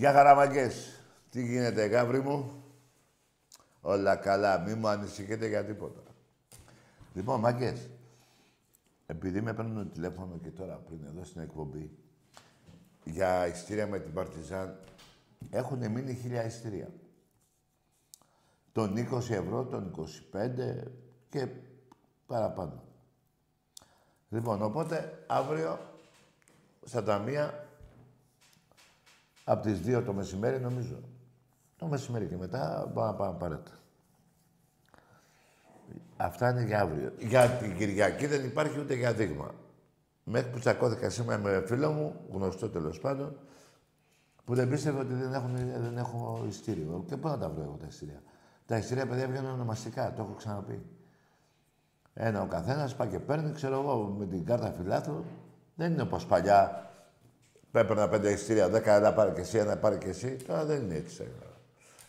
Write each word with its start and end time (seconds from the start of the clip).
Γεια 0.00 0.12
χαραμαγκές. 0.12 1.00
Τι 1.30 1.42
γίνεται, 1.42 1.86
γάβρι 1.86 2.20
μου; 2.20 2.64
Όλα 3.80 4.16
καλά. 4.16 4.58
Μη 4.58 4.74
μου 4.74 4.88
ανησυχείτε 4.88 5.46
για 5.46 5.64
τίποτα. 5.64 6.00
Λοιπόν, 7.14 7.40
μαγκές. 7.40 7.88
Επειδή 9.06 9.40
με 9.40 9.54
παίρνουν 9.54 9.90
τηλέφωνο 9.92 10.38
και 10.42 10.50
τώρα 10.50 10.74
πριν 10.74 11.04
εδώ 11.06 11.24
στην 11.24 11.40
εκπομπή 11.40 11.90
για 13.04 13.46
ειστήρια 13.46 13.86
με 13.86 13.98
την 13.98 14.12
Παρτιζάν, 14.12 14.78
έχουν 15.50 15.90
μείνει 15.90 16.14
χίλια 16.14 16.44
ειστήρια. 16.44 16.88
Τον 18.72 18.96
20 18.96 19.30
ευρώ, 19.30 19.64
τον 19.64 20.08
25 20.32 20.82
και 21.28 21.46
παραπάνω. 22.26 22.82
Λοιπόν, 24.28 24.62
οπότε 24.62 25.24
αύριο 25.26 25.78
στα 26.84 27.02
ταμεία 27.02 27.59
από 29.44 29.62
τις 29.62 29.80
2 29.86 30.02
το 30.04 30.12
μεσημέρι 30.12 30.60
νομίζω. 30.60 31.00
Το 31.76 31.86
μεσημέρι 31.86 32.26
και 32.26 32.36
μετά 32.36 32.90
πάμε 32.94 33.06
να 33.10 33.14
πάμε 33.14 33.38
πάρετε. 33.38 33.70
Αυτά 36.16 36.50
είναι 36.50 36.64
για 36.64 36.80
αύριο. 36.80 37.12
Για 37.18 37.48
την 37.48 37.76
Κυριακή 37.76 38.26
δεν 38.26 38.44
υπάρχει 38.44 38.80
ούτε 38.80 38.94
για 38.94 39.12
δείγμα. 39.12 39.54
Μέχρι 40.24 40.50
που 40.50 40.58
τσακώθηκα 40.58 41.10
σήμερα 41.10 41.38
με 41.38 41.62
φίλο 41.66 41.92
μου, 41.92 42.20
γνωστό 42.32 42.68
τέλος 42.68 42.98
πάντων, 42.98 43.36
που 44.44 44.54
δεν 44.54 44.68
πίστευε 44.68 44.98
ότι 44.98 45.14
δεν, 45.14 45.34
έχουν, 45.34 45.56
δεν 45.56 45.96
έχω 45.96 46.44
ειστήριο. 46.48 47.04
Και 47.06 47.16
πού 47.16 47.28
να 47.28 47.38
τα 47.38 47.48
βρω 47.48 47.62
εγώ 47.62 47.76
τα 47.80 47.86
ειστήρια; 47.86 48.22
Τα 48.66 48.76
ειστήρια, 48.76 49.06
παιδιά, 49.06 49.28
βγαίνουν 49.28 49.50
ονομαστικά, 49.50 50.12
το 50.12 50.22
έχω 50.22 50.32
ξαναπεί. 50.32 50.82
Ένα 52.14 52.42
ο 52.42 52.46
καθένας 52.46 52.96
πάει 52.96 53.08
και 53.08 53.18
παίρνει, 53.18 53.52
ξέρω 53.52 53.80
εγώ, 53.80 54.14
με 54.18 54.26
την 54.26 54.44
κάρτα 54.44 54.72
φιλάθλου. 54.72 55.24
Δεν 55.74 55.92
είναι 55.92 56.02
όπως 56.02 56.26
παλιά 56.26 56.89
Έπαιρνα 57.72 58.08
πέντε 58.08 58.30
ειστήρια, 58.30 58.68
δέκα, 58.68 58.94
ένα 58.94 59.12
πάρει 59.12 59.32
και 59.32 59.40
εσύ, 59.40 59.58
ένα 59.58 59.76
πάρει 59.76 59.98
και 59.98 60.08
εσύ. 60.08 60.36
Τώρα 60.46 60.64
δεν 60.64 60.82
είναι 60.82 60.94
έτσι. 60.94 61.28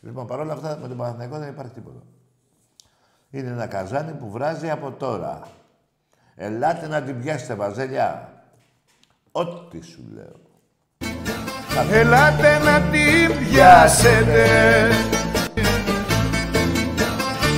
Λοιπόν, 0.02 0.28
παρόλα 0.28 0.54
αυτά 0.54 0.78
με 0.82 0.88
τον 0.88 0.98
Παναθηναϊκό 0.98 1.38
δεν 1.38 1.50
υπάρχει 1.50 1.74
τίποτα. 1.74 2.00
Είναι 3.30 3.50
ένα 3.50 3.68
καζάνι 3.68 4.12
που 4.12 4.32
βράζει 4.32 4.70
από 4.70 4.92
τώρα. 4.92 5.42
Ελάτε 6.36 6.88
να 6.88 7.02
την 7.02 7.22
πιάσετε, 7.22 7.54
βαζέλια. 7.54 8.34
Ό,τι 9.32 9.82
σου 9.82 10.04
λέω. 10.14 10.40
Ελάτε 11.92 12.58
να 12.58 12.82
την 12.82 13.48
πιάσετε. 13.48 14.46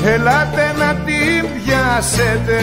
Ελάτε 0.06 0.72
να 0.72 0.96
την 0.96 1.64
πιάσετε. 1.64 2.60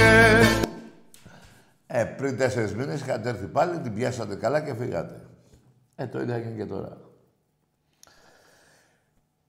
Ε, 1.86 2.04
πριν 2.04 2.36
τέσσερις 2.36 2.74
μήνες 2.74 3.00
είχατε 3.00 3.28
έρθει 3.28 3.46
πάλι, 3.46 3.78
την 3.78 3.94
πιάσατε 3.94 4.34
καλά 4.34 4.60
και 4.60 4.74
φύγατε. 4.74 5.20
Ε, 6.00 6.06
το 6.06 6.20
ίδιο 6.20 6.34
έγινε 6.34 6.56
και 6.56 6.66
τώρα. 6.66 7.00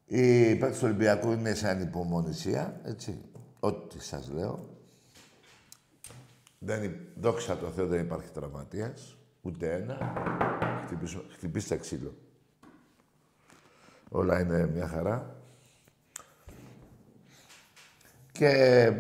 Η 0.06 0.56
παίκτες 0.56 0.80
του 0.80 0.86
Ολυμπιακού 0.86 1.32
είναι 1.32 1.54
σε 1.54 1.70
ανυπομονησία, 1.70 2.80
έτσι. 2.84 3.22
Ό,τι 3.60 4.04
σας 4.04 4.30
λέω. 4.30 4.70
Δεν, 6.60 6.96
δόξα 7.16 7.58
τω 7.58 7.72
Θεώ 7.72 7.88
δεν 7.88 8.00
υπάρχει 8.00 8.32
τραυματίας. 8.32 9.18
Ούτε 9.42 9.74
ένα. 9.74 10.14
Χτυπήσω, 10.86 11.24
χτυπήστε 11.30 11.78
ξύλο. 11.78 12.16
Όλα 14.10 14.40
είναι 14.40 14.68
μια 14.68 14.88
χαρά. 14.88 15.36
Και 18.32 18.92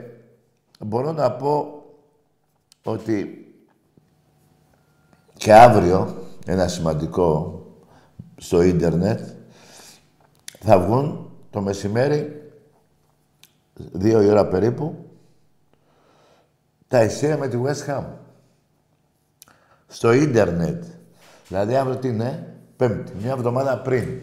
μπορώ 0.80 1.12
να 1.12 1.32
πω 1.32 1.84
ότι 2.84 3.46
και 5.34 5.54
αύριο 5.54 6.21
ένα 6.46 6.68
σημαντικό 6.68 7.62
στο 8.38 8.62
ίντερνετ, 8.62 9.20
θα 10.60 10.80
βγουν 10.80 11.32
το 11.50 11.62
μεσημέρι, 11.62 12.52
δύο 13.74 14.22
η 14.22 14.28
ώρα 14.28 14.48
περίπου, 14.48 15.06
τα 16.88 17.04
εισήρια 17.04 17.38
με 17.38 17.48
τη 17.48 17.58
West 17.66 17.90
Ham. 17.90 18.04
Στο 19.88 20.12
ίντερνετ. 20.12 20.84
Δηλαδή 21.48 21.76
αύριο 21.76 21.98
τι 21.98 22.08
είναι, 22.08 22.58
πέμπτη, 22.76 23.12
μια 23.22 23.32
εβδομάδα 23.32 23.82
πριν. 23.82 24.20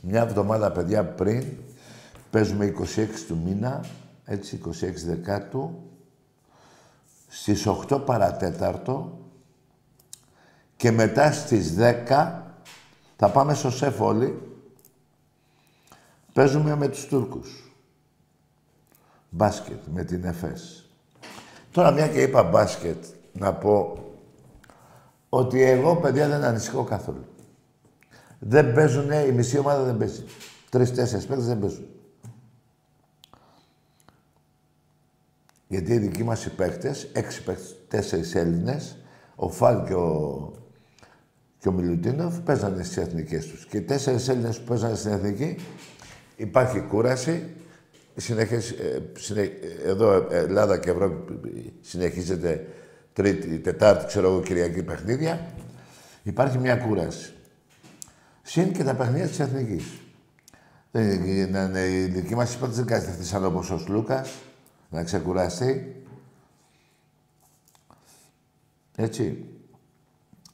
Μια 0.00 0.22
εβδομάδα, 0.22 0.72
παιδιά, 0.72 1.04
πριν, 1.04 1.44
παίζουμε 2.30 2.74
26 2.78 3.06
του 3.26 3.38
μήνα, 3.44 3.84
έτσι, 4.24 4.60
26 4.66 4.70
Δεκάτου, 5.06 5.82
στις 7.28 7.66
8 7.66 8.04
παρατέταρτο, 8.04 9.18
και 10.78 10.90
μετά 10.90 11.32
στις 11.32 11.74
10 11.78 12.42
θα 13.16 13.28
πάμε 13.32 13.54
στο 13.54 13.70
σεφ 13.70 14.00
όλοι. 14.00 14.56
Παίζουμε 16.32 16.76
με 16.76 16.88
τους 16.88 17.06
Τούρκους. 17.06 17.72
Μπάσκετ 19.30 19.78
με 19.92 20.04
την 20.04 20.24
ΕΦΕΣ. 20.24 20.90
Τώρα 21.70 21.90
μια 21.90 22.08
και 22.08 22.22
είπα 22.22 22.42
μπάσκετ, 22.42 23.04
να 23.32 23.54
πω 23.54 24.04
ότι 25.28 25.62
εγώ, 25.62 25.96
παιδιά, 25.96 26.28
δεν 26.28 26.44
ανησυχώ 26.44 26.84
καθόλου. 26.84 27.24
Δεν 28.38 28.74
παίζουν, 28.74 29.10
η 29.10 29.32
μισή 29.32 29.58
ομάδα 29.58 29.82
δεν 29.82 29.96
παίζει. 29.96 30.24
Τρεις-τέσσερις 30.70 31.26
παίκτες 31.26 31.46
δεν 31.46 31.58
παίζουν. 31.58 31.86
Γιατί 35.68 35.92
οι 35.92 35.98
δικοί 35.98 36.24
μας 36.24 36.44
οι 36.44 36.50
παίκτες, 36.50 37.04
έξι 37.12 37.42
παίκτες, 37.42 37.76
τέσσερις 37.88 38.34
Έλληνες, 38.34 38.96
ο 39.36 39.48
Φάλ 39.48 39.86
και 39.86 39.94
ο 39.94 40.52
και 41.68 41.74
ο 41.74 41.80
Μιλουτίνοφ 41.80 42.38
παίζανε 42.38 42.82
στις 42.82 42.96
εθνικές 42.96 43.46
τους. 43.46 43.66
Και 43.66 43.76
οι 43.76 43.82
τέσσερις 43.82 44.28
Έλληνες 44.28 44.58
που 44.58 44.64
παίζανε 44.64 44.94
στην 44.94 45.12
εθνική, 45.12 45.56
υπάρχει 46.36 46.80
κούραση. 46.80 47.48
Συνεχίζει, 48.16 48.74
ε, 48.74 49.00
συνε, 49.18 49.50
εδώ 49.84 50.26
Ελλάδα 50.30 50.78
και 50.78 50.90
Ευρώπη 50.90 51.72
συνεχίζεται 51.80 52.66
Τρίτη, 53.12 53.58
Τετάρτη, 53.58 54.06
ξέρω 54.06 54.28
εγώ, 54.28 54.40
Κυριακή 54.40 54.82
παιχνίδια, 54.82 55.52
υπάρχει 56.22 56.58
μια 56.58 56.76
κούραση. 56.76 57.32
Συν 58.42 58.72
και 58.72 58.84
τα 58.84 58.94
παιχνίδια 58.94 59.26
της 59.26 59.40
Εθνικής. 59.40 59.84
η 60.92 62.04
δική 62.04 62.34
μας 62.34 62.54
υπόθεση 62.54 62.82
δεν 62.82 62.86
κάνει 62.86 63.24
σαν 63.24 63.44
όπως 63.44 63.70
ο 63.70 63.84
Λούκας, 63.88 64.34
να 64.90 65.04
ξεκουραστεί. 65.04 66.02
Έτσι. 68.96 69.47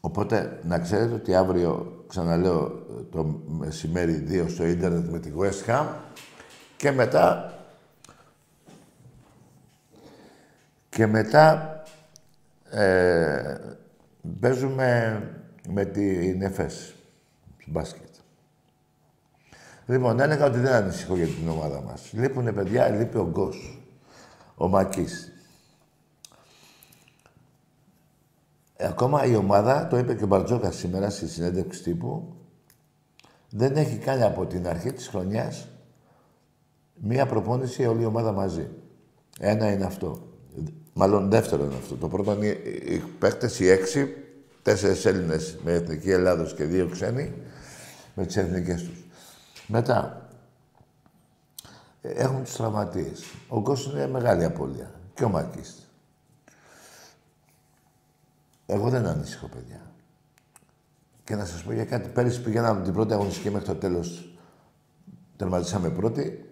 Οπότε, 0.05 0.59
να 0.63 0.79
ξέρετε 0.79 1.15
ότι 1.15 1.35
αύριο, 1.35 2.05
ξαναλέω, 2.09 2.87
το 3.11 3.41
μεσημέρι 3.47 4.13
δύο 4.13 4.49
στο 4.49 4.67
ίντερνετ 4.67 5.09
με 5.09 5.19
τη 5.19 5.33
West 5.39 5.71
Ham 5.71 5.87
και 6.77 6.91
μετά 6.91 7.55
και 10.89 11.07
μετά 11.07 11.83
ε, 12.71 13.57
παίζουμε 14.41 15.23
με 15.69 15.85
την 15.85 16.43
ΕΦΕΣ 16.43 16.95
στο 17.59 17.71
μπάσκετ. 17.71 18.15
Λοιπόν, 19.87 20.21
έλεγα 20.21 20.47
ότι 20.47 20.59
δεν 20.59 20.73
ανησυχώ 20.73 21.17
για 21.17 21.27
την 21.27 21.49
ομάδα 21.49 21.81
μας. 21.81 22.13
Λείπουνε 22.13 22.53
παιδιά, 22.53 22.89
λείπει 22.89 23.17
ο 23.19 23.29
Γκος, 23.31 23.79
ο 24.55 24.69
Μακής. 24.69 25.29
Ε, 25.29 25.33
ακόμα 28.79 29.25
η 29.25 29.37
ομάδα, 29.37 29.87
το 29.87 29.99
είπε 29.99 30.15
και 30.15 30.25
ο 30.25 30.27
Μπαρτζόκα 30.27 30.71
σήμερα 30.71 31.11
στη 31.11 31.29
συνέντευξη 31.29 31.83
τύπου, 31.83 32.35
δεν 33.51 33.77
έχει 33.77 33.97
κάνει 33.97 34.23
από 34.23 34.47
την 34.47 34.69
αρχή 34.69 34.93
της 34.93 35.09
χρονιάς 35.09 35.69
μία 36.95 37.27
προπόνηση 37.27 37.87
όλη 37.87 38.03
η 38.03 38.07
ομάδα 38.07 38.33
μαζί. 38.33 38.69
Ένα 39.39 39.73
είναι 39.73 39.85
αυτό. 39.85 40.29
Μάλλον 40.93 41.31
δεύτερο 41.31 41.65
είναι 41.65 41.75
αυτό. 41.75 41.95
Το 41.95 42.09
πρώτο 42.09 42.33
είναι 42.33 42.47
οι 42.47 43.03
παίκτες, 43.19 43.61
οι 43.61 43.69
έξι, 43.69 44.09
τέσσερις 44.63 45.05
Έλληνες 45.05 45.59
με 45.65 45.73
Εθνική 45.73 46.11
Ελλάδος 46.11 46.55
και 46.55 46.65
δύο 46.65 46.89
ξένοι, 46.89 47.33
με 48.15 48.27
τις 48.27 48.37
εθνικές 48.37 48.83
τους. 48.83 49.05
Μετά, 49.67 50.29
έχουν 52.01 52.45
τους 52.45 52.57
τραυματίες. 52.57 53.25
Ο 53.49 53.61
Γκος 53.61 53.87
είναι 53.87 54.09
μεγάλη 54.09 54.45
απώλεια. 54.45 54.91
Και 55.15 55.25
ο 55.25 55.29
Μάκης. 55.29 55.84
Εγώ 58.67 58.89
δεν 58.89 59.07
ανήσυχω, 59.07 59.49
παιδιά. 59.49 59.81
Και 61.25 61.35
να 61.35 61.45
σας 61.45 61.63
πω 61.63 61.73
για 61.73 61.85
κάτι. 61.85 62.09
Πέρυσι 62.09 62.43
πηγαίναμε 62.43 62.83
την 62.83 62.93
πρώτη 62.93 63.13
αγωνιστική 63.13 63.51
μέχρι 63.51 63.67
το 63.67 63.75
τέλος. 63.75 64.37
Τερματίσαμε 65.37 65.91
πρώτη. 65.91 66.49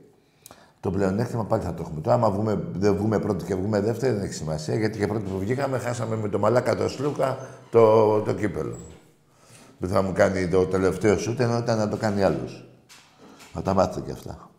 Το 0.80 0.90
πλεονέκτημα 0.90 1.44
πάλι 1.44 1.62
θα 1.62 1.74
το 1.74 1.82
έχουμε. 1.82 2.00
Τώρα, 2.00 2.16
άμα 2.16 2.30
βγούμε, 2.30 2.64
δεν 2.72 2.96
βγούμε 2.96 3.18
πρώτη 3.18 3.44
και 3.44 3.54
βγούμε 3.54 3.80
δεύτερη, 3.80 4.14
δεν 4.14 4.24
έχει 4.24 4.32
σημασία. 4.32 4.74
Γιατί 4.74 4.98
και 4.98 5.06
πρώτη 5.06 5.30
που 5.30 5.38
βγήκαμε, 5.38 5.78
χάσαμε 5.78 6.16
με 6.16 6.28
το 6.28 6.38
μαλάκα 6.38 6.76
το 6.76 6.88
Σλούκα 6.88 7.38
το, 7.70 8.20
το 8.20 8.34
κύπελο. 8.34 8.76
Που 9.80 9.86
θα 9.86 10.02
μου 10.02 10.12
κάνει 10.12 10.48
το 10.48 10.66
τελευταίο 10.66 11.18
σούτ, 11.18 11.40
ενώ 11.40 11.58
ήταν 11.58 11.78
να 11.78 11.88
το 11.88 11.96
κάνει 11.96 12.22
άλλος. 12.22 12.68
Θα 13.52 13.62
τα 13.62 13.74
μάθετε 13.74 14.00
και 14.00 14.12
αυτά. 14.12 14.50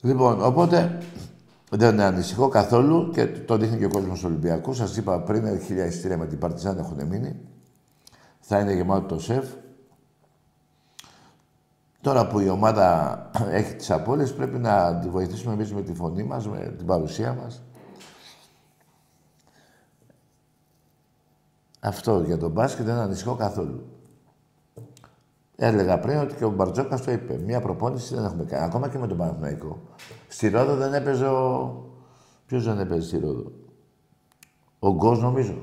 Λοιπόν, 0.00 0.44
οπότε 0.44 0.98
δεν 1.76 2.00
ανησυχώ 2.00 2.48
καθόλου 2.48 3.10
και 3.10 3.26
το 3.26 3.56
δείχνει 3.56 3.78
και 3.78 3.84
ο 3.84 3.88
κόσμος 3.88 4.24
Ολυμπιακού. 4.24 4.72
Σας 4.72 4.96
είπα 4.96 5.20
πριν, 5.20 5.60
χίλια 5.60 5.86
ειστήρια 5.86 6.18
με 6.18 6.26
την 6.26 6.38
Παρτιζάν 6.38 6.78
έχουν 6.78 7.06
μείνει. 7.06 7.40
Θα 8.40 8.58
είναι 8.58 8.72
γεμάτο 8.72 9.06
το 9.06 9.20
σεφ. 9.20 9.44
Τώρα 12.00 12.26
που 12.26 12.40
η 12.40 12.48
ομάδα 12.48 13.18
έχει 13.50 13.74
τις 13.74 13.90
απώλειες, 13.90 14.34
πρέπει 14.34 14.58
να 14.58 14.98
τη 14.98 15.08
βοηθήσουμε 15.08 15.52
εμείς 15.52 15.72
με 15.72 15.82
τη 15.82 15.94
φωνή 15.94 16.22
μας, 16.22 16.48
με 16.48 16.74
την 16.76 16.86
παρουσία 16.86 17.34
μας. 17.34 17.62
Αυτό 21.80 22.22
για 22.26 22.38
τον 22.38 22.50
μπάσκετ 22.50 22.84
δεν 22.84 22.94
ανησυχώ 22.94 23.34
καθόλου. 23.34 23.93
Έλεγα 25.56 25.98
πριν 25.98 26.18
ότι 26.18 26.34
και 26.34 26.44
ο 26.44 26.50
Μπαρτζόκας 26.50 27.02
το 27.02 27.10
είπε. 27.10 27.40
Μία 27.46 27.60
προπόνηση 27.60 28.14
δεν 28.14 28.24
έχουμε 28.24 28.44
κάνει. 28.44 28.64
Ακόμα 28.64 28.88
και 28.88 28.98
με 28.98 29.06
τον 29.06 29.16
Παναθηναϊκό. 29.16 29.80
Στη 30.28 30.48
Ρόδο 30.48 30.76
δεν 30.76 30.94
έπαιζε 30.94 31.26
ο... 31.26 31.72
Ποιος 32.46 32.64
δεν 32.64 32.78
έπαιζε 32.78 33.06
στη 33.06 33.18
Ρόδο; 33.18 33.52
Ο 34.78 34.92
Γκος 34.92 35.20
νομίζω. 35.20 35.58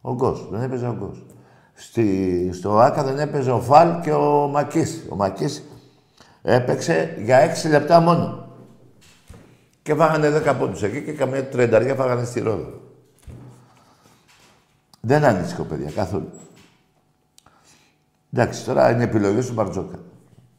Ο 0.00 0.14
Γκος. 0.14 0.48
Δεν 0.50 0.62
έπαιζε 0.62 0.86
ο 0.86 0.94
Γκος. 0.98 1.26
Στη, 1.74 2.50
στο 2.52 2.78
Άκα 2.78 3.02
δεν 3.04 3.18
έπαιζε 3.18 3.50
ο 3.50 3.60
Φαλ 3.60 4.00
και 4.00 4.12
ο 4.12 4.48
Μακής. 4.48 5.06
Ο 5.10 5.16
Μακής 5.16 5.62
έπαιξε 6.42 7.16
για 7.22 7.36
έξι 7.36 7.68
λεπτά 7.68 8.00
μόνο. 8.00 8.48
Και 9.82 9.94
φάγανε 9.94 10.30
δέκα 10.30 10.56
πόντους 10.56 10.82
εκεί 10.82 11.02
και 11.02 11.12
καμία 11.12 11.48
τρενταριά 11.48 11.94
φάγανε 11.94 12.24
στη 12.24 12.40
Ρόδο. 12.40 12.80
Δεν 15.00 15.24
ανήσυχο, 15.24 15.62
παιδιά, 15.62 15.90
καθόλου. 15.90 16.28
Εντάξει, 18.38 18.64
τώρα 18.64 18.90
είναι 18.90 19.02
επιλογή 19.02 19.46
του 19.46 19.52
Μπαρτζόκα. 19.52 19.98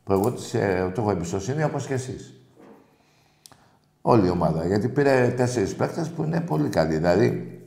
Που 0.04 0.14
εγώ 0.14 0.32
της, 0.32 0.54
ε, 0.54 0.92
το 0.96 1.02
έχω 1.02 1.12
εμπιστοσύνη 1.12 1.64
όπως 1.64 1.88
και 1.88 1.94
εσείς. 1.94 2.34
Όλη 4.02 4.28
η 4.28 4.30
ομάδα. 4.30 4.68
Γιατί 4.68 4.88
πήρε 4.88 5.34
τέσσερις 5.38 5.76
παίκτες 5.76 6.10
που 6.10 6.24
είναι 6.24 6.42
πολύ 6.42 6.70
καλοί. 6.70 6.96
Δηλαδή, 6.96 7.62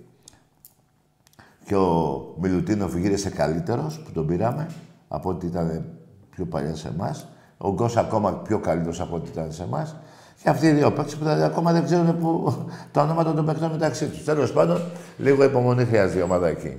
και 1.64 1.76
ο 1.76 2.34
Μιλουτίνοφ 2.40 2.94
γύρισε 2.94 3.30
καλύτερος 3.30 4.00
που 4.00 4.10
τον 4.12 4.26
πήραμε 4.26 4.70
από 5.08 5.28
ό,τι 5.28 5.46
ήταν 5.46 5.84
πιο 6.30 6.44
παλιά 6.44 6.74
σε 6.74 6.88
εμάς. 6.88 7.28
Ο 7.58 7.72
Γκος 7.72 7.96
ακόμα 7.96 8.32
πιο 8.32 8.58
καλύτερος 8.58 9.00
από 9.00 9.16
ό,τι 9.16 9.30
ήταν 9.30 9.52
σε 9.52 9.62
εμάς. 9.62 9.96
Και 10.42 10.48
αυτοί 10.48 10.66
οι 10.66 10.72
δύο 10.72 10.92
παίκτες 10.92 11.16
που 11.16 11.24
δηλαδή, 11.24 11.42
ακόμα 11.42 11.72
δεν 11.72 11.84
ξέρουν 11.84 12.18
που, 12.18 12.54
τα 12.92 13.02
ονόματα 13.02 13.34
των 13.34 13.46
παίκτων 13.46 13.70
μεταξύ 13.70 14.06
τους. 14.06 14.24
Τέλος 14.24 14.52
πάντων, 14.52 14.82
λίγο 15.18 15.44
υπομονή 15.44 15.84
χρειάζεται 15.84 16.18
η 16.18 16.22
ομάδα 16.22 16.48
εκεί. 16.48 16.76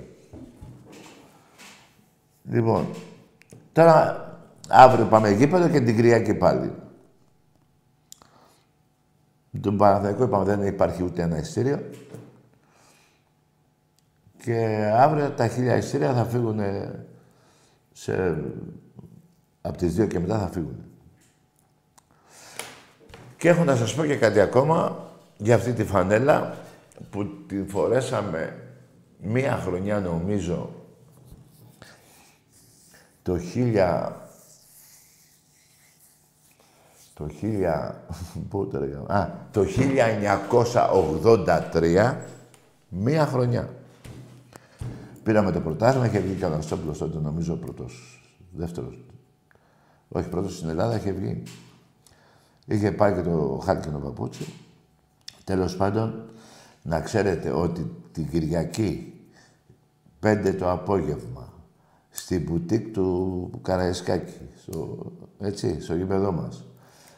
Λοιπόν, 2.51 2.85
τώρα 3.71 4.25
αύριο 4.69 5.05
πάμε 5.05 5.29
γήπεδο 5.29 5.69
και 5.69 5.81
την 5.81 5.95
Κυριακή 5.95 6.33
πάλι. 6.33 6.73
Τον 9.61 9.77
Παναθηναϊκό 9.77 10.23
είπαμε 10.23 10.45
δεν 10.45 10.67
υπάρχει 10.67 11.03
ούτε 11.03 11.21
ένα 11.21 11.37
ειστήριο. 11.37 11.79
Και 14.43 14.89
αύριο 14.95 15.29
τα 15.29 15.47
χίλια 15.47 15.75
εισιτήρια 15.77 16.13
θα 16.13 16.25
φύγουν 16.25 16.59
σε... 17.91 18.43
από 19.61 19.77
τις 19.77 19.95
δύο 19.95 20.05
και 20.05 20.19
μετά 20.19 20.39
θα 20.39 20.47
φύγουν. 20.47 20.85
Και 23.37 23.49
έχω 23.49 23.63
να 23.63 23.75
σας 23.75 23.95
πω 23.95 24.05
και 24.05 24.15
κάτι 24.15 24.39
ακόμα 24.39 25.07
για 25.37 25.55
αυτή 25.55 25.73
τη 25.73 25.83
φανέλα 25.85 26.53
που 27.09 27.45
τη 27.47 27.63
φορέσαμε 27.67 28.57
μία 29.21 29.55
χρονιά 29.55 29.99
νομίζω 29.99 30.80
το 33.23 33.39
χίλια... 33.39 34.15
Το 37.13 37.27
χίλια... 37.29 38.03
Πού 38.49 38.67
το 38.67 38.77
Α, 39.13 39.29
το 39.51 39.65
1983, 41.71 42.15
μία 42.89 43.25
χρονιά. 43.25 43.69
Πήραμε 45.23 45.51
το 45.51 45.59
πρωτάθλημα, 45.59 46.05
είχε 46.05 46.19
βγει 46.19 46.33
και 46.33 46.43
ο 46.43 46.47
Αναστόπουλος 46.47 46.97
τότε, 46.97 47.19
νομίζω, 47.19 47.55
πρώτος, 47.55 48.23
δεύτερος. 48.51 49.03
Όχι 50.09 50.29
πρώτος 50.29 50.55
στην 50.55 50.69
Ελλάδα, 50.69 50.95
είχε 50.95 51.11
βγει. 51.11 51.43
Είχε 52.65 52.91
πάει 52.91 53.13
και 53.13 53.21
το 53.21 53.61
χάλκινο 53.63 53.99
παπούτσι. 53.99 54.53
Τέλος 55.43 55.75
πάντων, 55.75 56.29
να 56.81 57.01
ξέρετε 57.01 57.51
ότι 57.51 57.91
την 58.11 58.29
Κυριακή, 58.29 59.13
πέντε 60.19 60.53
το 60.53 60.71
απόγευμα, 60.71 61.50
στην 62.11 62.41
μπουτίκ 62.41 62.93
του 62.93 63.49
Καραϊσκάκη, 63.61 64.49
στο, 64.61 65.11
έτσι, 65.39 65.81
στο 65.81 65.95
γήπεδό 65.95 66.31
μας, 66.31 66.65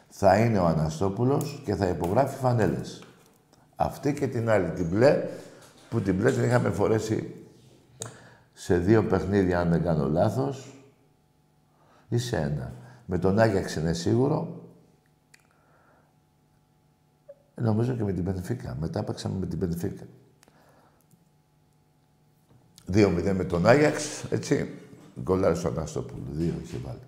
θα 0.08 0.38
είναι 0.38 0.58
ο 0.58 0.66
Αναστόπουλος 0.66 1.62
και 1.64 1.74
θα 1.74 1.86
υπογράφει 1.86 2.36
φανέλες. 2.36 3.02
Αυτή 3.76 4.12
και 4.12 4.28
την 4.28 4.50
άλλη, 4.50 4.70
την 4.70 4.88
μπλε, 4.88 5.28
που 5.90 6.00
την 6.00 6.14
μπλε 6.14 6.32
την 6.32 6.44
είχαμε 6.44 6.70
φορέσει 6.70 7.34
σε 8.52 8.78
δύο 8.78 9.04
παιχνίδια, 9.04 9.60
αν 9.60 9.70
δεν 9.70 9.82
κάνω 9.82 10.08
λάθος, 10.08 10.74
ή 12.08 12.18
σε 12.18 12.36
ένα. 12.36 12.72
Με 13.06 13.18
τον 13.18 13.38
Άγιαξ 13.38 13.74
είναι 13.74 13.92
σίγουρο. 13.92 14.62
Νομίζω 17.54 17.94
και 17.94 18.04
με 18.04 18.12
την 18.12 18.24
Πενφύκα. 18.24 18.76
Μετά 18.80 19.04
παίξαμε 19.04 19.38
με 19.38 19.46
την 19.46 19.58
Πενφύκα. 19.58 20.04
2-0 22.92 23.32
με 23.36 23.44
τον 23.44 23.66
Άγιαξ, 23.66 24.24
έτσι. 24.30 24.83
Γκολάρι 25.22 25.56
στον 25.56 25.76
Αναστόπουλο. 25.76 26.22
Δύο 26.30 26.54
είχε 26.62 26.76
βάλει. 26.84 27.02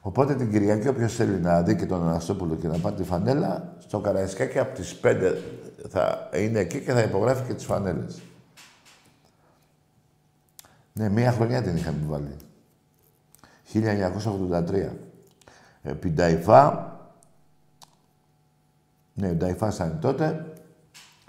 Οπότε 0.00 0.34
την 0.34 0.50
Κυριακή, 0.50 0.88
όποιος 0.88 1.14
θέλει 1.14 1.40
να 1.40 1.62
δει 1.62 1.76
και 1.76 1.86
τον 1.86 2.02
Αναστόπουλο 2.02 2.54
και 2.54 2.68
να 2.68 2.78
πάρει 2.78 2.96
τη 2.96 3.04
φανέλα, 3.04 3.76
στο 3.78 4.00
Καραϊσκάκι 4.00 4.58
από 4.58 4.74
τις 4.74 5.00
5 5.02 5.34
θα 5.88 6.28
είναι 6.34 6.58
εκεί 6.58 6.80
και 6.80 6.92
θα 6.92 7.00
υπογράφει 7.00 7.46
και 7.46 7.54
τις 7.54 7.64
φανέλες. 7.64 8.20
Ναι, 10.92 11.08
μία 11.08 11.32
χρονιά 11.32 11.62
την 11.62 11.76
είχαμε 11.76 11.98
βάλει. 12.06 12.36
1983. 13.72 14.90
Επί 15.82 16.10
Νταϊφά, 16.10 16.94
ναι, 19.14 19.32
Νταϊφά 19.32 19.72
ήταν 19.74 19.98
τότε, 20.00 20.52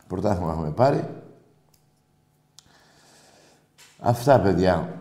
Πρωτάθλημα 0.08 0.52
έχουμε 0.52 0.72
πάρει. 0.72 1.08
Αυτά, 4.00 4.42
παιδιά. 4.42 4.97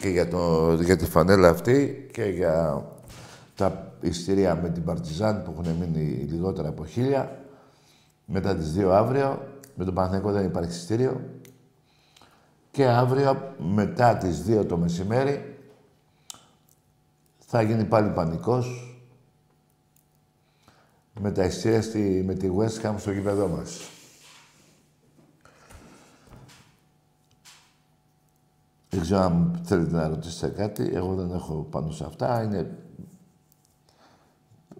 Και 0.00 0.08
για, 0.08 0.28
το, 0.28 0.72
για 0.82 0.96
τη 0.96 1.04
φανέλα 1.04 1.48
αυτή 1.48 2.08
και 2.12 2.24
για 2.24 2.84
τα 3.56 3.94
ειστήρια 4.00 4.54
με 4.54 4.70
την 4.70 4.84
Παρτιζάν 4.84 5.42
που 5.42 5.54
έχουν 5.58 5.76
μείνει 5.76 6.26
λιγότερα 6.30 6.68
από 6.68 6.86
χίλια. 6.86 7.44
Μετά 8.24 8.56
τις 8.56 8.72
δύο 8.72 8.92
αύριο. 8.92 9.48
Με 9.74 9.84
τον 9.84 9.94
Παναθηναϊκό 9.94 10.32
δεν 10.32 10.44
υπάρχει 10.44 10.70
ειστήριο. 10.70 11.20
Και 12.70 12.86
αύριο 12.86 13.54
μετά 13.58 14.16
τις 14.16 14.42
δύο 14.42 14.64
το 14.64 14.76
μεσημέρι 14.76 15.58
θα 17.38 17.62
γίνει 17.62 17.84
πάλι 17.84 18.10
πανικός 18.10 18.94
με 21.20 21.32
τα 21.32 21.44
ειστήρια 21.44 21.82
στη, 21.82 22.22
με 22.26 22.34
τη 22.34 22.50
West 22.56 22.86
Ham 22.86 22.94
στο 22.98 23.10
γήπεδό 23.10 23.48
μας. 23.48 23.90
Δεν 28.90 29.00
ξέρω 29.00 29.20
αν 29.20 29.60
θέλετε 29.64 29.96
να 29.96 30.08
ρωτήσετε 30.08 30.62
κάτι. 30.62 30.90
Εγώ 30.94 31.14
δεν 31.14 31.32
έχω 31.32 31.66
πάνω 31.70 31.90
σε 31.90 32.04
αυτά. 32.04 32.42
Είναι 32.42 32.76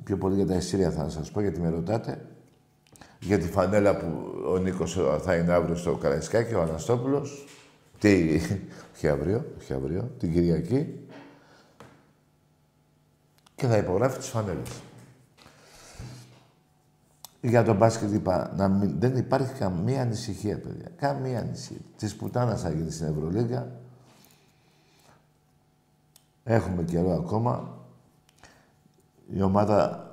πιο 0.05 0.19
πολύ 0.19 0.35
για 0.35 0.47
τα 0.47 0.55
εισιτήρια 0.55 0.91
θα 0.91 1.09
σας 1.09 1.31
πω, 1.31 1.41
γιατί 1.41 1.61
με 1.61 1.69
ρωτάτε. 1.69 2.25
Για 3.21 3.39
τη 3.39 3.47
φανέλα 3.47 3.97
που 3.97 4.07
ο 4.47 4.59
Νίκος 4.59 4.99
θα 5.23 5.35
είναι 5.35 5.53
αύριο 5.53 5.77
στο 5.77 5.97
Καραϊσκάκι, 5.97 6.55
ο 6.55 6.63
Αναστόπουλος. 6.63 7.47
Τι, 7.99 8.41
όχι 8.95 9.09
αύριο, 9.09 9.45
όχι 9.59 9.73
αύριο, 9.73 10.11
την 10.19 10.33
Κυριακή. 10.33 11.09
Και 13.55 13.67
θα 13.67 13.77
υπογράφει 13.77 14.19
τις 14.19 14.29
φανέλες. 14.29 14.83
Για 17.41 17.65
τον 17.65 17.77
μπάσκετ 17.77 18.13
είπα, 18.13 18.53
να 18.57 18.69
μην, 18.69 19.01
δεν 19.01 19.17
υπάρχει 19.17 19.53
καμία 19.53 20.03
ανησυχία, 20.03 20.61
παιδιά. 20.61 20.91
Καμία 20.97 21.39
ανησυχία. 21.39 21.81
Της 21.97 22.17
πουτάνας 22.17 22.61
θα 22.61 22.71
γίνει 22.71 22.91
στην 22.91 23.07
Ευρωλίγα. 23.07 23.80
Έχουμε 26.51 26.83
καιρό 26.83 27.13
ακόμα. 27.13 27.79
Η 29.33 29.43
ομάδα 29.43 30.07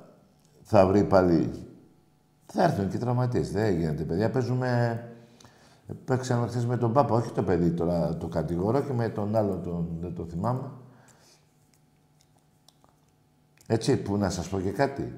θα 0.62 0.86
βρει 0.86 1.04
πάλι... 1.04 1.66
Θα 2.46 2.62
έρθουν 2.62 2.88
και 2.88 2.98
τραυματίες. 2.98 3.52
Δεν 3.52 3.78
γίνεται, 3.78 4.02
παιδιά. 4.02 4.30
Παίζουμε... 4.30 5.02
Παίξαμε 6.04 6.46
χθες 6.46 6.66
με 6.66 6.76
τον 6.76 6.92
Πάπα, 6.92 7.14
όχι 7.14 7.32
το 7.32 7.42
παιδί 7.42 7.70
τώρα 7.70 8.16
το 8.16 8.26
κατηγορώ 8.26 8.80
και 8.80 8.92
με 8.92 9.08
τον 9.08 9.36
άλλο 9.36 9.56
τον, 9.56 9.88
δεν 10.00 10.14
το 10.14 10.24
θυμάμαι. 10.24 10.70
Έτσι, 13.66 13.96
που 13.96 14.16
να 14.16 14.30
σας 14.30 14.48
πω 14.48 14.60
και 14.60 14.70
κάτι. 14.70 15.14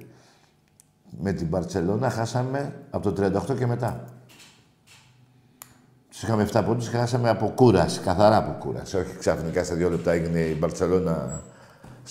Με 1.20 1.32
την 1.32 1.50
Παρτσελώνα 1.50 2.10
χάσαμε 2.10 2.86
από 2.90 3.12
το 3.12 3.40
38 3.50 3.56
και 3.56 3.66
μετά. 3.66 4.04
Τους 6.20 6.28
είχαμε 6.28 6.48
7 6.52 6.62
πόντους 6.66 6.88
και 6.88 6.96
χάσαμε 6.96 7.28
από 7.28 7.48
κούραση, 7.48 8.00
καθαρά 8.00 8.36
από 8.36 8.52
κούραση. 8.58 8.96
Όχι 8.96 9.16
ξαφνικά 9.16 9.64
σε 9.64 9.74
δύο 9.74 9.90
λεπτά 9.90 10.12
έγινε 10.12 10.40
η 10.40 10.56
Μπαρσελόνα 10.58 11.42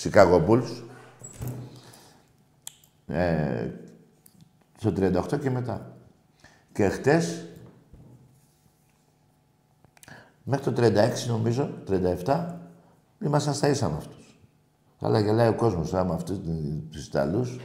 Chicago 0.04 0.46
Bulls. 0.48 0.84
Ε, 3.08 3.68
στο 4.78 4.94
38 4.96 5.39
και 5.42 5.50
μετά. 5.50 5.96
Και 6.72 6.89
χτες, 6.89 7.46
μέχρι 10.44 10.63
το 10.63 10.82
36 10.82 11.28
νομίζω, 11.28 11.70
37, 12.25 12.46
ήμασταν 13.20 13.54
στα 13.54 13.68
ίσα 13.68 13.89
με 13.89 13.98
αυτούς. 13.98 14.39
Αλλά 15.00 15.20
γελάει 15.20 15.48
ο 15.48 15.56
κόσμος 15.56 15.94
άμα 15.94 16.13
αυτούς 16.13 16.38
τους 16.92 17.06
Ιταλούς. 17.06 17.60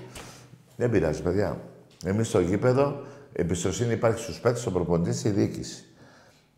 Δεν 0.77 0.91
πειράζει, 0.91 1.23
παιδιά. 1.23 1.61
Εμείς 2.05 2.29
στο 2.29 2.41
γήπεδο, 2.41 3.03
εμπιστοσύνη 3.33 3.93
υπάρχει 3.93 4.19
στους 4.19 4.41
παίκτες, 4.41 4.61
στον 4.61 4.73
προπονητή, 4.73 5.13
στη 5.13 5.29
διοίκηση. 5.29 5.89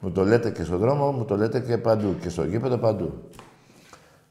Μου 0.00 0.12
το 0.12 0.24
λέτε 0.24 0.50
και 0.50 0.64
στον 0.64 0.78
δρόμο, 0.78 1.12
μου 1.12 1.24
το 1.24 1.36
λέτε 1.36 1.60
και 1.60 1.78
παντού. 1.78 2.16
Και 2.20 2.28
στο 2.28 2.44
γήπεδο 2.44 2.78
παντού. 2.78 3.30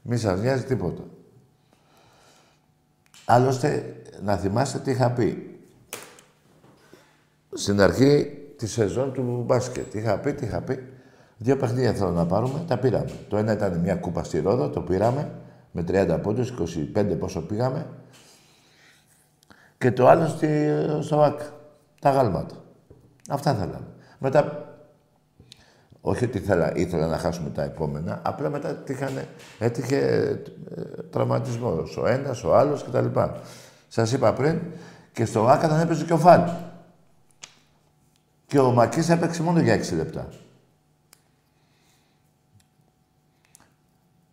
Μη 0.02 0.16
σας 0.16 0.40
νοιάζει 0.40 0.64
τίποτα. 0.64 1.02
Άλλωστε, 3.24 3.96
να 4.22 4.36
θυμάστε 4.36 4.78
τι 4.78 4.90
είχα 4.90 5.10
πει. 5.10 5.58
Στην 7.52 7.80
αρχή 7.80 8.38
της 8.56 8.72
σεζόν 8.72 9.12
του 9.12 9.42
μπάσκετ. 9.46 9.94
Είχα 9.94 10.18
πει, 10.18 10.34
τι 10.34 10.44
είχα 10.44 10.60
πει. 10.60 10.92
Δύο 11.38 11.56
παιχνίδια 11.56 11.92
θέλω 11.92 12.10
να 12.10 12.26
πάρουμε, 12.26 12.64
τα 12.66 12.78
πήραμε. 12.78 13.10
Το 13.28 13.36
ένα 13.36 13.52
ήταν 13.52 13.78
μια 13.78 13.94
κούπα 13.94 14.24
στη 14.24 14.40
Ρόδο, 14.40 14.68
το 14.68 14.80
πήραμε 14.80 15.30
με 15.72 15.84
30 15.88 16.18
πόντους, 16.22 16.54
25 16.94 17.16
πόσο 17.18 17.40
πήγαμε. 17.40 17.86
Και 19.78 19.92
το 19.92 20.08
άλλο 20.08 20.26
στη, 20.26 20.68
στο 21.00 21.16
ΒΑΚ, 21.16 21.40
τα 22.00 22.10
γάλματα. 22.10 22.54
Αυτά 23.28 23.54
θέλαμε. 23.54 23.86
Μετά 24.18 24.65
όχι 26.08 26.24
ότι 26.24 26.38
ήθελα, 26.38 26.76
ήθελα 26.76 27.06
να 27.06 27.18
χάσουμε 27.18 27.50
τα 27.50 27.62
επόμενα, 27.62 28.20
απλά 28.24 28.50
μετά 28.50 28.74
τύχανε, 28.74 29.28
έτυχε 29.58 29.98
ε, 30.74 30.82
τραυματισμός. 31.10 31.96
Ο 31.96 32.06
ένας, 32.06 32.44
ο 32.44 32.56
άλλος 32.56 32.84
κτλ. 32.84 33.06
Σας 33.88 34.12
είπα 34.12 34.32
πριν 34.32 34.60
και 35.12 35.24
στο 35.24 35.46
ΆΚΑ 35.46 35.68
δεν 35.68 35.80
έπαιζε 35.80 36.04
και 36.04 36.12
ο 36.12 36.18
Φάλι. 36.18 36.52
Και 38.46 38.58
ο 38.58 38.72
Μακής 38.72 39.08
έπαιξε 39.08 39.42
μόνο 39.42 39.60
για 39.60 39.74
6 39.74 39.96
λεπτά. 39.96 40.28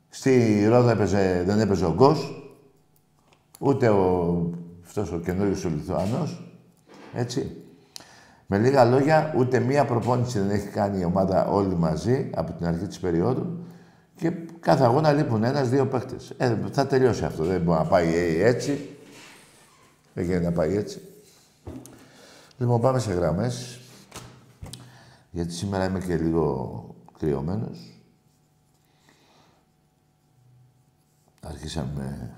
Στη 0.10 0.66
Ρόδα 0.68 0.92
έπαιζε, 0.92 1.44
δεν 1.46 1.60
έπαιζε 1.60 1.86
ο 1.86 1.94
Γκος, 1.94 2.52
ούτε 3.60 3.90
ο, 3.90 4.50
αυτός 4.86 5.12
ο 5.12 5.20
καινούριος 5.20 5.66
ο 5.66 5.70
Λιθουανός, 5.70 6.44
έτσι. 7.14 7.63
Με 8.54 8.60
λίγα 8.60 8.86
λόγια, 8.86 9.34
ούτε 9.38 9.60
μία 9.60 9.86
προπόνηση 9.86 10.40
δεν 10.40 10.50
έχει 10.50 10.68
κάνει 10.68 11.00
η 11.00 11.04
ομάδα 11.04 11.46
όλοι 11.46 11.76
μαζί 11.76 12.30
από 12.34 12.52
την 12.52 12.66
αρχή 12.66 12.88
της 12.88 13.00
περίοδου 13.00 13.66
και 14.16 14.32
κάθε 14.60 14.84
αγώνα 14.84 15.12
λείπουν 15.12 15.44
ένας-δύο 15.44 15.88
παίχτες. 15.88 16.34
Ε, 16.38 16.58
θα 16.72 16.88
τελειώσει 16.88 17.26
αυτό. 17.26 17.44
Δεν 17.44 17.62
μπορεί 17.62 17.78
να 17.78 17.86
πάει 17.86 18.42
έτσι. 18.42 18.98
Δεν 20.14 20.26
γίνεται 20.26 20.46
να 20.46 20.52
πάει 20.52 20.76
έτσι. 20.76 21.02
Λοιπόν, 22.58 22.82
πάμε 22.82 23.00
σε 23.00 23.14
γραμμές. 23.14 23.80
Γιατί 25.32 25.54
σήμερα 25.54 25.86
είμαι 25.86 26.00
και 26.00 26.18
λίγο 26.18 26.96
κρυωμένος. 27.20 28.02
Αρχίσαμε 31.42 32.36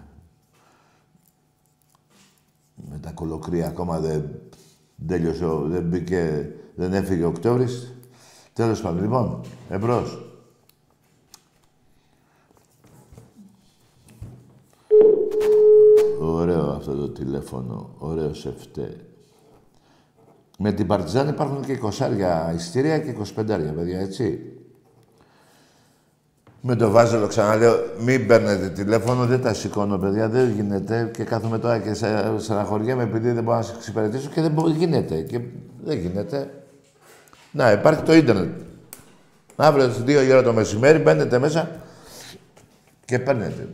με 2.76 2.98
τα 2.98 3.12
κολοκρία 3.12 3.68
ακόμα 3.68 4.00
δεν 4.00 4.30
τέλειωσε, 5.08 5.46
δεν 5.66 5.84
μπήκε, 5.84 6.52
δεν 6.76 6.94
έφυγε 6.94 7.24
ο 7.24 7.28
Οκτώβρης. 7.28 7.94
Τέλος 8.54 8.82
πάντων, 8.82 9.02
λοιπόν, 9.02 9.42
εμπρός. 9.70 10.20
Ωραίο 16.20 16.70
αυτό 16.70 16.96
το 16.96 17.10
τηλέφωνο, 17.10 17.90
ωραίο 17.98 18.34
σε 18.34 18.54
φταίει. 18.58 19.00
Με 20.58 20.72
την 20.72 20.88
Παρτιζάν 20.88 21.28
υπάρχουν 21.28 21.66
και 21.66 21.80
20 22.00 22.54
ειστήρια 22.56 23.00
και 23.00 23.16
25 23.36 23.74
παιδιά, 23.76 24.00
έτσι. 24.00 24.55
Με 26.68 26.76
το 26.76 26.90
Βάζελο 26.90 27.28
ξαναλέω, 27.28 27.76
μην 28.00 28.28
παίρνετε 28.28 28.70
τηλέφωνο, 28.70 29.26
δεν 29.26 29.42
τα 29.42 29.54
σηκώνω, 29.54 29.98
παιδιά, 29.98 30.30
δεν 30.30 30.50
γίνεται. 30.50 31.12
Και 31.14 31.24
κάθομαι 31.24 31.60
τώρα 31.60 31.80
και 31.80 31.94
στεναχωριέμαι 32.38 33.04
επειδή 33.04 33.32
δεν 33.32 33.44
μπορώ 33.44 33.58
να 33.58 33.64
σε 33.64 33.74
εξυπηρετήσω 33.76 34.30
και 34.30 34.42
δεν 34.42 34.52
μπορεί, 34.52 34.72
γίνεται. 34.72 35.22
Και 35.22 35.40
δεν 35.84 35.98
γίνεται. 35.98 36.64
Να, 37.52 37.72
υπάρχει 37.72 38.02
το 38.02 38.14
ίντερνετ. 38.14 38.62
Αύριο 39.56 39.90
στις 39.90 40.04
2 40.04 40.30
ώρα 40.32 40.44
το 40.44 40.54
μεσημέρι 40.54 41.00
μπαίνετε 41.00 41.40
μέσα 41.40 41.72
και 43.06 43.20
παίρνετε. 43.20 43.70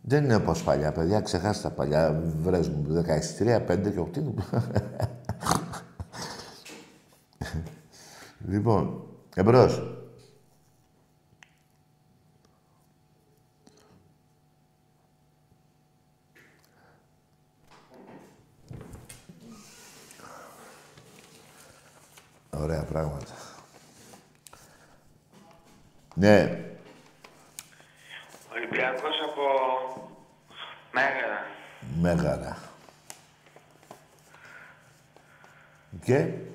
Δεν 0.00 0.24
είναι 0.24 0.34
όπως 0.34 0.62
παλιά, 0.62 0.92
παιδιά. 0.92 1.20
Ξεχάστε 1.20 1.68
τα 1.68 1.74
παλιά. 1.74 2.22
Βρες 2.42 2.68
μου, 2.68 3.04
13, 3.38 3.60
5 3.66 3.78
και 3.90 4.00
8. 4.00 4.58
λοιπόν, 8.52 9.05
Εμπρός. 9.38 9.82
Ωραία 22.50 22.82
πράγματα. 22.82 23.32
Ναι. 26.14 26.64
Ολυμπιακός 28.52 29.14
από 29.24 29.42
Μέγαρα. 30.92 31.46
Μέγαρα. 32.00 32.58
Και; 36.04 36.45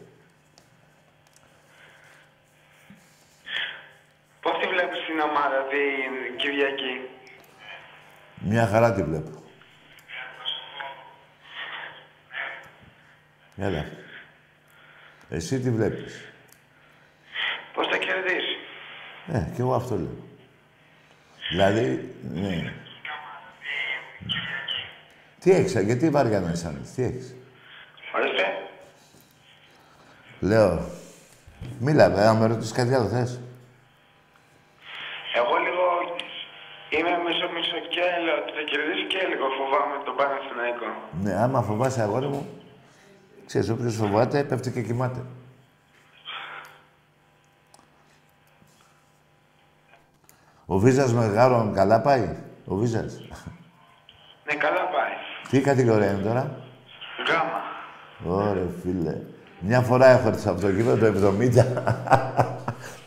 Πώς 4.42 4.58
τη 4.60 4.68
βλέπεις 4.68 5.06
την 5.06 5.20
ομάδα 5.20 5.66
την 5.70 6.38
Κυριακή; 6.38 7.10
Μια 8.36 8.68
χαρά 8.68 8.94
τη 8.94 9.04
βλέπω. 9.04 9.44
Έλα. 13.58 13.86
Εσύ 15.30 15.60
τι 15.60 15.72
βλέπεις. 15.72 16.26
Πώς 17.74 17.88
θα 17.88 17.98
κερδίσει. 17.98 18.58
Ε, 19.34 19.52
κι 19.56 19.62
εγώ 19.62 19.74
αυτό 19.74 19.96
λέω. 19.96 20.16
Δηλαδή, 21.50 22.16
ναι. 22.34 22.74
Τι 25.40 25.52
έχεις, 25.52 25.76
ε, 25.76 25.82
γιατί 25.82 26.10
βαριά 26.10 26.40
να 26.40 26.50
αισθάνεσαι, 26.50 26.94
τι 26.96 27.04
έχεις; 27.04 27.36
Ορίστε. 28.16 28.46
Λέω, 30.40 30.90
μίλα, 31.80 32.06
ε, 32.06 32.28
αν 32.28 32.38
με 32.38 32.48
ρωτήσεις 32.48 32.72
κάτι 32.72 32.94
άλλο 32.94 33.08
θες; 33.08 33.40
Εγώ 35.36 35.56
λίγο 35.66 35.86
είμαι 36.90 37.14
μισό 37.26 37.48
μισό 37.56 37.80
και 37.94 38.04
λέω 38.24 38.38
ότι 38.42 38.52
θα 38.58 38.64
κερδίσει 38.72 39.06
και 39.08 39.22
λίγο 39.32 39.46
φοβάμαι 39.58 39.96
τον 40.06 40.16
Παναθηναϊκό. 40.16 40.90
Ναι, 41.22 41.34
άμα 41.34 41.62
φοβάσαι 41.62 42.02
αγόρι 42.02 42.28
μου, 42.28 42.48
ξέρεις, 43.46 43.70
όποιος 43.70 43.96
φοβάται, 43.96 44.44
πέφτει 44.44 44.72
και 44.72 44.82
κοιμάται. 44.82 45.20
Ο 50.66 50.78
Βίζας 50.78 51.14
με 51.14 51.26
Γάρον 51.26 51.74
καλά 51.74 52.02
πάει, 52.02 52.36
ο 52.66 52.76
Βίζας; 52.76 53.14
Ναι, 54.46 54.56
καλά 54.56 54.80
πάει. 54.80 55.14
Τι 55.50 55.62
κατηγορία 55.62 56.12
είναι 56.12 56.22
τώρα; 56.22 56.56
Γάμα. 57.28 57.62
Ωραία, 58.36 58.68
φίλε. 58.82 59.18
Μια 59.60 59.82
φορά 59.82 60.08
έχω 60.08 60.28
έρθει 60.28 60.48
από 60.48 60.62
το 60.62 60.70
γήπεδο 60.70 61.12
το 61.12 61.34
70. 61.40 61.66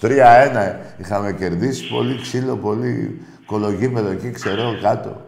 3-1 0.00 0.76
είχαμε 1.00 1.32
κερδίσει. 1.32 1.88
Πολύ 1.88 2.20
ξύλο, 2.20 2.56
πολύ 2.56 3.22
κολογήπεδο 3.46 4.10
εκεί, 4.10 4.30
ξέρω, 4.30 4.78
κάτω. 4.82 5.20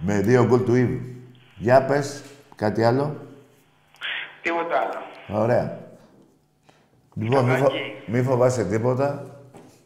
Με 0.00 0.20
δύο 0.20 0.46
γκολ 0.46 0.64
του 0.64 0.74
Ήβη. 0.74 1.16
Για 1.56 1.84
πες, 1.84 2.22
κάτι 2.56 2.84
άλλο. 2.84 3.26
Τίποτα 4.42 4.78
άλλο. 4.80 5.42
Ωραία. 5.42 5.78
Λοιπόν, 7.14 7.44
μη, 7.44 7.50
φο... 7.50 7.64
Καπάκι. 7.64 7.80
μη 8.06 8.22
φοβάσαι 8.22 8.64
τίποτα 8.64 9.40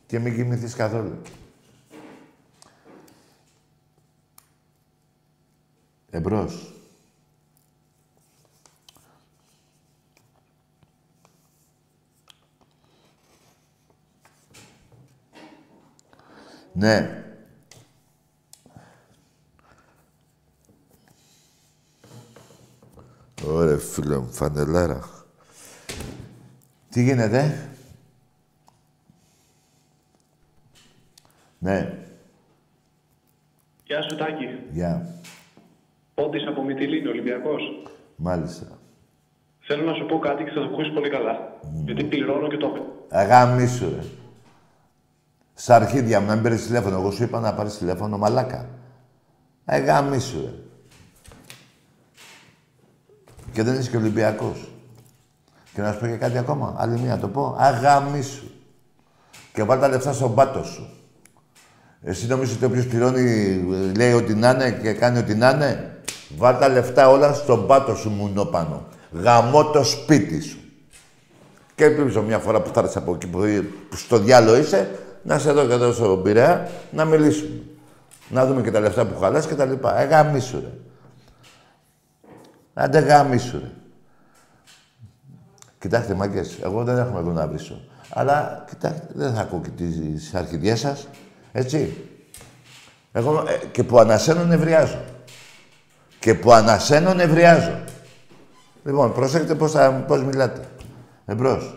και 0.07 0.19
μην 0.19 0.35
κοιμηθείς 0.35 0.75
καθόλου. 0.75 1.21
Εμπρός. 6.11 6.73
Ναι. 16.73 17.25
Ωραία, 23.47 23.79
φίλε 23.79 24.19
μου, 24.19 24.29
φανελάρα. 24.33 25.01
Τι 26.91 27.03
γίνεται; 27.03 27.69
Ναι, 31.59 31.99
Γεια 33.85 34.03
σου 34.03 34.17
Τάκη. 34.17 34.45
γεια. 34.73 35.07
Πόντης 36.15 36.47
από 36.47 36.63
Μυτιλίνη, 36.65 37.09
Ολυμπιακός. 37.09 37.63
Μάλιστα. 38.17 38.67
Θέλω 39.61 39.85
να 39.85 39.95
σου 39.95 40.07
πω 40.07 40.19
κάτι 40.19 40.45
και 40.45 40.51
θα 40.51 40.61
το 40.61 40.67
ακούσεις 40.67 40.93
πολύ 40.93 41.11
καλά. 41.11 41.59
Γιατί 41.85 42.05
πληρώνω 42.05 42.49
και 42.49 42.57
το 42.57 42.67
έχω. 42.67 43.07
Αγάμισου, 43.11 43.91
ρε. 43.91 44.03
Στα 45.55 45.75
αρχίδια 45.77 46.21
μου, 46.21 46.27
να 46.27 46.35
μην 46.35 46.43
παίρνεις 46.43 46.67
τηλέφωνο. 46.67 46.97
Εγώ 46.97 47.11
σου 47.11 47.23
είπα 47.23 47.41
να 47.41 47.55
πάρεις 47.55 47.79
τηλέφωνο, 47.79 48.19
μαλάκα. 48.19 48.69
Αγάμισου, 49.65 50.41
ρε. 50.41 50.53
Και 53.53 53.63
δεν 53.63 53.79
είσαι 53.79 53.91
και 53.91 53.97
Ολυμπιακός. 53.97 54.71
Και 55.75 55.81
να 55.81 55.93
σου 55.93 55.99
πω 55.99 56.07
και 56.07 56.17
κάτι 56.17 56.39
ακόμα. 56.39 56.75
Άλλη 56.79 56.99
μία 57.01 57.19
το 57.19 57.29
πω. 57.29 57.57
Αγάμισου. 57.59 58.51
Και 59.53 59.63
βάλ 59.63 59.81
τα 59.81 59.89
λεφτά 59.89 60.13
στον 60.13 60.35
πάτο 60.35 60.65
σου. 60.65 60.89
Εσύ 62.03 62.27
νομίζεις 62.27 62.55
ότι 62.55 62.65
όποιος 62.65 62.87
πληρώνει 62.87 63.21
ε, 63.73 63.97
λέει 63.97 64.13
ότι 64.13 64.35
να 64.35 64.51
είναι 64.51 64.79
και 64.83 64.93
κάνει 64.93 65.19
ότι 65.19 65.35
να 65.35 65.51
είναι; 65.51 65.97
Βάλ 66.37 66.59
τα 66.59 66.69
λεφτά 66.69 67.09
όλα 67.09 67.33
στον 67.33 67.67
πάτο 67.67 67.95
σου 67.95 68.11
μουνό 68.11 68.45
πάνω. 68.45 68.87
Γαμώ 69.13 69.65
το 69.65 69.85
σπίτι 69.85 70.41
σου. 70.41 70.59
Και 71.75 71.85
ελπίζω 71.85 72.23
μια 72.23 72.39
φορά 72.39 72.63
που 72.63 72.71
θα 72.75 72.81
έρθεις 72.81 72.97
από 72.97 73.15
εκεί 73.15 73.27
που, 73.27 73.39
που 73.89 73.97
στο 73.97 74.19
διάλογο 74.19 74.57
είσαι, 74.57 74.91
να 75.23 75.39
σε 75.39 75.53
δω 75.53 75.67
και 75.67 75.73
εδώ 75.73 75.93
στον 75.93 76.23
Πειραιά, 76.23 76.71
να 76.91 77.05
μιλήσουμε. 77.05 77.61
Να 78.29 78.47
δούμε 78.47 78.63
και 78.63 78.71
τα 78.71 78.81
λεφτά 78.81 79.07
που 79.07 79.19
χαλάς 79.21 79.47
και 79.47 79.55
τα 79.55 79.65
λοιπά. 79.65 80.01
Ε, 80.01 80.05
γαμίσου, 80.05 80.63
ρε. 82.75 82.83
Άντε 82.83 82.99
γαμίσου, 82.99 83.59
ρε. 83.59 83.71
Κοιτάξτε, 85.79 86.15
μάγκες, 86.15 86.59
εγώ 86.63 86.85
δεν 86.85 86.99
έχουμε 86.99 87.19
εδώ 87.19 87.31
να 87.31 87.47
βρίσω. 87.49 87.81
Αλλά, 88.11 88.65
κοιτάξτε, 88.69 89.07
δεν 89.15 89.35
θα 89.35 89.41
ακούω 89.41 89.61
και 89.61 89.71
τις 89.71 90.35
αρχιδιές 90.35 90.81
σας. 90.81 91.09
Έτσι. 91.53 91.97
Εγώ 93.13 93.45
ε, 93.49 93.67
και 93.67 93.85
που 93.85 93.99
ανασένω 93.99 94.45
νευριάζω. 94.45 95.05
Και 96.19 96.35
που 96.35 96.53
ανασένω 96.53 97.15
νευριάζω. 97.15 97.85
Λοιπόν, 98.85 99.13
προσέξτε 99.13 99.55
πώς, 99.55 99.73
θα, 99.73 99.93
πώς 99.93 100.25
μιλάτε. 100.25 100.69
Εμπρός. 101.27 101.77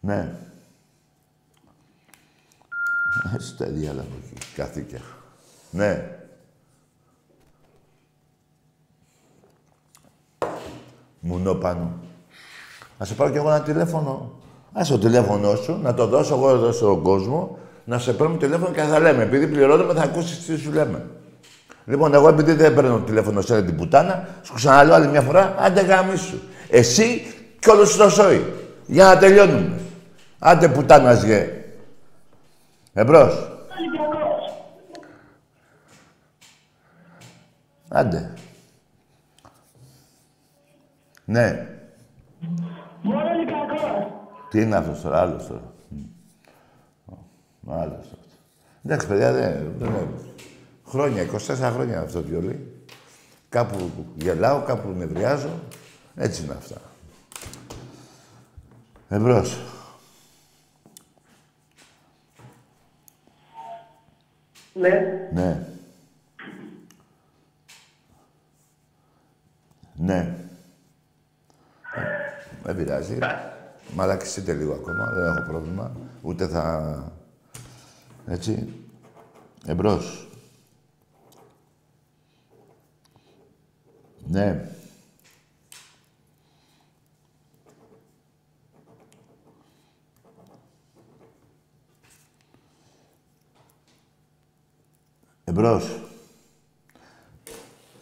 Ναι. 0.00 0.32
Στα 3.38 3.66
διάλα 3.66 4.02
μου 4.02 4.22
εκεί. 4.24 4.46
Καθήκια. 4.54 5.00
Ναι. 5.70 6.17
Μουνό 11.20 11.54
πάνω. 11.54 11.92
Να 12.98 13.04
σε 13.04 13.14
πάρω 13.14 13.30
κι 13.30 13.36
εγώ 13.36 13.48
ένα 13.48 13.62
τηλέφωνο. 13.62 14.32
Άσε 14.72 14.92
το 14.92 14.98
τηλέφωνο 14.98 15.54
σου, 15.54 15.78
να 15.82 15.94
το 15.94 16.06
δώσω 16.06 16.34
εγώ 16.34 16.50
εδώ 16.50 16.72
στον 16.72 17.02
κόσμο, 17.02 17.58
να 17.84 17.98
σε 17.98 18.12
παίρνω 18.12 18.36
τηλέφωνο 18.36 18.74
και 18.74 18.80
θα 18.80 18.98
λέμε. 18.98 19.22
Επειδή 19.22 19.46
πληρώνουμε, 19.46 19.94
θα 19.94 20.02
ακούσεις 20.02 20.44
τι 20.44 20.56
σου 20.56 20.72
λέμε. 20.72 21.06
Λοιπόν, 21.84 22.14
εγώ 22.14 22.28
επειδή 22.28 22.52
δεν 22.52 22.74
παίρνω 22.74 22.98
τηλέφωνο 22.98 23.40
σε 23.40 23.62
την 23.62 23.76
πουτάνα, 23.76 24.28
σου 24.42 24.54
ξαναλέω 24.54 24.94
άλλη 24.94 25.06
μια 25.06 25.20
φορά, 25.20 25.54
άντε 25.58 25.80
γάμισου. 25.80 26.38
Εσύ 26.68 27.34
κι 27.58 27.70
όλος 27.70 27.96
το 27.96 28.10
σόι. 28.10 28.44
Για 28.86 29.04
να 29.04 29.18
τελειώνουμε. 29.18 29.80
Άντε 30.38 30.68
πουτάνας 30.68 31.22
γε. 31.22 31.48
Εμπρός. 32.92 33.50
Άντε. 37.88 38.32
Ναι. 41.28 41.66
Μόνο 43.02 43.30
Ολυμπιακός. 43.30 43.80
Τι 44.50 44.60
είναι 44.62 44.76
αυτός 44.76 45.00
τώρα, 45.00 45.20
άλλος 45.20 45.46
τώρα. 45.46 45.72
Μ. 47.60 47.72
Άλλος 47.72 47.98
αυτό. 47.98 48.16
Εντάξει, 48.84 49.06
παιδιά, 49.06 49.32
δεν, 49.32 49.74
δεν 49.78 49.88
είναι. 49.88 50.08
Χρόνια, 50.86 51.22
24 51.22 51.70
χρόνια 51.72 52.00
αυτό 52.00 52.20
το 52.20 52.26
βιολί. 52.26 52.82
Κάπου 53.48 53.90
γελάω, 54.14 54.62
κάπου 54.62 54.88
νευριάζω. 54.88 55.50
Έτσι 56.16 56.44
είναι 56.44 56.54
αυτά. 56.58 56.76
Εμπρός. 59.08 59.58
Ναι. 64.74 65.28
Ναι. 65.32 65.66
Ναι. 69.94 70.34
Ε, 71.96 72.72
Δεν 72.72 72.76
πειράζει. 72.98 73.18
Μαλακιστείτε 73.94 74.52
λίγο 74.52 74.72
ακόμα, 74.72 75.04
δεν 75.04 75.24
έχω 75.24 75.50
πρόβλημα. 75.50 75.92
Ούτε 76.22 76.46
θα... 76.46 77.12
Έτσι. 78.26 78.68
Εμπρός. 79.66 80.28
Ναι. 84.26 84.72
Εμπρός. 95.44 96.02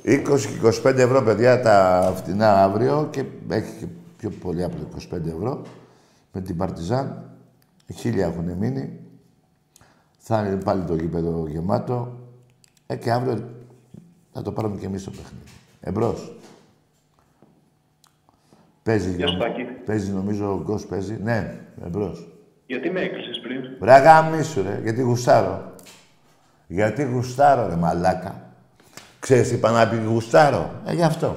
20 0.05 0.23
και 0.41 0.81
25 0.85 0.97
ευρώ, 0.97 1.23
παιδιά, 1.23 1.61
τα 1.61 2.13
φτηνά 2.17 2.63
αύριο 2.65 3.09
και 3.11 3.25
έχει 3.49 3.73
και 3.79 3.87
πιο 4.17 4.31
πολύ 4.31 4.63
από 4.65 4.77
το 4.77 4.87
25 5.15 5.27
ευρώ 5.27 5.63
με 6.33 6.41
την 6.41 6.57
Παρτιζάν. 6.57 7.31
Χίλια 7.95 8.27
έχουν 8.27 8.53
μείνει. 8.53 9.01
Θα 10.19 10.47
είναι 10.47 10.57
πάλι 10.63 10.85
το 10.85 10.95
γήπεδο 10.95 11.47
γεμάτο. 11.49 12.19
Ε, 12.87 12.97
και 12.97 13.11
αύριο 13.13 13.49
θα 14.33 14.43
το 14.43 14.53
πάρουμε 14.53 14.77
και 14.79 14.87
εμείς 14.87 15.05
το 15.05 15.11
παιχνίδι. 15.11 15.45
Εμπρός. 15.81 16.37
Παίζει, 18.83 19.15
Γεια 19.17 19.27
σου, 19.27 19.37
νομ- 19.37 19.43
Τάκη. 19.51 19.63
παίζει 19.63 20.13
νομίζω 20.13 20.53
ο 20.53 20.63
Γκος 20.63 20.87
παίζει. 20.87 21.19
Ναι, 21.23 21.61
εμπρός. 21.85 22.29
Γιατί 22.67 22.91
με 22.91 23.01
έκλεισες 23.01 23.41
πριν; 23.41 23.61
Ρε 23.81 23.99
γαμίσου 23.99 24.63
ρε, 24.63 24.81
γιατί 24.83 25.03
γουστάρω. 25.03 25.75
Γιατί 26.67 27.05
γουστάρω 27.05 27.69
ρε 27.69 27.77
μαλάκα. 27.77 28.51
Ξέρεις 29.21 29.49
τι 29.49 29.55
είπα 29.55 29.71
να 29.71 29.89
πει 29.89 29.97
γουστάρω. 30.05 30.71
Ε, 30.87 30.95
γι' 30.95 31.03
αυτό. 31.03 31.37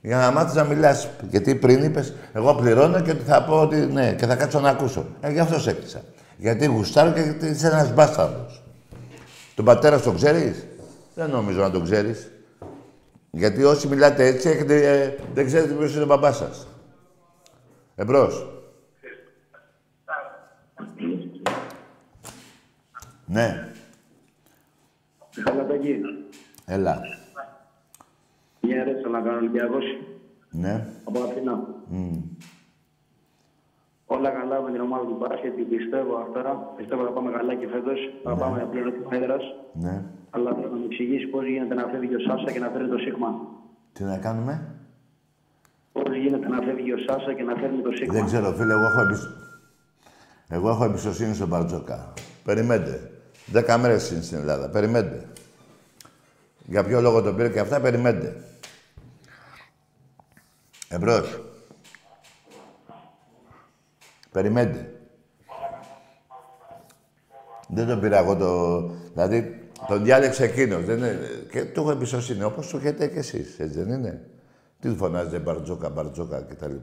Για 0.00 0.16
να 0.16 0.30
μάθεις 0.30 0.54
να 0.54 0.64
μιλάς. 0.64 1.08
Γιατί 1.30 1.54
πριν 1.54 1.82
είπες, 1.82 2.14
εγώ 2.32 2.54
πληρώνω 2.54 3.00
και 3.00 3.14
θα 3.14 3.44
πω 3.44 3.60
ότι 3.60 3.76
ναι, 3.76 4.14
και 4.14 4.26
θα 4.26 4.36
κάτσω 4.36 4.60
να 4.60 4.68
ακούσω. 4.70 5.06
Ε, 5.20 5.30
γι' 5.32 5.38
αυτό 5.38 5.60
σε 5.60 5.70
έκλεισα. 5.70 6.02
Γιατί 6.36 6.66
γουστάρω 6.66 7.12
και 7.12 7.20
γιατί 7.20 7.46
είσαι 7.46 7.66
ένας 7.66 7.94
μπάσταρδος. 7.94 8.62
Τον 9.54 9.64
πατέρα 9.64 9.98
σου 9.98 10.04
τον 10.04 10.14
ξέρεις; 10.14 10.66
Δεν 11.14 11.30
νομίζω 11.30 11.60
να 11.60 11.70
τον 11.70 11.84
ξέρεις. 11.84 12.30
Γιατί 13.30 13.64
όσοι 13.64 13.88
μιλάτε 13.88 14.26
έτσι, 14.26 14.48
έχετε, 14.48 15.02
ε, 15.02 15.14
δεν 15.34 15.46
ξέρετε 15.46 15.72
ποιος 15.72 15.94
είναι 15.94 16.02
ο 16.02 16.06
μπαμπάς 16.06 16.36
σας. 16.36 16.66
Εμπρός. 17.94 18.52
Ναι, 23.26 23.68
Καλατακή. 25.44 26.00
έλα. 26.66 27.00
Μια 28.68 28.80
ερώτηση 28.82 29.08
να 29.16 29.20
κάνω 29.24 29.36
Ολυμπιακός 29.42 29.84
Ναι. 30.50 30.74
από 31.08 31.18
Αθηνά. 31.26 31.54
Όλα 34.16 34.30
καλά 34.38 34.56
με 34.64 34.70
την 34.72 34.80
ομάδα 34.80 35.04
του 35.08 35.16
μπάσκετ, 35.20 35.52
πιστεύω 35.74 36.14
αυτά. 36.24 36.42
Πιστεύω 36.76 37.00
θα 37.08 37.12
πάμε 37.16 37.30
καλά 37.36 37.54
και 37.60 37.66
φέτος. 37.74 37.98
Θα 38.24 38.34
πάμε 38.40 38.68
πλέον 38.70 38.92
τη 38.92 39.16
έδρας. 39.16 39.44
Ναι. 39.84 39.94
Αλλά 40.34 40.48
θέλω 40.54 40.68
να 40.74 40.78
μου 40.80 40.86
εξηγήσει 40.90 41.26
πώς 41.26 41.44
γίνεται 41.46 41.74
να 41.80 41.84
φεύγει 41.92 42.14
ο 42.14 42.22
Σάσα 42.26 42.48
και 42.54 42.58
να 42.64 42.68
φέρει 42.72 42.88
το 42.94 42.98
Σίγμα. 43.04 43.30
Τι 43.92 44.02
να 44.04 44.16
κάνουμε; 44.26 44.54
Πώς 45.92 46.16
γίνεται 46.22 46.48
να 46.48 46.60
φεύγει 46.66 46.92
ο 46.92 46.98
Σάσα 47.06 47.32
και 47.36 47.42
να 47.42 47.54
φέρνει 47.60 47.80
το 47.82 47.92
Σίγμα. 47.92 48.12
Δεν 48.14 48.24
ξέρω, 48.24 48.52
φίλε, 48.58 48.72
εγώ 48.72 48.86
έχω, 48.90 49.00
εμπισ... 49.00 49.22
εγώ 50.48 50.68
έχω 50.68 50.84
εμπιστοσύνη 50.84 51.34
στον 51.34 51.48
Μπαρτζόκα. 51.48 52.12
Περιμένετε. 52.44 53.10
Δέκα 53.46 53.78
μέρες 53.78 54.10
είναι 54.10 54.22
στην 54.22 54.38
Ελλάδα. 54.38 54.68
Περιμένετε. 54.70 55.26
Για 56.66 56.84
ποιο 56.84 57.00
λόγο 57.00 57.22
τον 57.22 57.36
πήρε 57.36 57.48
και 57.48 57.60
αυτά, 57.60 57.80
περιμένετε. 57.80 58.36
Εμπρός. 60.88 61.42
Περιμένετε. 64.32 64.92
Δεν 67.68 67.86
τον 67.86 68.00
πήρα 68.00 68.18
εγώ 68.18 68.36
το... 68.36 68.80
Δηλαδή, 69.12 69.68
τον 69.88 70.04
διάλεξε 70.04 70.44
εκείνος. 70.44 70.84
Δεν 70.84 70.98
είναι... 70.98 71.18
Και 71.50 71.64
του 71.64 71.80
έχω 71.80 71.90
εμπιστοσύνη, 71.90 72.42
όπως 72.42 72.70
το 72.70 72.76
έχετε 72.76 73.06
κι 73.06 73.18
εσείς, 73.18 73.58
έτσι 73.58 73.82
δεν 73.82 73.98
είναι. 73.98 74.26
Τι 74.80 74.88
του 74.88 74.96
φωνάζετε, 74.96 75.38
Μπαρτζόκα, 75.38 75.88
Μπαρτζόκα 75.88 76.40
κτλ. 76.42 76.74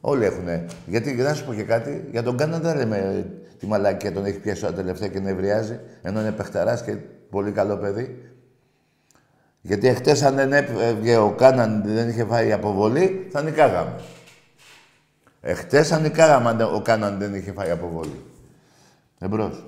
Όλοι 0.00 0.24
έχουνε. 0.24 0.66
Γιατί, 0.86 1.12
να 1.12 1.34
σου 1.34 1.44
πω 1.44 1.54
και 1.54 1.62
κάτι, 1.62 2.08
για 2.10 2.22
τον 2.22 2.36
Κάναν 2.36 2.60
δεν 2.60 2.76
λέμε 2.76 3.26
τη 3.58 3.66
μαλακία 3.66 4.12
τον 4.12 4.24
έχει 4.24 4.38
πιάσει 4.38 4.62
τα 4.62 4.72
τελευταία 4.72 5.08
και 5.08 5.20
νευριάζει, 5.20 5.80
ενώ 6.02 6.20
είναι 6.20 6.32
παιχταράς 6.32 6.82
και 6.82 6.96
πολύ 7.30 7.52
καλό 7.52 7.76
παιδί. 7.76 8.33
Γιατί 9.66 9.88
εχθές 9.88 10.22
αν 10.22 10.34
δεν 10.34 10.52
έβγε 10.52 11.16
ο 11.16 11.34
Κάναν 11.34 11.82
δεν 11.84 12.08
είχε 12.08 12.24
φάει 12.24 12.52
αποβολή, 12.52 13.28
θα 13.32 13.42
νικάγαμε. 13.42 14.00
Εχθές 15.40 15.88
θα 15.88 15.98
νικάγαμε 15.98 16.48
αν 16.48 16.60
ο 16.60 16.80
Κάναν 16.84 17.18
δεν 17.18 17.34
είχε 17.34 17.52
φάει 17.52 17.70
αποβολή. 17.70 18.24
Εμπρός. 19.18 19.64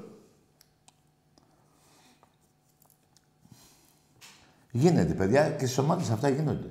Γίνεται, 4.71 5.15
παιδιά, 5.15 5.51
και 5.51 5.67
στις 5.67 5.79
ομάδες 5.79 6.11
αυτά 6.11 6.29
γίνονται. 6.29 6.69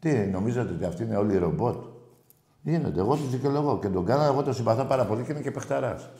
Τι, 0.00 0.12
νομίζετε 0.12 0.72
ότι 0.72 0.84
αυτοί 0.84 1.02
είναι 1.02 1.16
όλοι 1.16 1.36
ρομπότ. 1.36 1.84
Γίνονται. 2.62 3.00
Εγώ 3.00 3.16
τους 3.16 3.30
δικαιολογώ 3.30 3.78
και 3.78 3.88
τον 3.88 4.04
κάνω. 4.04 4.22
Εγώ 4.22 4.42
τον 4.42 4.54
συμπαθώ 4.54 4.84
πάρα 4.84 5.04
πολύ 5.04 5.22
και 5.22 5.32
είναι 5.32 5.40
και 5.40 5.50
παιχταράς. 5.50 6.10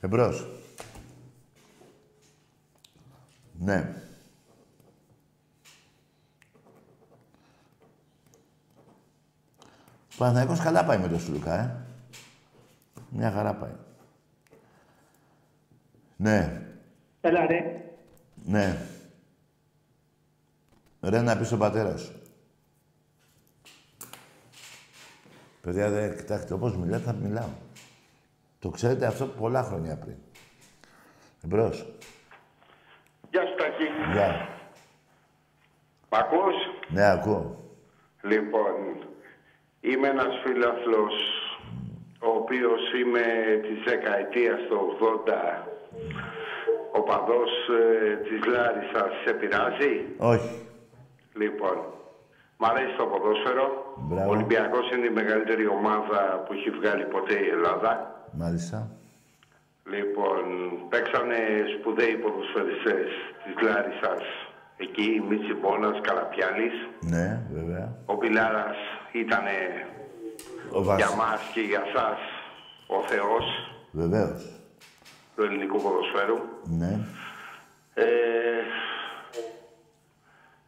Εμπρός. 0.00 0.48
Ναι. 3.58 4.03
Παναθηναϊκός 10.18 10.60
καλά 10.60 10.84
πάει 10.84 10.98
με 10.98 11.08
τον 11.08 11.20
Σλουκά, 11.20 11.54
ε. 11.60 11.76
Μια 13.10 13.30
χαρά 13.30 13.54
πάει. 13.54 13.72
Ναι, 16.16 16.62
Έλα 17.20 17.46
ρε. 17.46 17.84
ναι. 18.44 18.76
Ρε 21.00 21.20
να 21.20 21.36
πεις 21.36 21.46
στον 21.46 21.58
πατέρα 21.58 21.96
σου. 21.96 22.12
Παιδιά, 25.60 25.90
δεν 25.90 26.16
κοιτάξτε, 26.16 26.54
όπως 26.54 26.76
μιλάτε 26.76 27.02
θα 27.02 27.12
μιλάω. 27.12 27.48
Το 28.58 28.70
ξέρετε 28.70 29.06
αυτό 29.06 29.26
πολλά 29.26 29.62
χρόνια 29.62 29.96
πριν. 29.96 30.16
Εμπρός. 31.44 31.86
Γεια 33.30 33.40
σου 33.46 33.54
Τάκη. 33.54 34.12
Γεια. 34.12 34.48
Μ' 36.10 36.14
ακούς; 36.14 36.54
Ναι, 36.88 37.04
ακούω. 37.10 37.64
Λοιπόν, 38.22 38.72
είμαι 39.88 40.08
ένας 40.08 40.34
φίλαθλος 40.44 41.14
ο 42.18 42.30
οποίος 42.40 42.80
είμαι 42.98 43.24
της 43.66 43.78
δεκαετίας 43.84 44.58
του 44.68 44.96
80 45.26 45.74
ο 46.92 47.00
παδός 47.02 47.52
ε, 47.80 48.16
της 48.26 48.40
Λάρισας 48.52 49.12
σε 49.24 49.32
πειράζει. 49.32 49.94
Όχι. 50.16 50.54
Λοιπόν, 51.34 51.76
μ' 52.56 52.64
αρέσει 52.64 52.94
το 52.96 53.04
ποδόσφαιρο. 53.04 53.66
Μπράβο. 53.96 54.28
Ο 54.28 54.32
Ολυμπιακός 54.34 54.90
είναι 54.90 55.06
η 55.06 55.10
μεγαλύτερη 55.20 55.66
ομάδα 55.66 56.42
που 56.44 56.52
έχει 56.52 56.70
βγάλει 56.70 57.04
ποτέ 57.04 57.34
η 57.34 57.48
Ελλάδα. 57.48 57.92
Μάλιστα. 58.32 58.90
Λοιπόν, 59.94 60.42
παίξανε 60.88 61.38
σπουδαίοι 61.74 62.16
ποδοσφαιριστές 62.22 63.08
της 63.42 63.54
Λάρισας. 63.66 64.22
Εκεί, 64.76 65.24
Μίτσι 65.28 65.54
Μπόνας, 65.54 66.00
Καλαπιάλης. 66.00 66.76
Ναι, 67.00 67.28
βέβαια. 67.52 67.86
Ο 68.06 68.16
Πιλάρας 68.16 68.76
ήταν 69.22 69.44
Ο 70.70 70.82
Βασ... 70.82 70.96
για 70.96 71.10
μας 71.16 71.40
και 71.54 71.60
για 71.60 71.82
σας 71.94 72.18
ο 72.86 72.98
Θεός 73.10 73.44
Βεβαίως. 73.90 74.40
του 75.36 75.42
ελληνικού 75.42 75.78
ποδοσφαίρου. 75.82 76.38
Ναι. 76.80 76.92
Ε, 77.94 78.04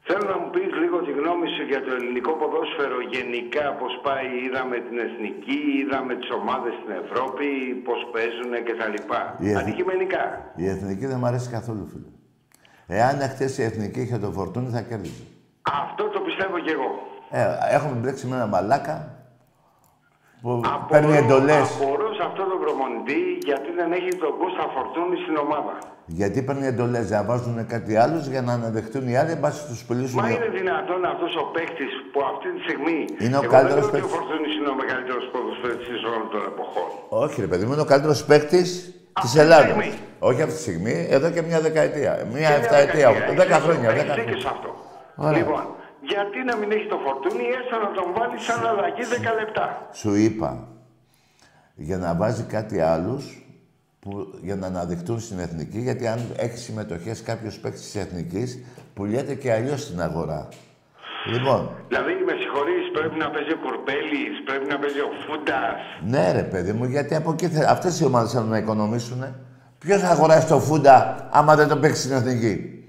θέλω 0.08 0.24
να 0.32 0.38
μου 0.38 0.50
πεις 0.50 0.70
λίγο 0.82 0.96
τη 1.06 1.12
γνώμη 1.12 1.46
σου 1.54 1.62
για 1.70 1.80
το 1.84 1.90
ελληνικό 1.98 2.32
ποδόσφαιρο 2.40 2.98
γενικά, 3.16 3.64
πώς 3.80 3.92
πάει, 4.06 4.26
είδαμε 4.44 4.76
την 4.86 4.98
εθνική, 5.06 5.58
είδαμε 5.80 6.12
τις 6.20 6.30
ομάδες 6.40 6.72
στην 6.78 6.90
Ευρώπη, 7.04 7.46
πώς 7.86 8.00
παίζουν 8.12 8.52
κτλ. 8.66 8.96
Η 8.96 9.50
εθνική- 9.50 9.56
Αντικειμενικά. 9.60 10.24
Η 10.56 10.66
εθνική 10.74 11.06
δεν 11.06 11.18
μου 11.20 11.26
αρέσει 11.26 11.50
καθόλου, 11.50 11.86
φίλε. 11.92 12.10
Εάν 13.00 13.18
χτες 13.32 13.58
η 13.58 13.62
εθνική 13.62 14.00
είχε 14.00 14.18
το 14.18 14.30
φορτούνι, 14.30 14.68
θα 14.70 14.80
κέρδιζε. 14.82 15.24
Αυτό 15.84 16.04
το 16.08 16.20
πιστεύω 16.20 16.58
κι 16.58 16.70
εγώ. 16.70 16.90
Ε, 17.30 17.40
έχουμε 17.76 17.94
μπλέξει 18.00 18.26
με 18.26 18.34
ένα 18.36 18.46
μαλάκα 18.46 18.96
που 20.42 20.60
παίρνει 20.90 21.16
εντολές. 21.16 21.66
Απορώ 21.80 22.08
σε 22.18 22.22
αυτό 22.28 22.42
το 22.50 22.56
προμονητή 22.64 23.20
γιατί 23.48 23.68
δεν 23.78 23.88
έχει 23.98 24.10
τον 24.24 24.32
Κώστα 24.40 24.64
Φορτούνη 24.74 25.16
στην 25.24 25.36
ομάδα. 25.44 25.74
Γιατί 26.20 26.42
παίρνει 26.42 26.66
εντολές 26.66 27.10
να 27.10 27.24
βάζουν 27.24 27.66
κάτι 27.66 27.96
άλλο 28.04 28.18
για 28.32 28.42
να 28.42 28.52
αναδεχτούν 28.52 29.04
οι 29.08 29.16
άλλοι, 29.20 29.30
εν 29.30 29.40
πάση 29.40 29.60
τους 29.68 29.80
πουλήσουν. 29.86 30.18
Μα 30.22 30.28
είναι 30.30 30.48
δυνατόν 30.58 31.00
αυτός 31.12 31.32
ο 31.42 31.44
παίκτης 31.54 31.92
που 32.12 32.18
αυτή 32.32 32.48
τη 32.54 32.60
στιγμή. 32.66 32.98
Είναι 33.24 33.36
ο 33.36 33.40
Εγώ 33.42 33.52
καλύτερος 33.54 33.84
δεν 33.90 33.94
λέω 33.94 33.98
ότι 33.98 33.98
ο 33.98 34.00
παίκτης. 34.00 34.14
Φορτούνης 34.16 34.52
είναι 34.58 34.70
ο 34.74 34.76
μεγαλύτερος 34.82 35.24
ποδοσφαιριστής 35.32 36.00
όλων 36.10 36.26
των 36.32 36.42
εποχών. 36.52 36.88
Όχι, 37.24 37.36
ρε 37.44 37.48
παιδί 37.50 37.64
μου, 37.66 37.72
είναι 37.74 37.84
ο 37.88 37.90
καλύτερος 37.92 38.20
παίκτης 38.30 38.68
τη 38.84 38.92
Αυτή 39.18 39.28
της 39.28 39.32
Ελλάδα. 39.42 39.66
στιγμή. 39.68 39.90
Όχι 40.30 40.40
αυτή 40.46 40.54
τη 40.58 40.62
στιγμή, 40.66 40.96
εδώ 41.16 41.28
και 41.34 41.42
μια 41.48 41.60
δεκαετία. 41.68 42.12
Μια 42.14 42.24
Και 42.24 42.38
μια 42.38 42.50
εφταετία, 42.62 43.08
δεκαετία. 43.12 43.34
δέκα 43.40 43.54
Έχεις 43.56 43.64
χρόνια. 43.66 43.88
δίκιο, 43.90 44.02
Δέκα 44.02 44.12
έχεις 44.12 44.24
δίκιο 44.24 44.38
χρόνια. 44.40 44.46
σε 44.46 44.48
αυτό. 44.56 44.70
Ωραία. 45.26 45.38
Λοιπόν, 45.38 45.62
γιατί 46.12 46.38
να 46.48 46.56
μην 46.56 46.70
έχει 46.70 46.86
το 46.86 46.98
Φορτούνη 47.04 47.44
έστω 47.58 47.76
να 47.86 47.90
τον 47.98 48.06
βάλει 48.16 48.38
σαν 48.46 48.66
αλλαγή 48.66 49.02
10 49.02 49.38
λεπτά. 49.40 49.88
Σου 49.92 50.14
είπα, 50.14 50.68
για 51.74 51.96
να 51.98 52.14
βάζει 52.14 52.42
κάτι 52.42 52.80
άλλους 52.80 53.24
που, 54.00 54.10
για 54.42 54.56
να 54.56 54.66
αναδειχτούν 54.66 55.20
στην 55.20 55.38
εθνική, 55.38 55.78
γιατί 55.78 56.06
αν 56.06 56.20
έχει 56.36 56.58
συμμετοχές 56.58 57.22
κάποιος 57.22 57.58
παίκτης 57.58 57.82
της 57.82 57.94
εθνικής, 57.94 58.64
πουλιέται 58.94 59.34
και 59.34 59.52
αλλιώς 59.52 59.80
στην 59.82 60.00
αγορά. 60.00 60.48
Λοιπόν, 61.26 61.70
Δηλαδή, 61.88 62.12
με 62.26 62.32
συγχωρείς, 62.40 62.90
πρέπει 62.92 63.16
να 63.18 63.30
παίζει 63.30 63.52
ο 63.52 63.58
Κουρμπέλης, 63.64 64.42
πρέπει 64.44 64.66
να 64.66 64.78
παίζει 64.78 65.00
ο 65.00 65.10
Φούντας. 65.26 65.78
ναι 66.06 66.32
ρε 66.32 66.42
παιδί 66.42 66.72
μου, 66.72 66.84
γιατί 66.84 67.14
από 67.14 67.32
εκεί 67.32 67.48
θε... 67.48 67.64
αυτές 67.68 68.00
οι 68.00 68.04
ομάδες 68.04 68.32
θέλουν 68.32 68.48
να 68.48 68.56
οικονομήσουν. 68.56 69.24
Ποιος 69.78 70.00
θα 70.00 70.08
αγοράσει 70.08 70.46
το 70.46 70.58
Φούντα 70.60 71.28
άμα 71.32 71.56
δεν 71.56 71.68
το 71.68 71.76
παίξει 71.76 72.00
στην 72.02 72.12
εθνική; 72.16 72.84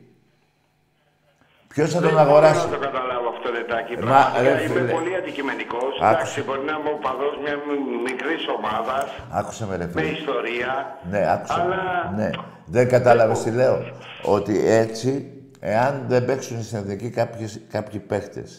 Ποιος 1.68 1.92
θα 1.94 2.02
τον 2.02 2.18
αγοράσει. 2.20 2.68
Δεν 2.68 2.80
μπορώ 2.80 2.92
να 2.92 3.07
το 3.48 3.54
καταλάβω 3.54 3.68
αυτό, 3.68 3.76
Ρετάκι. 3.76 3.94
Μα, 3.94 4.00
Πραγματικά 4.04 4.42
ρε, 4.58 4.64
είμαι 4.64 4.80
φίλε. 4.80 4.92
πολύ 4.98 5.14
αντικειμενικός. 5.22 5.92
Άκουσε. 6.02 6.06
Εντάξει, 6.14 6.38
μπορεί 6.46 6.64
να 6.70 6.74
είμαι 6.80 6.92
ο 6.98 7.00
παδός 7.06 7.34
μιας 7.44 7.60
μικρής 8.08 8.44
ομάδας 8.58 9.06
Άκουσε 9.40 9.64
με 9.70 9.76
ρε 9.82 9.86
με 9.86 9.92
φίλε. 10.02 10.12
ιστορία. 10.22 10.72
Ναι, 11.12 11.22
άκουσα. 11.36 11.62
Αλλά 11.62 12.14
Ναι. 12.20 12.30
Δεν 12.76 12.86
κατάλαβες 12.96 13.40
τι 13.44 13.52
λέω. 13.52 13.78
Ότι 14.24 14.54
έτσι, 14.84 15.12
εάν 15.60 15.94
δεν 16.08 16.26
παίξουν 16.26 16.64
στην 16.64 16.78
εθνική 16.78 17.10
κάποιες, 17.10 17.52
κάποιοι 17.76 18.00
παίχτες 18.00 18.50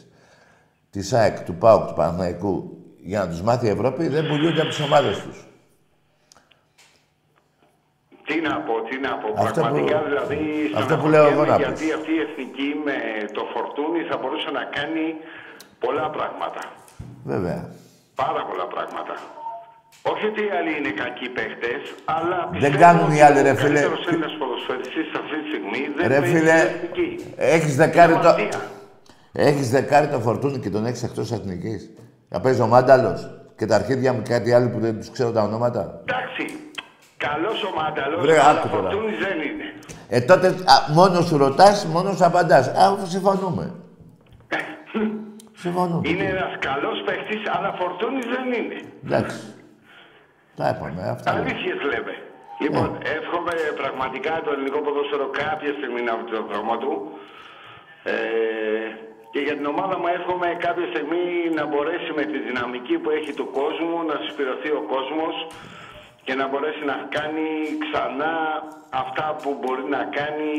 της 0.91 1.13
ΑΕΚ, 1.13 1.37
του 1.41 1.55
ΠΑΟΚ, 1.55 1.87
του 1.89 1.95
Παναθηναϊκού, 1.95 2.55
για 3.11 3.19
να 3.21 3.29
τους 3.29 3.43
μάθει 3.43 3.67
η 3.67 3.71
Ευρώπη, 3.77 4.09
δεν 4.09 4.27
πουλούνται 4.29 4.61
από 4.61 4.69
τις 4.69 4.81
ομάδες 4.81 5.19
τους. 5.23 5.47
Τι 8.29 8.37
να 8.49 8.55
πω, 8.67 8.75
τι 8.89 8.97
να 9.07 9.13
πω. 9.21 9.29
Αυτό 9.47 9.61
Πραγματικά 9.61 9.97
που- 9.99 10.07
δηλαδή. 10.09 10.39
αυτό 10.81 10.95
που 11.01 11.07
λέω 11.15 11.25
εγώ 11.33 11.43
να 11.45 11.55
στεναχωριέμαι 11.55 11.73
πεις. 11.73 11.81
Γιατί 11.83 11.87
αυτή 11.99 12.13
η 12.19 12.21
εθνική 12.27 12.69
με 12.87 12.97
το 13.37 13.43
φορτούνι 13.53 14.01
θα 14.11 14.17
μπορούσε 14.21 14.49
να 14.59 14.63
κάνει 14.77 15.05
πολλά 15.85 16.07
πράγματα. 16.17 16.63
Βέβαια. 17.33 17.61
Πάρα 18.23 18.43
πολλά 18.49 18.67
πράγματα. 18.75 19.15
Όχι 20.13 20.25
ότι 20.31 20.41
οι 20.47 20.51
άλλοι 20.59 20.73
είναι 20.79 20.93
κακοί 21.03 21.29
παίχτες, 21.37 21.81
αλλά 22.17 22.39
Δεν 22.43 22.51
πιστεύω 22.55 22.79
κάνουν 22.85 23.09
οι 23.11 23.13
ότι 23.19 23.21
άλλοι, 23.27 23.39
ρε 23.47 23.53
ο 23.57 23.59
φίλε. 23.63 23.67
καλύτερος 23.81 24.03
Έλληνας 24.11 24.35
ποδοσφαιριστής 24.41 25.09
αυτή 25.21 25.35
τη 25.41 25.47
στιγμή 25.53 25.81
δεν 25.97 26.05
Ρε 26.13 26.19
παίζει 26.21 26.33
φίλε, 26.37 26.57
στην 26.59 26.71
εθνική. 26.77 27.09
έχεις 27.57 27.75
δεκάρι 27.83 28.13
Είναι 28.13 28.23
το... 28.23 28.29
αμαρτία. 28.29 28.61
Έχεις 29.49 29.67
δεκάρι 29.77 30.09
το 30.15 30.19
φορτούνι 30.27 30.59
και 30.65 30.71
τον 30.77 30.83
έχεις 30.89 31.03
εκτός 31.09 31.29
εθνικής. 31.39 31.81
Να 32.29 32.41
παίζει 32.41 32.61
ο 32.61 32.67
Μάνταλος 32.75 33.21
και 33.59 33.67
τα 33.67 33.75
αρχίδια 33.81 34.11
μου 34.13 34.23
και 34.23 34.33
κάτι 34.33 34.53
άλλο 34.57 34.69
που 34.73 34.79
δεν 34.79 34.95
τους 34.99 35.11
ξέρω 35.11 35.31
τα 35.37 35.43
ονόματα. 35.43 36.03
Εντάξει, 36.07 36.45
καλός 37.27 37.59
ο 37.69 37.71
Μάνταλος, 37.79 38.21
Βρε, 38.25 38.41
αλλά 38.41 38.51
άκου 38.61 38.69
τώρα. 38.69 38.83
Φορτούνης 38.91 39.19
δεν 39.19 39.37
είναι. 39.49 39.67
Ε, 40.09 40.21
τότε 40.21 40.47
α, 40.47 40.93
μόνος 40.99 41.25
σου 41.27 41.37
ρωτάς, 41.37 41.77
μόνος 41.95 42.17
σου 42.17 42.25
απαντάς. 42.25 42.67
Α, 42.69 42.85
συμφωνούμε. 43.15 43.65
συμφωνούμε. 45.63 46.09
Είναι 46.09 46.25
ένας 46.35 46.53
καλός 46.69 46.99
παίχτης, 47.07 47.43
αλλά 47.57 47.71
Φορτούνης 47.81 48.27
δεν 48.35 48.47
είναι. 48.59 48.79
Εντάξει. 49.07 49.39
Τα 50.57 50.67
είπαμε, 50.73 51.03
αυτά. 51.15 51.29
λέμε. 51.33 51.45
Αλήθειες 51.51 51.79
λέμε. 51.93 52.15
Λοιπόν, 52.65 52.89
Ναι. 52.93 53.09
εύχομαι 53.19 53.55
πραγματικά 53.83 54.33
το 54.45 54.51
ελληνικό 54.55 54.79
ποδόσφαιρο 54.87 55.27
κάποια 55.43 55.73
στιγμή 55.79 56.01
να 56.09 56.13
βρει 56.19 56.29
τον 56.37 56.45
δρόμο 56.51 56.75
του. 56.83 56.93
Ε, 58.13 58.15
και 59.33 59.41
για 59.47 59.55
την 59.59 59.67
ομάδα 59.75 59.95
μου 60.01 60.09
εύχομαι 60.19 60.49
κάποια 60.67 60.87
στιγμή 60.93 61.25
να 61.59 61.63
μπορέσει 61.71 62.11
με 62.19 62.25
τη 62.31 62.39
δυναμική 62.49 62.95
που 63.03 63.11
έχει 63.19 63.33
του 63.39 63.47
κόσμου 63.61 63.95
να 64.11 64.15
συσπηρωθεί 64.23 64.71
ο 64.81 64.83
κόσμος 64.95 65.35
και 66.29 66.35
να 66.43 66.47
μπορέσει 66.49 66.85
να 66.93 66.97
κάνει 67.17 67.47
ξανά 67.85 68.33
αυτά 69.03 69.27
που 69.43 69.49
μπορεί 69.61 69.85
να 69.97 70.03
κάνει 70.19 70.51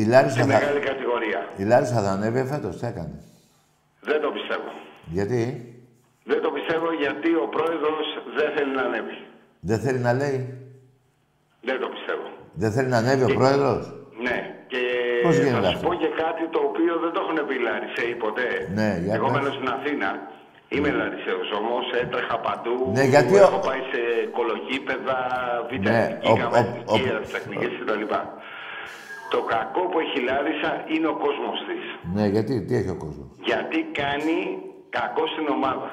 Η 0.00 0.02
Λάρισα, 0.12 0.34
στη 0.36 0.40
θα... 0.40 0.46
μεγάλη 0.46 0.80
κατηγορία. 0.90 1.40
η 1.62 1.64
Λάρισα 1.70 1.98
θα 2.04 2.10
ανέβει 2.16 2.42
φέτος, 2.52 2.72
τι 2.78 2.86
έκανε; 2.92 3.16
Δεν 4.10 4.18
το 4.24 4.28
πιστεύω. 4.36 4.68
Γιατί; 5.16 5.42
Δεν 6.30 6.40
το 6.44 6.50
πιστεύω 6.56 6.88
γιατί 7.04 7.30
ο 7.44 7.46
πρόεδρος 7.54 8.04
δεν 8.38 8.48
θέλει 8.56 8.72
να 8.78 8.82
ανέβει. 8.88 9.16
δεν 9.70 9.78
θέλει 9.84 10.00
να 10.08 10.12
λέει; 10.20 10.38
Δεν 11.68 11.78
το 11.82 11.88
πιστεύω. 11.94 12.26
Δεν 12.62 12.70
θέλει 12.74 12.88
να 12.94 12.98
ανέβει 13.02 13.24
ο 13.30 13.34
πρόεδρος; 13.40 13.82
Ναι, 14.26 14.38
και 14.72 14.80
Πώς 15.24 15.36
θα 15.36 15.42
γίνεται 15.42 15.66
σου 15.68 15.74
αυτό; 15.76 15.88
πω 15.88 15.94
και 16.02 16.10
κάτι 16.24 16.42
το 16.54 16.60
οποίο 16.68 16.92
δεν 17.02 17.10
το 17.14 17.18
έχουν 17.24 17.38
πει 17.46 17.54
οι 17.58 17.62
Λαρισαίοι 17.68 18.14
ποτέ. 18.24 18.48
Ναι, 18.78 18.90
για 19.04 19.14
Εγώ 19.18 19.26
πες. 19.26 19.34
μένω 19.34 19.50
στην 19.58 19.68
Αθήνα. 19.76 20.10
Είμαι 20.74 20.90
Λαρισαίος 21.00 21.48
όμως, 21.60 21.84
έτρεχα 22.02 22.36
παντού. 22.46 22.76
Ναι, 22.96 23.04
γιατί 23.14 23.32
ο- 23.34 23.42
Έχω 23.48 23.58
πάει 23.68 23.82
σε 23.92 24.00
κολοκύπεδα, 24.38 25.18
β' 25.68 25.86
Ναι, 25.88 25.98
εθνική, 26.02 26.30
ο- 26.30 26.36
γάμα 26.40 26.56
ο- 26.58 26.60
εθνική, 26.64 26.90
ο- 26.92 27.06
αεροτεχνικές 27.06 27.72
κτλ. 27.80 28.04
Το 29.34 29.40
κακό 29.54 29.82
που 29.90 29.96
έχει 30.04 30.16
η 30.22 30.24
Λάρισα 30.30 30.70
είναι 30.94 31.08
ο 31.14 31.16
κόσμος 31.24 31.56
της. 31.68 31.82
Ναι, 32.16 32.24
γιατί, 32.34 32.52
τι 32.66 32.72
έχει 32.80 32.90
ο 32.96 32.98
κόσμος; 33.04 33.26
Γιατί 33.50 33.78
κάνει 34.02 34.38
κακό 34.98 35.22
στην 35.32 35.46
ομάδα. 35.58 35.88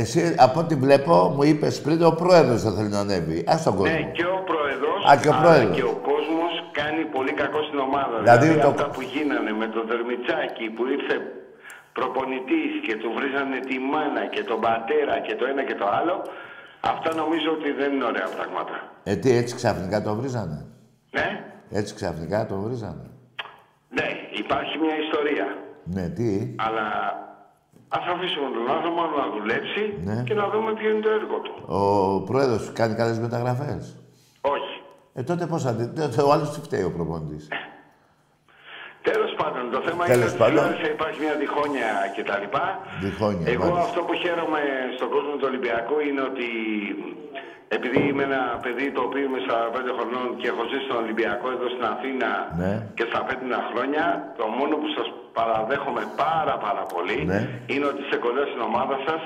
Εσύ, 0.00 0.20
από 0.46 0.56
ό,τι 0.62 0.74
βλέπω, 0.84 1.14
μου 1.34 1.42
είπες 1.50 1.74
πριν 1.84 1.98
ο 2.10 2.12
πρόεδρος 2.22 2.58
θα 2.64 2.70
θέλει 2.76 2.88
να 2.96 3.00
ανέβει. 3.06 3.38
Ας 3.54 3.62
τον 3.66 3.74
κόσμο. 3.76 3.92
Ναι, 3.94 4.00
και 4.16 4.26
ο 4.36 4.38
πρόεδρος, 4.50 4.98
Α, 5.10 5.12
και 5.22 5.28
ο 5.28 5.32
αλλά 5.32 5.42
πρόεδρος. 5.42 5.76
και 5.76 5.84
ο 5.94 5.96
κόσμος 6.10 6.52
κάνει 6.78 7.02
πολύ 7.16 7.32
κακό 7.42 7.60
στην 7.68 7.78
ομάδα. 7.88 8.16
Δηλαδή, 8.22 8.46
Δηλαδή, 8.46 8.60
το- 8.64 8.68
αυτά 8.74 8.86
που 8.94 9.00
γίνανε 9.14 9.52
με 9.60 9.66
τον 9.74 9.84
Δερμιτσάκη 9.90 10.64
που 10.74 10.82
ήρθε 10.96 11.14
προπονητής 11.98 12.72
και 12.86 12.94
του 13.00 13.08
βρίζανε 13.16 13.58
τη 13.68 13.76
μάνα 13.92 14.22
και 14.34 14.42
τον 14.50 14.58
πατέρα 14.66 15.14
και 15.26 15.34
το 15.40 15.44
ένα 15.52 15.62
και 15.68 15.76
το 15.80 15.86
άλλο, 15.98 16.16
αυτά 16.92 17.10
νομίζω 17.22 17.48
ότι 17.58 17.68
δεν 17.80 17.88
είναι 17.92 18.04
ωραία 18.12 18.28
πράγματα. 18.36 18.74
Ε, 19.10 19.14
τι, 19.20 19.28
έτσι 19.40 19.54
ξαφνικά 19.60 19.96
το 20.06 20.14
βρίζανε; 20.14 20.58
Ναι, 21.16 21.28
Έτσι 21.78 21.94
ξαφνικά 21.94 22.38
το 22.46 22.56
βρίζανε; 22.64 23.06
ναι, 23.96 24.08
υπάρχει 24.42 24.74
μια 24.84 24.96
ιστορία. 25.06 25.46
Ναι, 25.94 26.04
τι; 26.16 26.54
Αλλά 26.66 26.84
ας 27.88 28.04
αφήσουμε 28.14 28.48
τον 28.56 28.66
άνθρωπο 28.76 29.00
να 29.20 29.24
δουλέψει 29.36 29.82
Ναι. 30.04 30.22
και 30.26 30.34
να 30.34 30.48
δούμε 30.52 30.70
ποιο 30.78 30.88
είναι 30.90 31.00
το 31.00 31.10
έργο 31.10 31.36
του. 31.44 31.52
Ο 31.66 31.82
πρόεδρος 32.28 32.72
κάνει 32.72 32.94
καλές 32.94 33.18
μεταγραφές; 33.18 33.82
Όχι. 34.40 34.74
Ε, 35.14 35.22
τότε 35.22 35.46
πώς 35.46 35.62
θα 35.62 35.72
δει. 35.72 35.86
τότε 36.00 36.22
Ο 36.22 36.32
άλλος 36.32 36.50
τι 36.54 36.60
φταίει 36.60 36.82
ο 36.82 36.92
προπονητής; 36.92 37.48
Τέλος 39.10 39.32
πάντων, 39.40 39.62
το 39.76 39.80
θέμα 39.86 40.02
Τέλος 40.12 40.16
είναι 40.16 40.30
ότι 40.32 40.38
πάντων. 40.42 40.58
στη 40.58 40.66
Λάρισα 40.68 40.88
υπάρχει 40.98 41.18
μια 41.24 41.34
διχόνοια 41.44 41.90
κτλ. 42.14 42.44
Διχόνοια, 43.06 43.46
Εγώ 43.54 43.64
μάλιστα. 43.68 43.84
αυτό 43.88 44.00
που 44.06 44.14
χαίρομαι 44.22 44.62
στον 44.96 45.08
κόσμο 45.14 45.32
του 45.38 45.46
Ολυμπιακού 45.50 45.96
είναι 46.08 46.22
ότι 46.30 46.48
επειδή 47.76 47.98
είμαι 48.08 48.24
ένα 48.30 48.42
παιδί 48.64 48.86
το 48.96 49.00
οποίο 49.08 49.22
είμαι 49.28 49.40
45 49.48 49.92
χρονών 49.96 50.26
και 50.40 50.46
έχω 50.52 50.62
ζήσει 50.70 50.84
στον 50.88 50.98
Ολυμπιακό 51.04 51.46
εδώ 51.56 51.66
στην 51.74 51.84
Αθήνα 51.94 52.30
Ναι. 52.62 52.72
και 52.98 53.04
στα 53.10 53.20
πέτρινα 53.26 53.60
χρόνια, 53.70 54.04
το 54.38 54.44
μόνο 54.58 54.74
που 54.80 54.88
σας 54.96 55.06
παραδέχομαι 55.38 56.02
πάρα 56.24 56.54
πάρα 56.66 56.82
πολύ 56.94 57.18
Ναι. 57.32 57.40
είναι 57.72 57.86
ότι 57.90 58.00
είστε 58.04 58.16
κοντά 58.26 58.42
στην 58.50 58.60
ομάδα 58.70 58.96
σας 59.06 59.22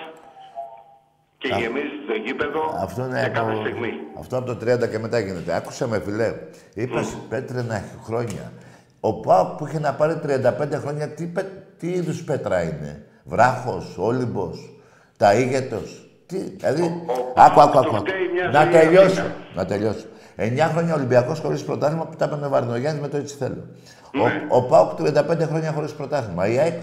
και 1.42 1.48
γεμίζετε 1.60 2.02
το 2.10 2.16
γήπεδο 2.24 2.62
Αυτό 2.86 3.00
είναι 3.06 3.18
για 3.24 3.32
κάθε 3.38 3.52
από... 3.54 3.60
στιγμή. 3.64 3.92
Αυτό 4.22 4.34
από 4.40 4.46
το 4.52 4.56
30 4.64 4.88
και 4.92 4.98
μετά 5.04 5.18
γίνεται. 5.26 5.50
Άκουσα 5.60 5.84
με 5.92 5.98
φιλέ. 6.06 6.28
Είπα 6.82 7.00
πέτρινα 7.32 7.78
χρόνια. 8.06 8.44
Ο 9.00 9.20
Πάοκ 9.20 9.56
που 9.56 9.66
είχε 9.66 9.78
να 9.78 9.92
πάρει 9.92 10.14
35 10.26 10.80
χρόνια, 10.82 11.08
τι, 11.08 11.24
πε- 11.26 11.46
τι 11.78 11.88
είδους 11.88 12.22
πέτρα 12.22 12.62
είναι; 12.62 13.04
Βράχος, 13.24 13.94
όλυμπος, 13.98 14.70
ταΐγετο. 15.18 15.78
Τι, 16.26 16.36
δηλαδή. 16.38 16.82
ο 16.82 17.12
άκου, 17.36 17.60
άκου, 17.60 17.72
Πάοκ 17.72 17.86
άκου. 17.86 17.94
του 17.94 18.00
φταίει 18.06 18.28
μια 18.32 18.48
Να 18.48 18.62
ζωή 18.62 18.72
τελειώσω. 18.72 19.06
Αθήνα. 19.20 19.34
Να 19.54 19.64
τελειώσω. 19.64 20.04
9 20.36 20.70
χρόνια 20.72 20.94
Ολυμπιακός 20.94 21.38
χωρίς 21.40 21.62
πρωτάθλημα 21.64 22.04
που 22.06 22.16
τα 22.16 22.24
έπαιρνε 22.24 22.46
ο 22.46 22.48
Βαρδινογιάννη 22.48 23.00
με 23.00 23.08
το 23.08 23.16
έτσι 23.16 23.36
θέλω. 23.36 23.64
Ναι. 24.12 24.22
Ο, 24.48 24.56
ο 24.56 24.62
Πάοκ 24.62 24.90
35 25.00 25.46
χρόνια 25.48 25.72
χωρίς 25.72 25.92
πρωτάθλημα. 25.92 26.46
Η 26.48 26.58
ΑΕΚ 26.58 26.80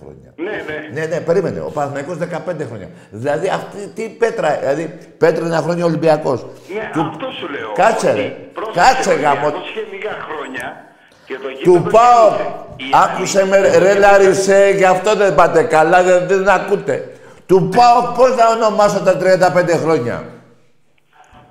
χρόνια. 0.00 0.32
Ναι, 0.36 0.50
ναι. 0.50 1.00
Ναι, 1.00 1.06
ναι, 1.06 1.20
περίμενε. 1.20 1.60
Ο 1.60 1.70
Παναθηναϊκός 1.70 2.16
15 2.18 2.66
χρόνια. 2.68 2.88
Δηλαδή 3.10 3.48
αυτή 3.48 3.86
τι 3.94 4.08
πέτρα, 4.08 4.56
δηλαδή 4.60 4.98
πέτρινα 5.18 5.56
χρόνια 5.56 5.84
Ολυμπιακός. 5.84 6.46
Ναι, 6.74 6.90
αυτό 7.00 7.30
σου 7.30 7.48
λέω. 7.48 7.72
Κάτσε, 7.74 8.08
ότι 8.10 8.16
ρε. 8.20 8.28
πρόσεξε, 8.54 8.80
Κάτσε, 8.80 9.10
ο 9.10 9.12
γάμο. 9.20 9.46
Ολυμπιακός 9.46 9.68
είχε 9.70 9.80
λίγα 9.94 10.10
χρόνια 10.26 10.66
και 10.74 10.82
το 10.82 10.83
Του 11.26 11.72
γήπεδο 11.72 11.90
πάω. 11.90 12.28
γέμιζε. 12.28 12.52
Η 12.76 12.90
Άκουσε 13.04 13.40
άλλη- 13.40 13.48
με, 13.50 13.58
ρε, 13.60 13.78
ρε 13.78 13.94
Λάρισε, 13.98 14.72
γι' 14.76 14.84
αυτό 14.84 15.16
δεν 15.16 15.34
πάτε 15.34 15.62
καλά, 15.62 16.02
δεν, 16.02 16.26
δεν 16.26 16.48
ακούτε. 16.48 17.08
Του 17.46 17.68
πάω 17.76 18.12
πώς 18.16 18.36
να 18.36 18.48
ονομάσω 18.48 19.00
τα 19.00 19.16
35 19.16 19.78
χρόνια. 19.82 20.24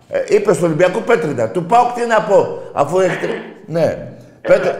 Ε, 0.10 0.24
είπες 0.36 0.56
στον 0.56 0.68
Ολυμπιακό 0.68 1.00
Πέτρινα. 1.00 1.50
Του 1.50 1.66
πάω 1.66 1.86
τι 1.96 2.06
να 2.06 2.22
πω, 2.22 2.62
αφού 2.74 3.00
έχετε... 3.00 3.28
ναι. 3.66 4.08
Πέτρα... 4.42 4.78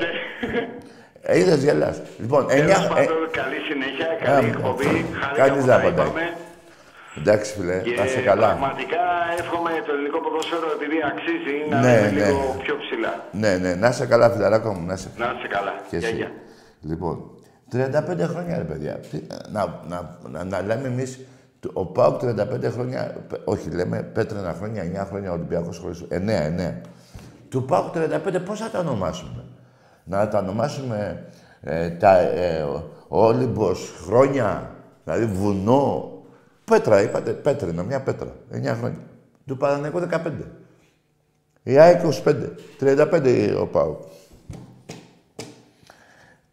Ε, 1.22 1.38
είδες 1.40 1.64
γελάς. 1.64 2.02
Λοιπόν, 2.20 2.46
9... 2.46 2.48
Τέλος 2.48 2.70
Ε, 2.72 2.88
πάντων, 2.88 3.06
καλή 3.32 3.56
συνέχεια, 3.70 4.08
καλή 4.34 4.46
ε, 4.46 4.50
εκπομπή. 4.50 5.06
Χάρηκα 5.22 5.36
κανείς 5.48 5.54
που 5.62 5.66
δεν 5.68 5.68
τα 5.68 5.76
απαντάει. 5.76 6.06
είπαμε. 6.06 6.34
Εντάξει 7.20 7.54
φίλε, 7.54 7.78
Και 7.82 7.96
να 7.96 8.06
είσαι 8.06 8.22
καλά. 8.22 8.48
πραγματικά 8.48 9.04
εύχομαι 9.40 9.70
το 9.86 9.92
ελληνικό 9.96 10.20
ποδόσφαιρο 10.26 10.68
επειδή 10.78 10.98
αξίζει 11.12 11.56
να 11.70 11.80
Ναι, 11.80 11.92
είναι 11.98 12.10
ναι. 12.20 12.26
λίγο 12.26 12.56
πιο 12.64 12.76
ψηλά. 12.84 13.14
Ναι, 13.32 13.52
ναι, 13.64 13.76
να 13.76 13.88
είσαι 13.88 14.06
καλά 14.06 14.30
φιλαράκο 14.30 14.74
μου, 14.74 14.86
να 14.86 14.94
είσαι 14.94 15.10
Να 15.18 15.26
είστε 15.36 15.48
καλά. 15.48 15.74
Και 15.90 15.98
Γεια, 15.98 16.08
εσύ. 16.08 16.18
γεια. 16.18 16.32
Λοιπόν, 16.82 17.16
35 17.72 18.28
χρόνια 18.32 18.58
ρε 18.58 18.64
παιδιά. 18.64 18.94
Τι, 19.10 19.18
να, 19.52 19.62
να, 19.88 20.18
να, 20.32 20.44
να 20.44 20.62
λέμε 20.62 20.88
εμείς 20.88 21.20
ο 21.74 21.86
Πάουκ 21.86 22.22
35 22.24 22.72
χρόνια, 22.72 23.16
πε- 23.30 23.42
όχι 23.46 23.70
λέμε 23.70 24.02
πέτρινα 24.14 24.54
χρόνια, 24.58 24.84
9 25.04 25.08
χρόνια 25.10 25.32
Ολυμπιακός 25.32 25.78
χωρίς. 25.78 26.04
9, 26.10 26.16
9. 26.16 26.82
Του 27.50 27.66
Πάουκ 27.66 27.94
35 27.96 28.40
πώς 28.46 28.60
θα 28.60 28.70
τα 28.70 28.80
ονομάσουμε; 28.80 29.44
Να 30.04 30.28
τα 30.28 30.38
ονομάσουμε 30.40 31.26
ε, 31.62 31.90
τα 31.90 32.18
ε, 32.20 32.66
Όλυμπος 33.08 33.94
χρόνια, 34.06 34.70
δηλαδή 35.04 35.26
βουνό. 35.26 36.12
Πέτρα, 36.66 37.02
είπατε, 37.02 37.32
πέτρινα, 37.32 37.84
μια 37.84 38.02
πέτρα. 38.02 38.36
9 38.52 38.76
χρόνια. 38.78 39.00
Του 39.48 39.58
Παναναϊκού 39.58 40.00
15. 40.00 40.32
Η 41.64 41.78
ΑΕΚ 41.78 42.02
25. 42.26 42.36
35 42.80 43.58
ο 43.60 43.66
Πάουκ. 43.66 44.02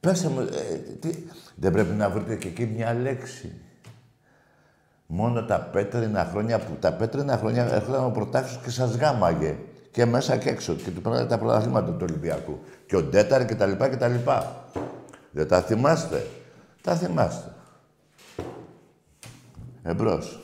Πέσε 0.00 0.28
μου, 0.28 0.40
ε, 0.40 0.76
τι, 1.00 1.08
δεν 1.54 1.72
πρέπει 1.72 1.94
να 1.94 2.10
βρείτε 2.10 2.34
και 2.34 2.48
εκεί 2.48 2.66
μια 2.66 2.94
λέξη. 2.94 3.52
Μόνο 5.06 5.44
τα 5.44 5.58
πέτρινα 5.72 6.28
χρόνια 6.32 6.58
που 6.58 6.72
τα 6.80 6.92
πέτρινα 6.92 7.36
χρόνια 7.36 7.74
έρχονταν 7.74 8.04
ο 8.04 8.10
πρωτάξιος 8.10 8.62
και 8.62 8.70
σας 8.70 8.96
γάμαγε. 8.96 9.56
Και 9.90 10.04
μέσα 10.04 10.36
και 10.36 10.48
έξω. 10.48 10.74
Και 10.74 10.90
του 10.90 11.00
πέρανε 11.00 11.26
τα 11.26 11.38
πρωταθλήματα 11.38 11.90
του 11.90 12.06
Ολυμπιακού. 12.08 12.58
Και 12.86 12.96
ο 12.96 13.02
Ντέταρ 13.02 13.46
και 13.46 13.54
τα 13.54 13.66
λοιπά 13.66 13.88
και 13.88 13.96
τα 13.96 14.08
λοιπά. 14.08 14.64
Δεν 15.30 15.48
τα 15.48 15.60
θυμάστε; 15.60 16.26
Τα 16.82 16.94
θυμάστε. 16.94 17.52
Εμπρός. 19.82 20.40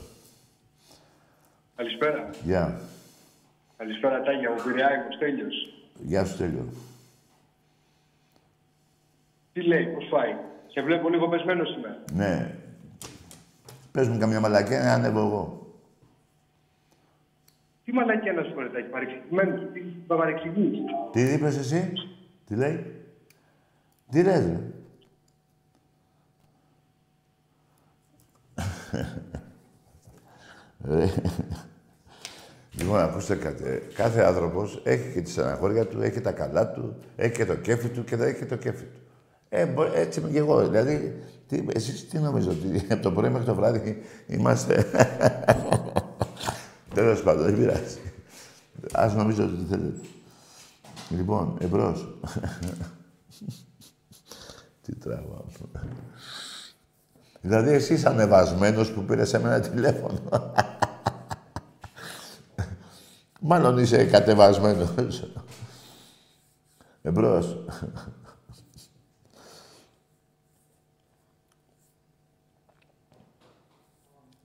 Καλησπέρα. 1.77 2.31
Γεια. 2.45 2.81
Καλησπέρα 3.77 4.23
Τάγια, 4.23 4.51
ο 4.51 4.55
Πειραιά, 4.65 5.07
ο 5.11 5.13
Στέλιος. 5.15 5.55
Γεια 6.03 6.25
σου, 6.25 6.37
Τέλειο. 6.37 6.69
Τι 9.53 9.63
λέει, 9.63 9.87
πώς 9.87 10.05
φάει; 10.11 10.35
Σε 10.73 10.83
βλέπω 10.83 11.09
λίγο 11.09 11.29
πεσμένος 11.29 11.69
σήμερα. 11.69 12.03
Ναι. 12.13 12.55
Πες 13.93 14.09
μου 14.09 14.19
καμιά 14.19 14.41
μαλακία 14.41 14.81
να 14.81 14.93
ανέβω 14.93 15.21
εγώ. 15.21 15.67
Τι 17.85 17.93
μαλακία 17.93 18.33
να 18.33 18.43
σου 18.43 18.53
πω, 18.55 18.61
ρε 18.61 18.69
Τάκη, 18.69 18.89
παρεξηγημένο. 18.89 19.57
Τι 19.73 19.81
παρεξηγείς. 20.07 20.79
Τι 21.13 21.21
είπες 21.21 21.57
εσύ, 21.57 21.93
τι 22.47 22.55
λέει. 22.55 22.95
Τι 24.11 24.23
λες, 24.23 24.47
ρε. 24.47 24.61
Λοιπόν, 32.79 33.01
ακούστε 33.01 33.35
κάτι. 33.35 33.65
ε. 33.65 33.81
Κάθε 33.95 34.21
άνθρωπος 34.21 34.81
έχει 34.85 35.13
και 35.13 35.21
τη 35.21 35.31
στεναχώρια 35.31 35.87
του, 35.87 36.03
έχει 36.03 36.13
και 36.13 36.21
τα 36.21 36.33
καλά 36.33 36.71
του, 36.71 36.97
έχει 37.17 37.33
και 37.33 37.45
το 37.47 37.55
κέφι 37.55 37.89
του 37.89 38.05
και 38.05 38.17
δεν 38.17 38.29
έχει 38.29 38.39
και 38.39 38.47
το 38.47 38.57
κέφι 38.57 38.85
του. 38.85 39.01
Ε, 39.49 39.67
μπο- 39.67 39.93
έτσι 39.95 40.21
είμαι 40.21 40.31
και 40.31 40.39
εγώ. 40.39 40.69
Δηλαδή, 40.69 41.23
τι, 41.49 41.65
εσείς 41.75 42.09
τι 42.09 42.19
νομίζω, 42.19 42.51
ότι 42.51 42.87
από 42.93 43.03
το 43.03 43.13
πρωί 43.13 43.31
μέχρι 43.31 43.47
το 43.47 43.55
βράδυ 43.55 44.03
είμαστε. 44.27 44.85
Τέλος 46.95 47.23
πάντων, 47.23 47.45
δεν 47.45 47.57
πειράζει. 47.57 47.99
Ας 48.93 49.15
νομίζω 49.15 49.45
ότι 49.45 49.65
θέλετε. 49.71 50.01
Λοιπόν, 51.09 51.57
εμπρός. 51.61 52.19
τι 54.83 54.95
τραβάω. 54.95 55.45
Δηλαδή, 57.47 57.71
εσύ 57.73 57.95
είσαι 57.95 58.09
ανεβασμένος 58.09 58.93
που 58.93 59.03
πήρες 59.03 59.29
σε 59.29 59.39
μένα 59.41 59.61
τηλέφωνο. 59.61 60.19
Μάλλον 63.41 63.79
είσαι 63.79 64.05
κατεβασμένος. 64.05 64.93
Εμπρός. 67.03 67.59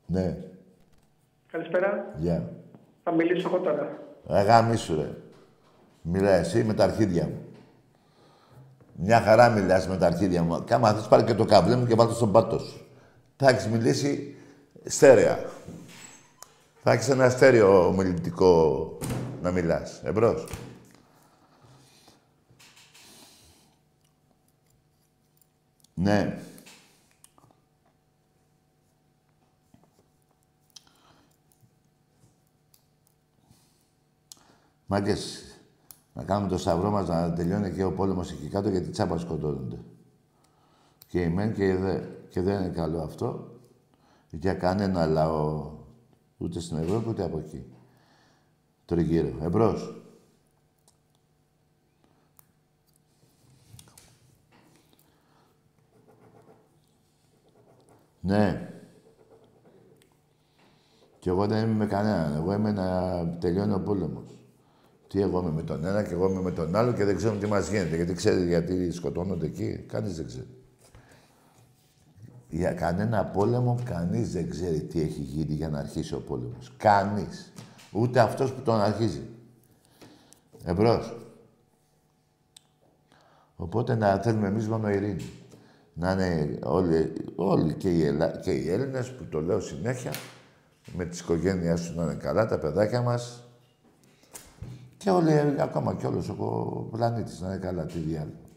ναι, 0.06 0.38
Καλησπέρα. 1.52 2.14
γεια. 2.18 2.50
Θα 3.04 3.12
μιλήσω 3.12 3.48
εγώ 3.48 3.60
τώρα. 3.60 3.98
Αγάμι 4.28 4.76
σου, 4.76 4.96
ρε. 4.96 5.10
Μιλά 6.02 6.30
εσύ 6.32 6.64
με 6.64 6.74
τα 6.74 6.84
αρχίδια 6.84 7.26
μου. 7.26 7.42
Μια 8.96 9.22
χαρά 9.22 9.50
μιλάς 9.50 9.88
με 9.88 9.98
τα 9.98 10.06
αρχίδια 10.06 10.44
μου. 10.44 10.64
Κάμα 10.66 10.94
θες 10.94 11.08
πάρει 11.08 11.24
και 11.24 11.34
το 11.34 11.46
καβλέ 11.46 11.76
μου 11.76 11.86
και 11.86 11.96
βάλτε 11.96 12.14
στον 12.14 12.32
πάτο 12.32 12.60
σου. 12.60 12.86
Θα 13.43 13.49
έχεις 13.49 13.67
μιλήσει 13.67 14.36
στέρεα. 14.86 15.49
Θα 16.84 16.91
έχεις 16.91 17.10
ένα 17.10 17.30
στέρεο 17.30 17.88
ομιλητικό 17.88 18.97
να 19.41 19.51
μιλάς. 19.51 20.01
Εμπρός. 20.04 20.47
Ναι. 25.93 26.41
Μάγκες, 34.86 35.43
να 36.13 36.23
κάνουμε 36.23 36.49
το 36.49 36.58
σταυρό 36.58 36.89
μας 36.89 37.08
να 37.08 37.34
τελειώνει 37.34 37.71
και 37.71 37.84
ο 37.84 37.91
πόλεμος 37.91 38.32
εκεί 38.32 38.47
κάτω 38.47 38.69
γιατί 38.69 38.89
τσάπα 38.89 39.17
σκοτώνονται. 39.17 39.80
Και 41.08 41.21
η 41.21 41.30
μεν 41.30 41.54
και 41.54 41.65
η 41.65 41.73
δε. 41.73 42.01
Και 42.32 42.41
δεν 42.41 42.60
είναι 42.60 42.74
καλό 42.74 43.02
αυτό 43.02 43.52
για 44.30 44.54
κανένα 44.54 45.06
λαό 45.06 45.72
ούτε 46.38 46.60
στην 46.60 46.78
Ευρώπη 46.78 47.10
ούτε 47.10 47.24
από 47.24 47.38
εκεί. 47.38 47.65
Τριγύρω. 48.86 49.38
Εμπρός. 49.41 50.02
Ναι. 58.22 58.70
Και 61.20 61.30
εγώ 61.30 61.48
δεν 61.48 61.63
είμαι 61.63 61.74
με 61.74 61.86
κανέναν. 61.86 62.36
Εγώ 62.36 62.54
είμαι 62.54 62.72
να 62.72 63.28
τελειώνει 63.39 63.74
ο 63.74 63.80
πόλεμος. 63.80 64.39
Τι 65.08 65.22
εγώ 65.22 65.39
είμαι 65.39 65.52
με 65.52 65.63
τον 65.63 65.86
ένα 65.86 66.04
και 66.04 66.13
εγώ 66.13 66.30
είμαι 66.30 66.41
με 66.41 66.52
τον 66.52 66.76
άλλο 66.76 66.94
και 66.94 67.06
δεν 67.06 67.15
ξέρουμε 67.15 67.39
τι 67.39 67.48
μας 67.48 67.70
γίνεται. 67.70 67.96
Γιατί 67.96 68.13
ξέρεις 68.13 68.44
γιατί 68.48 68.91
σκοτώνονται 68.91 69.46
εκεί. 69.46 69.86
Κανείς 69.88 70.15
δεν 70.15 70.26
ξέρει. 70.26 70.61
Για 72.52 72.74
κανένα 72.74 73.26
πόλεμο 73.26 73.80
κανείς 73.84 74.32
δεν 74.32 74.50
ξέρει 74.50 74.82
τι 74.82 75.02
έχει 75.02 75.22
γίνει 75.22 75.54
για 75.54 75.70
να 75.70 75.80
αρχίσει 75.80 76.14
ο 76.14 76.20
πόλεμος. 76.20 76.74
Κανείς. 76.78 77.54
Ούτε 77.92 78.20
αυτός 78.20 78.54
που 78.54 78.62
τον 78.62 78.82
αρχίζει. 78.82 79.22
Εμπρός. 80.66 81.18
Οπότε 83.56 83.96
να 83.96 84.18
θέλουμε 84.18 84.48
εμείς 84.48 84.68
μόνο 84.68 84.90
ειρήνη. 84.90 85.30
Να 85.94 86.12
είναι 86.12 86.60
όλοι, 86.64 87.14
όλοι 87.36 87.74
και, 87.74 87.90
οι 87.90 88.06
Ελλά... 88.06 88.28
και 88.28 88.52
οι 88.52 88.70
Έλληνες 88.70 89.12
που 89.12 89.24
το 89.24 89.42
λέω 89.42 89.60
συνέχεια, 89.60 90.12
με 90.96 91.06
τις 91.06 91.20
οικογένειές 91.20 91.82
τους 91.82 91.96
να 91.96 92.04
είναι 92.04 92.14
καλά, 92.14 92.46
τα 92.46 92.60
παιδάκια 92.60 93.02
μας 93.02 93.44
και 94.98 95.10
όλοι, 95.10 95.56
ακόμα 95.60 95.96
κι 95.96 96.06
όλος 96.06 96.30
ο 96.30 96.88
πλανήτης 96.92 97.40
να 97.40 97.48
είναι 97.48 97.58
καλά, 97.58 97.86
τι 97.86 98.00
διάλογο. 98.00 98.50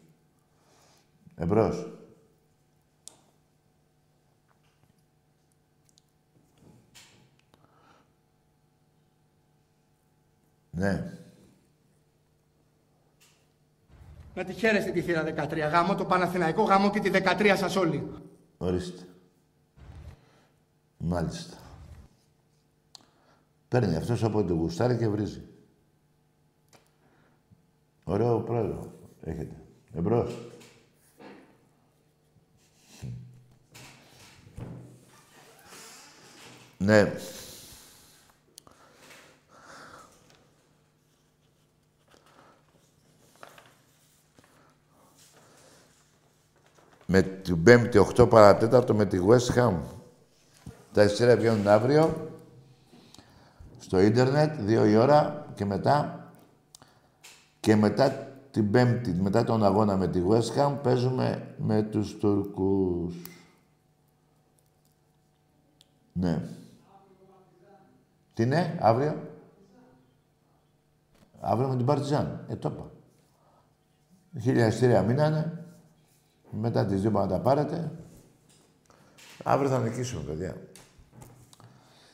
Εμπρός. 1.35 1.89
Ναι. 10.75 11.13
Να 14.33 14.43
τη 14.43 14.53
χαίρεστε 14.53 14.91
τη 14.91 15.01
θύρα 15.01 15.23
13. 15.49 15.57
Γάμο 15.71 15.95
το 15.95 16.05
Παναθηναϊκό, 16.05 16.63
γάμο 16.63 16.89
και 16.89 16.99
τη 16.99 17.09
13 17.13 17.53
σας 17.57 17.75
όλοι. 17.75 18.11
Ορίστε. 18.57 19.03
Μάλιστα. 20.97 21.57
Παίρνει 23.67 23.95
αυτός 23.95 24.23
από 24.23 24.43
το 24.43 24.53
γουστάρι 24.53 24.97
και 24.97 25.07
βρίζει. 25.07 25.41
Ωραίο 28.03 28.41
πρόεδρο 28.41 28.93
έχετε. 29.21 29.61
Εμπρός. 29.93 30.37
Ναι. 36.77 37.13
Με 47.05 47.21
την 47.21 47.63
Πέμπτη 47.63 48.05
8 48.17 48.29
παρατέταρτο 48.29 48.93
με 48.95 49.05
τη 49.05 49.17
West 49.27 49.57
Ham. 49.57 49.73
Τα 50.93 51.03
εισιτήρια 51.03 51.35
βγαίνουν 51.37 51.67
αύριο 51.67 52.29
στο 53.79 53.99
ίντερνετ, 53.99 54.59
δύο 54.59 54.85
η 54.85 54.95
ώρα 54.95 55.47
και 55.55 55.65
μετά 55.65 56.29
και 57.59 57.75
μετά 57.75 58.33
την 58.51 58.71
Πέμπτη, 58.71 59.13
μετά 59.13 59.43
τον 59.43 59.63
αγώνα 59.63 59.97
με 59.97 60.07
τη 60.07 60.21
West 60.29 60.57
Ham, 60.57 60.73
παίζουμε 60.83 61.55
με 61.57 61.81
τους 61.81 62.17
Τουρκούς. 62.17 63.15
Ναι. 66.13 66.41
Τι 68.33 68.45
ναι, 68.45 68.77
αύριο; 68.79 69.33
Αύριο 71.39 71.69
με 71.69 71.75
την 71.75 71.85
Παρτιζάν. 71.85 72.45
Ε, 72.47 72.55
το 72.55 72.71
είπα. 72.73 72.91
Χίλια 74.41 74.67
εισιτήρια 74.67 75.01
μείνανε. 75.01 75.64
Μετά 76.57 76.85
τις 76.85 77.01
δύο 77.01 77.11
να 77.11 77.27
τα 77.27 77.39
πάρετε. 77.39 77.91
Αύριο 79.43 79.69
θα 79.69 79.79
νικήσουμε, 79.79 80.21
παιδιά. 80.21 80.55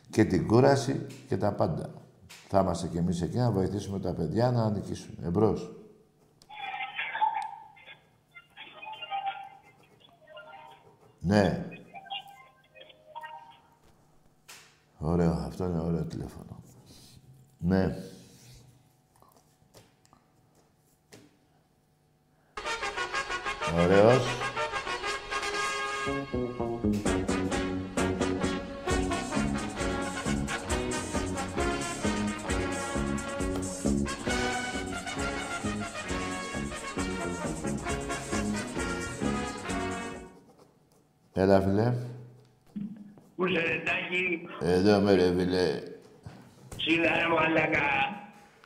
Και 0.10 0.26
την 0.26 0.48
κούραση 0.48 1.06
και 1.28 1.38
τα 1.38 1.54
πάντα. 1.54 1.90
Θα 2.48 2.60
είμαστε 2.60 2.88
κι 2.88 2.98
εμείς 2.98 3.22
εκεί 3.22 3.38
να 3.38 3.52
βοηθήσουμε 3.52 4.00
τα 4.00 4.14
παιδιά 4.14 4.52
να 4.52 4.70
νικήσουν. 4.70 5.18
Εμπρός. 5.24 5.72
Ναι. 11.20 11.66
Ωραίο. 14.98 15.32
Αυτό 15.32 15.66
είναι 15.66 15.80
ωραίο 15.80 16.04
τηλέφωνο. 16.04 16.62
Ναι. 17.58 17.96
Ωραίος. 23.80 24.24
Έλα, 41.34 41.62
φίλε. 41.62 41.94
Πού 43.36 43.48
σε 43.48 43.60
ρετάκι, 43.62 44.48
Εδώ 44.62 45.00
με 45.00 45.14
ρε, 45.14 45.34
φίλε. 45.38 45.82
σίλα 46.78 47.18
ρε 47.20 47.28
μαλακά. 47.28 47.90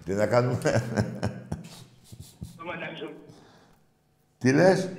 Τι 0.06 0.14
να 0.14 0.28
κάνουμε; 0.28 0.60
Στο 2.54 2.66
μεταξύ, 2.66 3.10
Τι 4.46 4.54
λες; 4.54 4.90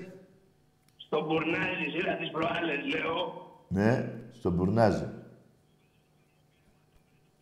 στο 0.96 1.24
μπουρνάζι, 1.24 1.90
σίλα 1.92 2.16
τις 2.16 2.30
προάλλες, 2.30 2.86
λέω. 2.86 3.46
Ναι, 3.68 4.12
στον 4.32 4.52
Μπουρνάζι. 4.52 5.04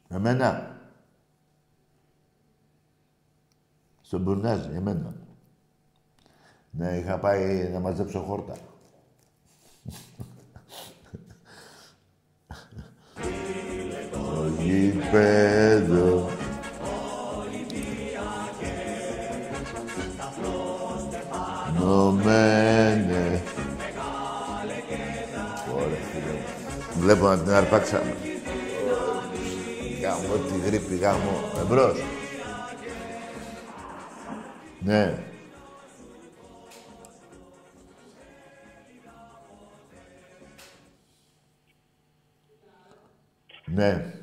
Εμένα. 0.08 0.78
Στον 4.00 4.20
Μπουρνάζ, 4.20 4.66
εμένα. 4.66 5.14
Ναι, 6.70 6.96
είχα 6.96 7.18
πάει 7.18 7.68
να 7.72 7.80
μαζέψω 7.80 8.20
χόρτα. 8.20 8.56
Το 14.10 14.48
γήπεδο. 14.62 16.33
Νομένε. 21.84 23.42
Ωραία, 25.74 25.98
φίλε 26.12 26.32
μου. 26.32 27.00
Βλέπω 27.00 27.26
να 27.26 27.38
την 27.38 27.52
αρπάξαμε. 27.52 28.16
Γάμο, 30.02 30.34
τη 30.48 30.58
γρήπη, 30.66 30.96
γάμο. 30.96 31.40
Εμπρός. 31.60 32.02
Ναι. 34.78 35.18
Ναι. 43.64 44.14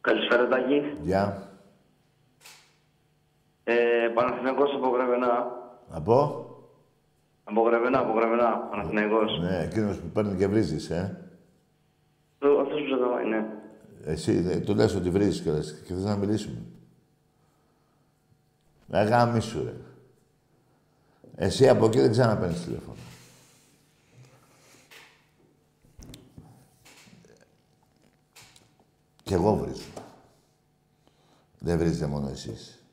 Καλησπέρα, 0.00 0.48
Τάκη. 0.48 0.96
Γεια. 1.02 1.48
Ε, 3.64 3.74
Παναθηναϊκός 4.14 4.70
από 4.74 4.88
Γρεβενά. 4.88 5.46
Από. 5.90 6.48
Από 7.44 7.62
Γρεβενά, 7.68 7.98
από 7.98 8.12
Γρεβενά. 8.18 8.56
Παναθηναϊκός. 8.70 9.38
Ναι, 9.40 9.58
εκείνος 9.62 9.96
που 9.98 10.06
παίρνει 10.08 10.36
και 10.36 10.46
βρίζεις, 10.46 10.90
ε. 10.90 11.28
Το- 12.38 12.58
Αυτός 12.60 12.80
που 12.80 12.86
ζητάει, 12.86 13.26
ναι. 13.28 13.46
Εσύ 14.04 14.44
ε, 14.50 14.56
του 14.60 14.74
λες 14.74 14.94
ότι 14.94 15.10
βρίζεις 15.10 15.40
κιόλας 15.42 15.72
και 15.86 15.92
θες 15.94 16.04
να 16.04 16.16
μιλήσουμε. 16.16 16.62
Ε, 18.90 19.02
γάμισου, 19.02 19.64
ρε. 19.64 19.72
Εσύ 21.36 21.68
από 21.68 21.86
εκεί 21.86 22.00
δεν 22.00 22.10
ξαναπαίρνεις 22.10 22.64
τηλέφωνο. 22.64 22.96
Κι 29.22 29.34
εγώ 29.34 29.54
βρίζω. 29.56 29.82
Δεν 31.58 31.78
βρίζετε 31.78 32.06
μόνο 32.06 32.28
εσείς. 32.28 32.84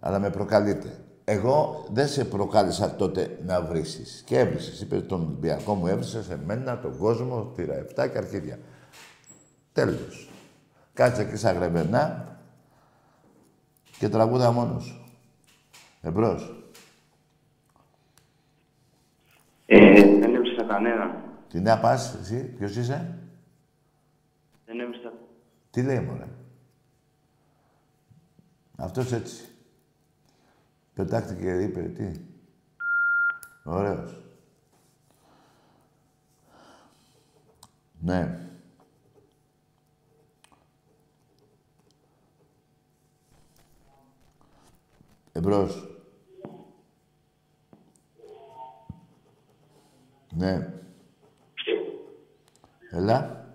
Αλλά 0.00 0.18
με 0.18 0.30
προκαλείτε. 0.30 1.04
Εγώ 1.30 1.86
δεν 1.92 2.08
σε 2.08 2.24
προκάλεσα 2.24 2.96
τότε 2.96 3.38
να 3.46 3.62
βρήσεις. 3.62 4.22
Και 4.26 4.38
έβρισες. 4.38 4.80
Είπες 4.80 5.06
τον 5.06 5.22
Ολυμπιακό 5.22 5.74
μου 5.74 5.86
έβρισες 5.86 6.30
εμένα, 6.30 6.78
τον 6.78 6.98
κόσμο, 6.98 7.44
τύρα 7.44 7.74
7 7.74 8.08
και 8.08 8.18
αρχίδια. 8.18 8.58
Τέλος. 9.72 10.30
Κάτσε 10.94 11.22
εκεί 11.22 11.36
στα 11.36 11.52
γρεβενά 11.52 12.36
και 13.98 14.08
τραγούδα 14.08 14.52
μόνος 14.52 14.84
σου. 14.84 15.04
Εμπρός. 16.00 16.72
Ε, 19.66 20.18
δεν 20.18 20.34
έβρισα 20.34 20.64
κανένα. 20.64 21.24
Τι 21.48 21.60
να 21.60 21.78
πας 21.78 22.14
εσύ, 22.20 22.44
ποιος 22.44 22.76
είσαι; 22.76 23.18
Δεν 24.66 24.80
έβρισα. 24.80 25.12
Τι 25.70 25.82
λέει 25.82 26.00
μωρέ; 26.00 26.28
Αυτός 28.76 29.12
έτσι. 29.12 29.47
Πετάχτηκε 30.98 31.40
και 31.40 31.62
είπε 31.62 31.80
τι. 31.80 32.20
Ωραίος. 33.64 34.22
Ναι. 38.00 38.48
Εμπρός. 45.32 46.02
Ναι. 50.34 50.80
Έλα. 52.90 53.47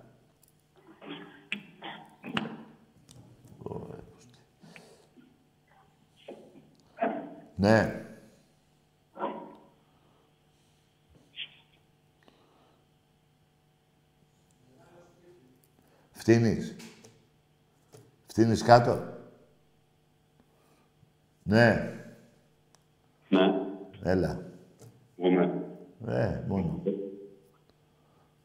Ναι. 7.64 8.06
Φτύνεις. 16.12 16.76
Φτύνεις 18.28 18.64
κάτω. 18.64 19.04
Ναι. 21.44 21.94
Ναι, 23.30 23.40
Έλα. 24.04 24.40
εγώ 25.18 25.28
είμαι. 25.28 25.64
Ε, 26.08 26.44
μόνο. 26.48 26.84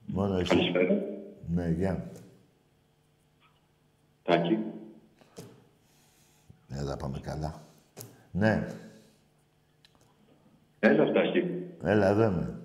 Μόνο 0.07 0.39
εσύ. 0.39 0.49
Καλησπέρα. 0.49 0.95
Ναι, 1.49 1.69
γεια. 1.69 2.11
Τάκη. 4.23 4.59
Έλα, 6.69 6.97
πάμε 6.97 7.21
καλά. 7.21 7.62
Ναι. 8.31 8.66
Έλα, 10.79 11.12
Τάκη. 11.12 11.39
Έλα, 11.83 12.07
εδώ 12.07 12.22
είμαι. 12.22 12.61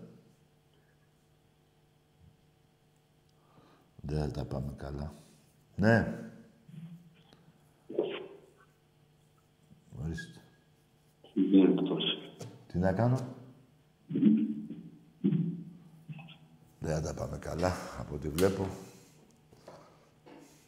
Δεν 4.02 4.32
τα 4.32 4.46
πάμε 4.46 4.74
καλά. 4.78 5.14
Ναι. 5.76 6.18
Ορίστε. 10.04 10.40
Είναι 11.34 11.72
εκτός. 11.72 12.04
Τι 12.68 12.78
να 12.78 12.94
κάνω; 12.94 13.18
Δεν 16.80 17.04
τα 17.04 17.14
πάμε 17.14 17.38
καλά, 17.38 17.72
από 18.00 18.16
ό,τι 18.16 18.30
βλέπω. 18.30 18.68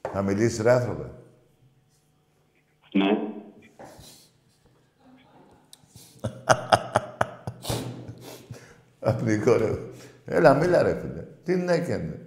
Θα 0.02 0.22
μιλήσεις, 0.22 0.60
ρε 0.60 0.72
άνθρωπε. 0.72 1.12
Ναι. 2.94 3.26
Απλικό, 9.06 9.56
ρε. 9.58 9.72
Έλα, 10.26 10.54
μίλα, 10.54 10.84
ρε, 10.84 11.00
φίλε. 11.02 11.24
Τι 11.44 11.56
να 11.56 11.74
έκανε. 11.74 12.20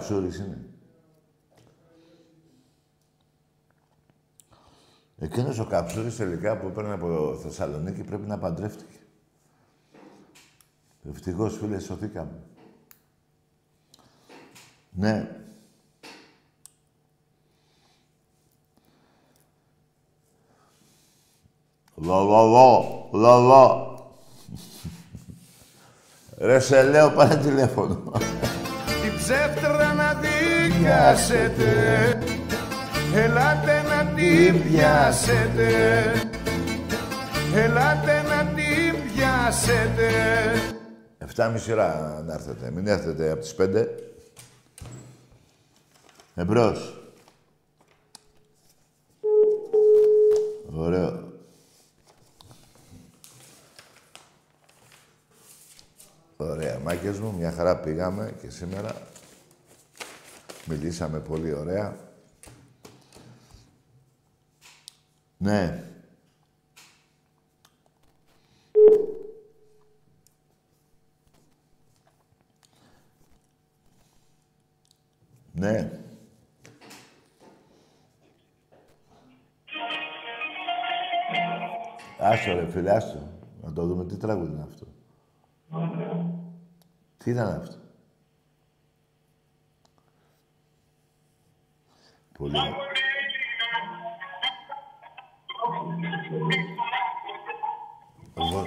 Καψούρης 0.00 0.38
είναι. 0.38 0.64
Εκείνος 5.18 5.58
ο 5.58 5.66
Καψούρης 5.66 6.16
τελικά 6.16 6.58
που 6.58 6.66
έπαιρνε 6.66 6.92
από 6.92 7.38
Θεσσαλονίκη 7.42 8.04
πρέπει 8.04 8.26
να 8.26 8.38
παντρεύτηκε. 8.38 8.96
Ευτυχώς, 11.10 11.56
φίλε, 11.56 11.78
σωθήκαμε. 11.78 12.42
Ναι. 14.90 15.36
Λα, 21.94 22.22
λα, 22.24 22.42
λα, 22.42 22.78
λα, 23.12 23.38
λα. 23.38 23.88
Ρε, 26.38 26.60
σε 26.60 26.82
λέω, 26.82 27.10
πάρε 27.10 27.36
τηλέφωνο. 27.36 28.12
Την 29.02 29.16
ψεύτρα 29.16 29.68
να 29.72 29.78
την 29.78 29.79
πιάσετε 30.80 31.72
Ελάτε 33.14 33.82
να 33.82 34.12
την 34.14 34.62
πιάσετε 34.62 35.68
Ελάτε 37.54 38.22
να 38.22 38.44
την 38.44 39.12
πιάσετε 39.14 40.10
Εφτάμιση 41.18 41.72
ώρα 41.72 42.22
να 42.26 42.32
έρθετε. 42.32 42.70
Μην 42.70 42.86
έρθετε 42.86 43.30
από 43.30 43.40
τις 43.40 43.54
πέντε. 43.54 43.88
Εμπρός. 46.34 47.00
Ωραίο. 50.76 51.32
Ωραία. 56.36 56.78
Μάκες 56.78 57.18
μου, 57.18 57.34
μια 57.38 57.52
χαρά 57.52 57.76
πήγαμε 57.76 58.34
και 58.42 58.50
σήμερα. 58.50 58.94
Μιλήσαμε 60.70 61.20
πολύ 61.20 61.52
ωραία. 61.52 61.96
Ναι. 65.36 65.84
Ναι. 75.52 76.00
Άστο 82.18 82.52
ρε 82.52 82.70
φίλε, 82.70 82.90
άστο. 82.90 83.28
Να 83.62 83.72
το 83.72 83.86
δούμε 83.86 84.04
τι 84.04 84.16
τραγούδι 84.16 84.52
είναι 84.52 84.62
αυτό; 84.62 84.86
Τι 87.16 87.30
ήταν 87.30 87.60
αυτό; 87.60 87.79
Πολύ 92.40 92.58
ωραία. 92.58 92.76
Ο 98.34 98.44
Βο- 98.44 98.64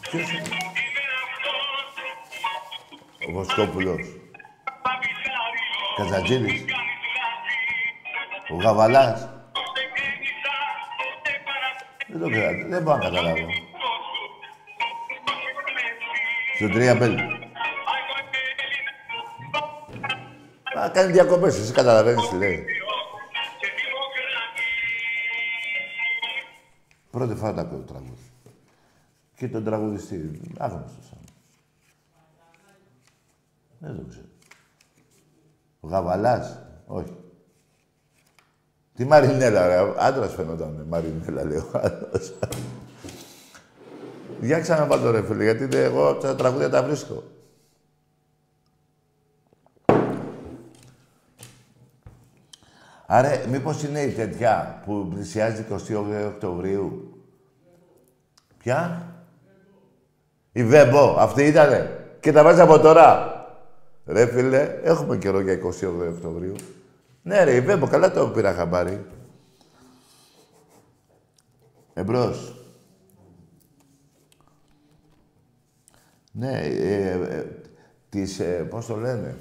Ποιος 0.00 0.30
είναι; 0.32 0.42
Ο 3.28 3.32
Βοσκόπουλος. 3.32 4.00
Καζατζίδης. 5.96 6.64
Ο 8.50 8.54
Γαβαλάς. 8.56 9.28
Δεν 12.08 12.20
το 12.20 12.28
ξέρω, 12.30 12.68
δεν 12.68 12.82
μπορώ 12.82 12.96
να 12.96 13.02
καταλάβω. 13.02 13.46
Στο 16.56 16.68
τρία 16.68 16.94
μπέλ. 16.94 17.16
Α, 20.88 20.90
κάνει 20.92 21.12
διακοπές, 21.12 21.58
εσύ 21.58 21.72
καταλαβαίνεις 21.72 22.28
τι 22.28 22.36
λέει. 22.36 22.64
Πρώτη 27.10 27.34
φορά 27.34 27.54
τα 27.54 27.60
ακούω 27.60 27.78
το 27.78 27.84
τραγούδι. 27.92 28.30
Και 29.36 29.48
τον 29.48 29.64
τραγουδιστή, 29.64 30.40
άγνωστος. 30.58 31.12
Δεν 33.78 33.96
το 33.96 34.02
ξέρω. 34.08 34.24
Ο 35.80 35.88
Γαβαλάς, 35.88 36.58
όχι. 36.86 37.16
Τι 38.94 39.04
Μαρινέλα, 39.04 39.66
ρε. 39.66 39.92
Άντρας 39.98 40.34
φαινόταν, 40.34 40.86
Μαρινέλα, 40.88 41.44
λέει 41.44 41.58
ο 41.58 41.70
άλλος. 41.72 42.34
Για 44.40 44.60
ξαναπάω 44.60 44.98
το 44.98 45.10
ρε 45.10 45.22
φίλε, 45.22 45.42
γιατί 45.44 45.64
δε- 45.64 45.84
εγώ 45.84 46.14
τα 46.14 46.36
τραγούδια 46.36 46.68
τα 46.70 46.82
βρίσκω. 46.82 47.22
Άρα, 53.10 53.46
μήπως 53.50 53.82
είναι 53.82 54.00
η 54.00 54.12
τέτοια 54.12 54.82
που 54.84 55.08
πλησιάζει 55.14 55.64
28 55.70 55.76
Οκτωβρίου; 56.26 57.12
Ποια; 58.58 59.12
Η 60.52 60.64
Βέμπο, 60.64 61.16
αυτή 61.18 61.46
ήτανε. 61.46 62.06
Και 62.20 62.32
τα 62.32 62.42
βάζεις 62.42 62.60
από 62.60 62.78
τώρα. 62.78 63.32
Ρε 64.06 64.26
φίλε, 64.26 64.80
έχουμε 64.82 65.16
καιρό 65.16 65.40
για 65.40 65.52
28 65.52 66.12
Οκτωβρίου. 66.14 66.54
Ναι 67.22 67.44
ρε, 67.44 67.54
η 67.54 67.60
Βέμπο, 67.60 67.86
καλά 67.86 68.10
το 68.10 68.28
πήρα 68.28 68.52
χαμπάρι. 68.52 69.06
Εμπρός. 71.94 72.54
Ναι, 76.32 76.60
ε, 76.60 77.10
ε, 77.10 77.46
τις, 78.08 78.38
ε, 78.38 78.66
πώς 78.70 78.86
το 78.86 78.96
λένε; 78.96 79.36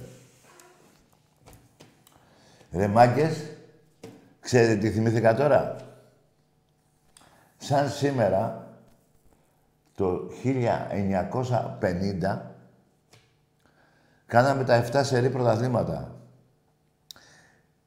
Ρε 2.72 2.88
μάγκες, 2.88 3.57
ξέρετε 4.48 4.76
τι 4.76 4.90
θυμήθηκα 4.90 5.36
τώρα; 5.36 5.76
Σαν 7.58 7.90
σήμερα, 7.90 8.68
το 9.96 10.30
1950, 10.44 12.42
κάναμε 14.26 14.64
τα 14.64 14.86
7 14.92 15.02
σερή 15.04 15.30
πρωταθλήματα. 15.30 16.16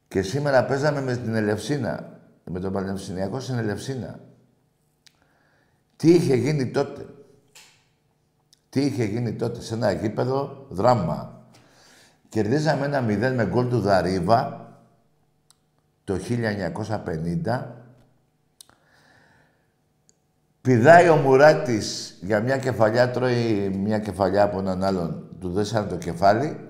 Και 0.07 0.21
σήμερα 0.21 0.65
παίζαμε 0.65 1.01
με 1.01 1.15
την 1.15 1.35
Ελευσίνα, 1.35 2.19
με 2.43 2.59
τον 2.59 2.73
Πανεπιστημιακό 2.73 3.39
στην 3.39 3.57
Ελευσίνα. 3.57 4.19
Τι 5.95 6.13
είχε 6.13 6.35
γίνει 6.35 6.71
τότε; 6.71 7.05
Τι 8.69 8.81
είχε 8.81 9.03
γίνει 9.03 9.33
τότε; 9.33 9.61
Σε 9.61 9.73
ένα 9.73 9.91
γήπεδο 9.91 10.65
δράμα. 10.69 11.45
Κερδίζαμε 12.29 12.85
ένα 12.85 13.05
0 13.05 13.33
με 13.35 13.45
γκολ 13.45 13.69
του 13.69 13.79
Δαρίβα 13.79 14.70
το 16.11 16.19
1950. 17.45 17.65
Πηδάει 20.61 21.09
ο 21.09 21.15
Μουράτης 21.15 22.17
για 22.21 22.39
μια 22.39 22.57
κεφαλιά, 22.57 23.11
τρώει 23.11 23.69
μια 23.69 23.99
κεφαλιά 23.99 24.43
από 24.43 24.59
έναν 24.59 24.83
άλλον. 24.83 25.27
Του 25.39 25.51
δέσανε 25.51 25.87
το 25.87 25.97
κεφάλι. 25.97 26.69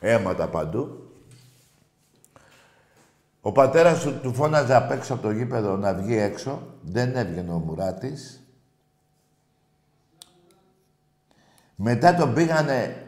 Αίματα 0.00 0.48
παντού. 0.48 1.10
Ο 3.40 3.52
πατέρας 3.52 4.00
του, 4.00 4.20
του 4.20 4.34
φώναζε 4.34 4.74
απ' 4.74 4.90
έξω 4.90 5.14
από 5.14 5.22
το 5.22 5.30
γήπεδο 5.30 5.76
να 5.76 5.94
βγει 5.94 6.16
έξω. 6.16 6.62
Δεν 6.82 7.16
έβγαινε 7.16 7.52
ο 7.52 7.58
Μουράτης. 7.58 8.40
Μετά 11.76 12.14
τον 12.14 12.34
πήγανε 12.34 13.06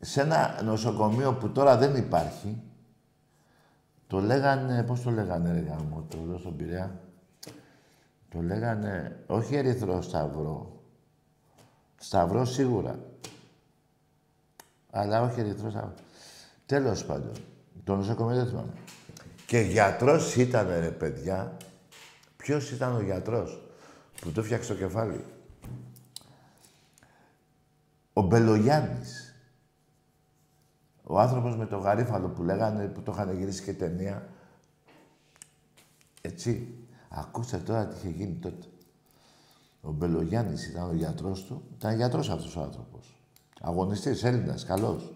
σε 0.00 0.20
ένα 0.20 0.60
νοσοκομείο 0.64 1.32
που 1.32 1.48
τώρα 1.50 1.76
δεν 1.76 1.96
υπάρχει. 1.96 2.62
Το 4.12 4.20
λέγανε, 4.20 4.82
πώς 4.82 5.02
το 5.02 5.10
λέγανε 5.10 5.52
ρε 5.52 5.58
γάμο, 5.58 6.06
το 6.08 6.18
εδώ 6.24 6.38
στον 6.38 6.56
Πειραιά. 6.56 7.00
Το 8.28 8.40
λέγανε, 8.40 9.18
όχι 9.26 9.54
Ερυθρό 9.56 10.02
Σταυρό. 10.02 10.82
Σταυρό 11.96 12.44
σίγουρα. 12.44 12.98
Αλλά 14.90 15.22
όχι 15.22 15.40
Ερυθρό 15.40 15.70
Σταυρό. 15.70 15.94
Τέλος 16.66 17.04
πάντων. 17.04 17.32
Το 17.84 17.96
νοσοκομείο 17.96 18.36
δεν 18.36 18.46
θυμάμαι. 18.46 18.72
Και 19.46 19.58
γιατρός 19.58 20.36
ήταν 20.36 20.68
ρε 20.68 20.90
παιδιά. 20.90 21.56
Ποιος 22.36 22.70
ήταν 22.70 22.96
ο 22.96 23.00
γιατρός 23.00 23.62
που 24.20 24.30
το 24.30 24.42
φτιάξε 24.42 24.72
το 24.72 24.78
κεφάλι; 24.78 25.24
Ο 28.12 28.22
Μπελογιάννης. 28.22 29.21
Ο 31.04 31.20
άνθρωπος 31.20 31.56
με 31.56 31.66
το 31.66 31.76
γαρίφαλο 31.76 32.28
που 32.28 32.42
λέγανε, 32.42 32.86
που 32.86 33.02
το 33.02 33.12
είχαν 33.14 33.36
γυρίσει 33.36 33.62
και 33.62 33.72
ταινία. 33.72 34.28
Έτσι. 36.20 36.76
Ακούστε 37.08 37.56
τώρα 37.56 37.86
τι 37.86 37.96
είχε 37.96 38.08
γίνει 38.08 38.34
τότε. 38.34 38.66
Ο 39.80 39.90
Μπελογιάννης 39.90 40.66
ήταν 40.66 40.88
ο 40.88 40.92
γιατρός 40.92 41.44
του. 41.44 41.62
Ήταν 41.78 41.96
γιατρός 41.96 42.30
αυτός 42.30 42.56
ο 42.56 42.60
άνθρωπος. 42.60 43.16
Αγωνιστής, 43.60 44.24
Έλληνας, 44.24 44.64
καλός. 44.64 45.12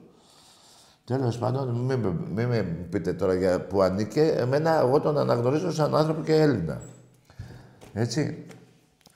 Τέλος 1.04 1.38
πάντων, 1.38 1.84
μην 1.84 1.98
με, 1.98 2.12
μη 2.34 2.46
με 2.46 2.62
πείτε 2.62 3.12
τώρα 3.12 3.34
για 3.34 3.66
που 3.66 3.82
ανήκε. 3.82 4.22
Εμένα, 4.22 4.78
εγώ 4.78 5.00
τον 5.00 5.18
αναγνωρίζω 5.18 5.72
σαν 5.72 5.96
άνθρωπο 5.96 6.22
και 6.22 6.34
Έλληνα. 6.34 6.80
Έτσι. 7.92 8.46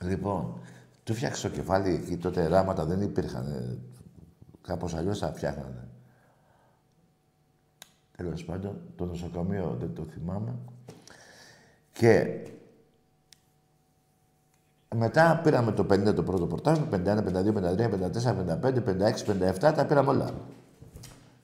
Λοιπόν, 0.01 0.61
του 1.05 1.14
φτιάξε 1.14 1.49
το 1.49 1.55
κεφάλι 1.55 1.95
εκεί, 1.95 2.16
τότε 2.16 2.47
ράματα 2.47 2.85
δεν 2.85 3.01
υπήρχαν. 3.01 3.47
Ε, 3.47 3.79
κάπως 4.62 4.95
αλλιώς 4.95 5.18
τα 5.18 5.33
φτιάχνανε. 5.33 5.89
Τέλος 8.21 8.45
πάντων, 8.45 8.81
το 8.97 9.05
νοσοκομείο 9.05 9.77
δεν 9.81 9.95
το 9.95 10.05
θυμάμαι. 10.05 10.55
Και 11.93 12.27
μετά 14.95 15.41
πήραμε 15.43 15.73
το 15.73 15.83
50 15.83 16.14
το 16.14 16.23
πρώτο 16.23 16.47
πρωτάθλημα, 16.47 16.89
51, 16.91 17.23
52, 17.23 17.53
53, 17.53 17.91
54, 17.91 18.37
55, 18.62 18.83
56, 18.85 19.55
57, 19.55 19.59
τα 19.59 19.87
πήραμε 19.87 20.11
όλα. 20.11 20.31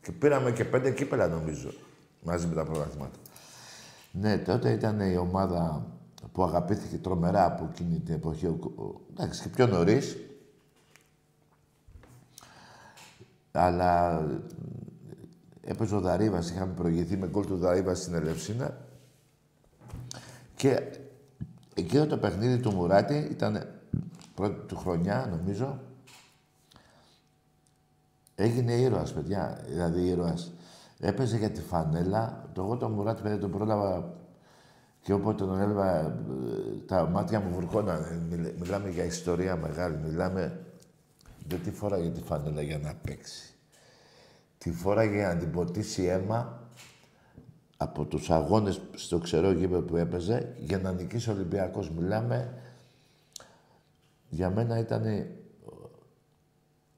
Και 0.03 0.13
πήραμε 0.13 0.53
και 0.53 0.65
πέντε 0.65 0.91
κύπελα 0.91 1.29
νομίζω, 1.29 1.73
μαζί 2.23 2.47
με 2.47 2.55
τα 2.55 2.65
πρωταθλήματα. 2.65 3.19
Ναι, 4.13 4.39
τότε 4.39 4.71
ήταν 4.71 5.01
η 5.01 5.17
ομάδα 5.17 5.87
που 6.33 6.43
αγαπήθηκε 6.43 6.97
τρομερά 6.97 7.45
από 7.45 7.69
εκείνη 7.71 7.99
την 7.99 8.15
εποχή. 8.15 8.47
Ο, 8.47 8.59
ο, 8.77 9.01
εντάξει, 9.11 9.43
και 9.43 9.49
πιο 9.49 9.67
νωρίς. 9.67 10.17
Αλλά 13.53 14.23
έπαιζε 15.67 15.95
ο 15.95 16.01
Δαρίβας, 16.01 16.51
είχαμε 16.51 16.73
προηγηθεί 16.73 17.17
με 17.17 17.27
γκολ 17.29 17.47
του 17.47 17.57
Δαρίβα 17.57 17.95
στην 17.95 18.15
Ελευσίνα. 18.15 18.77
Και 20.57 20.83
εκείνο 21.75 22.07
το 22.07 22.17
παιχνίδι 22.19 22.59
του 22.63 22.73
Μουράτη 22.73 23.29
ήταν 23.31 23.67
πρώτη 24.35 24.67
του 24.67 24.77
χρονιά, 24.77 25.27
νομίζω. 25.31 25.81
Έγινε 28.35 28.73
ήρωας, 28.73 29.13
παιδιά. 29.13 29.65
Δηλαδή 29.69 30.07
ήρωας. 30.07 30.53
Έπαιζε 31.01 31.37
για 31.37 31.51
τη 31.51 31.61
φανέλα. 31.61 32.49
Το 32.53 32.63
εγώ 32.63 32.77
τον 32.77 32.93
Μουράτη, 32.93 33.23
παιδιά, 33.23 33.39
τον 33.39 33.51
πρόλαβα 33.51 34.15
και 35.01 35.13
όποτε 35.13 35.45
τον 35.45 35.61
έβλεπα, 35.61 36.01
ε, 36.01 36.13
τα 36.87 37.07
μάτια 37.09 37.41
μου 37.41 37.55
βουρκώνανε. 37.55 38.23
Μιλ- 38.31 38.59
Μιλάμε 38.61 38.91
για 38.91 39.05
ιστορία 39.05 39.57
μεγάλη. 39.57 39.97
Μιλάμε... 39.97 40.61
Δεν 41.49 41.63
τη 41.63 41.71
φόραγε 41.71 42.09
τη 42.09 42.21
φανέλα 42.21 42.63
για 42.63 42.79
να 42.79 42.95
παίξει. 42.95 43.56
Τη 44.59 44.73
φόραγε 44.73 45.15
για 45.15 45.29
να 45.29 45.37
την 45.37 45.51
ποτίσει 45.51 46.05
αίμα 46.05 46.69
από 47.77 48.05
τους 48.05 48.31
αγώνες 48.31 48.81
στο 48.95 49.19
ξερό 49.19 49.51
γήπεδο 49.51 49.83
που 49.83 49.97
έπαιζε 49.97 50.55
για 50.59 50.79
να 50.79 50.93
νικήσει 50.93 51.31
ο 51.31 51.33
Ολυμπιακός. 51.33 51.91
Μιλάμε, 51.91 52.63
για 54.29 54.51
μένα 54.51 54.79
ήταν 54.79 55.05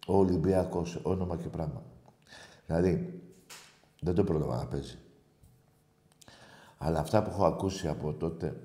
ο 0.07 0.17
Ολυμπιακός, 0.17 1.01
όνομα 1.03 1.37
και 1.37 1.49
πράγμα. 1.49 1.83
Δηλαδή, 2.67 3.23
δεν 4.01 4.15
το 4.15 4.25
πρόλαβα 4.25 4.57
να 4.57 4.67
παίζει. 4.67 4.99
Αλλά 6.79 6.99
αυτά 6.99 7.23
που 7.23 7.31
έχω 7.31 7.45
ακούσει 7.45 7.89
από 7.89 8.13
τότε 8.13 8.61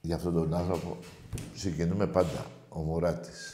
για 0.00 0.16
αυτόν 0.16 0.34
τον 0.34 0.54
άνθρωπο, 0.54 0.96
συγκινούμε 1.54 2.06
πάντα. 2.06 2.46
Ο 2.68 2.80
Μουράτης. 2.80 3.51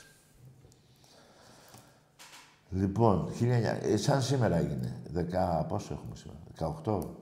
Λοιπόν, 2.71 3.29
1900, 3.29 3.79
ε, 3.83 3.97
σαν 3.97 4.23
σήμερα 4.23 4.57
έγινε. 4.57 5.03
Δεκα, 5.07 5.67
πόσο 5.69 5.95
έχουμε 5.95 6.17
σήμερα, 6.17 6.39
18. 6.85 7.17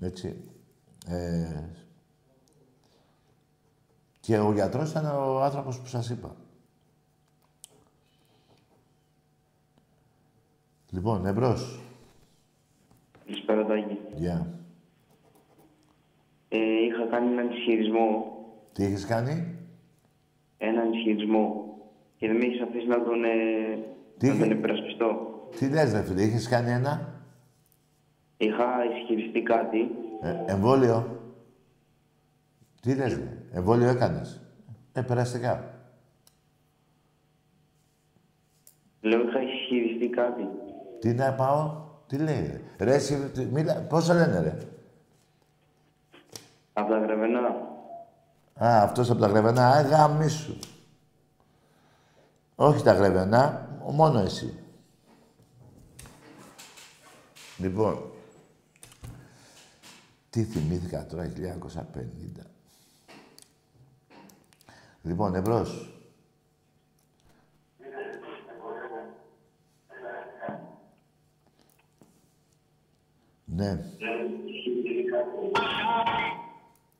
Έτσι. 0.00 0.44
Ε, 1.06 1.62
και 4.20 4.38
ο 4.38 4.52
γιατρός 4.52 4.90
ήταν 4.90 5.04
ο 5.04 5.42
άνθρωπος 5.42 5.80
που 5.80 5.86
σας 5.86 6.10
είπα. 6.10 6.36
Λοιπόν, 10.90 11.26
εμπρός. 11.26 11.80
Καλησπέρα, 13.24 13.66
Τάκη. 13.66 13.98
Γεια. 14.14 14.46
Ε, 16.48 16.58
είχα 16.58 17.06
κάνει 17.10 17.32
έναν 17.32 17.50
ισχυρισμό. 17.50 18.36
Τι 18.72 18.84
έχεις 18.84 19.06
κάνει; 19.06 19.56
Έναν 20.58 20.92
ισχυρισμό. 20.92 21.71
Και 22.22 22.28
δεν 22.28 22.36
με 22.36 22.44
έχεις 22.44 22.60
αφήσει 22.62 22.86
να 22.86 23.02
τον, 23.04 23.24
ε, 23.24 23.28
Τι 24.18 24.26
να 24.28 24.32
τον 24.36 24.42
είχε- 24.44 24.58
υπερασπιστώ. 24.58 25.08
Τι 25.58 25.68
λες, 25.68 25.92
ρε 25.92 26.02
φίλε, 26.02 26.22
είχες 26.22 26.48
κάνει 26.48 26.70
ένα; 26.70 27.12
Είχα 28.36 28.64
ισχυριστεί 28.98 29.42
κάτι. 29.42 29.90
ε, 30.22 30.52
εμβόλιο. 30.52 31.20
Τι 32.82 32.94
λες, 32.94 33.14
ρε, 33.14 33.36
εμβόλιο 33.52 33.88
έκανες; 33.88 34.40
Ε, 34.92 35.00
περαστικά. 35.00 35.74
Λέω, 39.00 39.20
είχα 39.28 39.42
ισχυριστεί 39.42 40.08
κάτι. 40.08 40.48
Τι 41.00 41.12
να 41.12 41.32
πάω, 41.32 41.74
τι 42.06 42.18
λέει, 42.18 42.46
ρε; 42.78 42.84
Ρε, 42.84 42.94
εσύ, 42.94 43.30
τι- 43.30 43.44
μίλα, 43.52 43.74
πώς 43.88 44.04
σε 44.04 44.12
λένε, 44.14 44.40
ρε; 44.40 44.58
Από 46.72 46.90
τα 46.90 46.98
γραβενά. 46.98 47.46
Α, 48.64 48.82
αυτός 48.82 49.10
από 49.10 49.20
τα 49.20 49.26
γρεβενά, 49.26 49.68
α, 49.68 49.80
γαμίσου. 49.82 50.54
Όχι 52.54 52.82
τα 52.82 52.92
γρεβενά, 52.92 53.68
μόνο 53.90 54.18
εσύ. 54.18 54.58
Λοιπόν, 57.58 58.10
τι 60.30 60.44
θυμήθηκα 60.44 61.06
τώρα, 61.06 61.24
1950. 61.24 62.46
Λοιπόν, 65.02 65.34
εμπρός. 65.34 65.92
Ναι. 73.44 73.84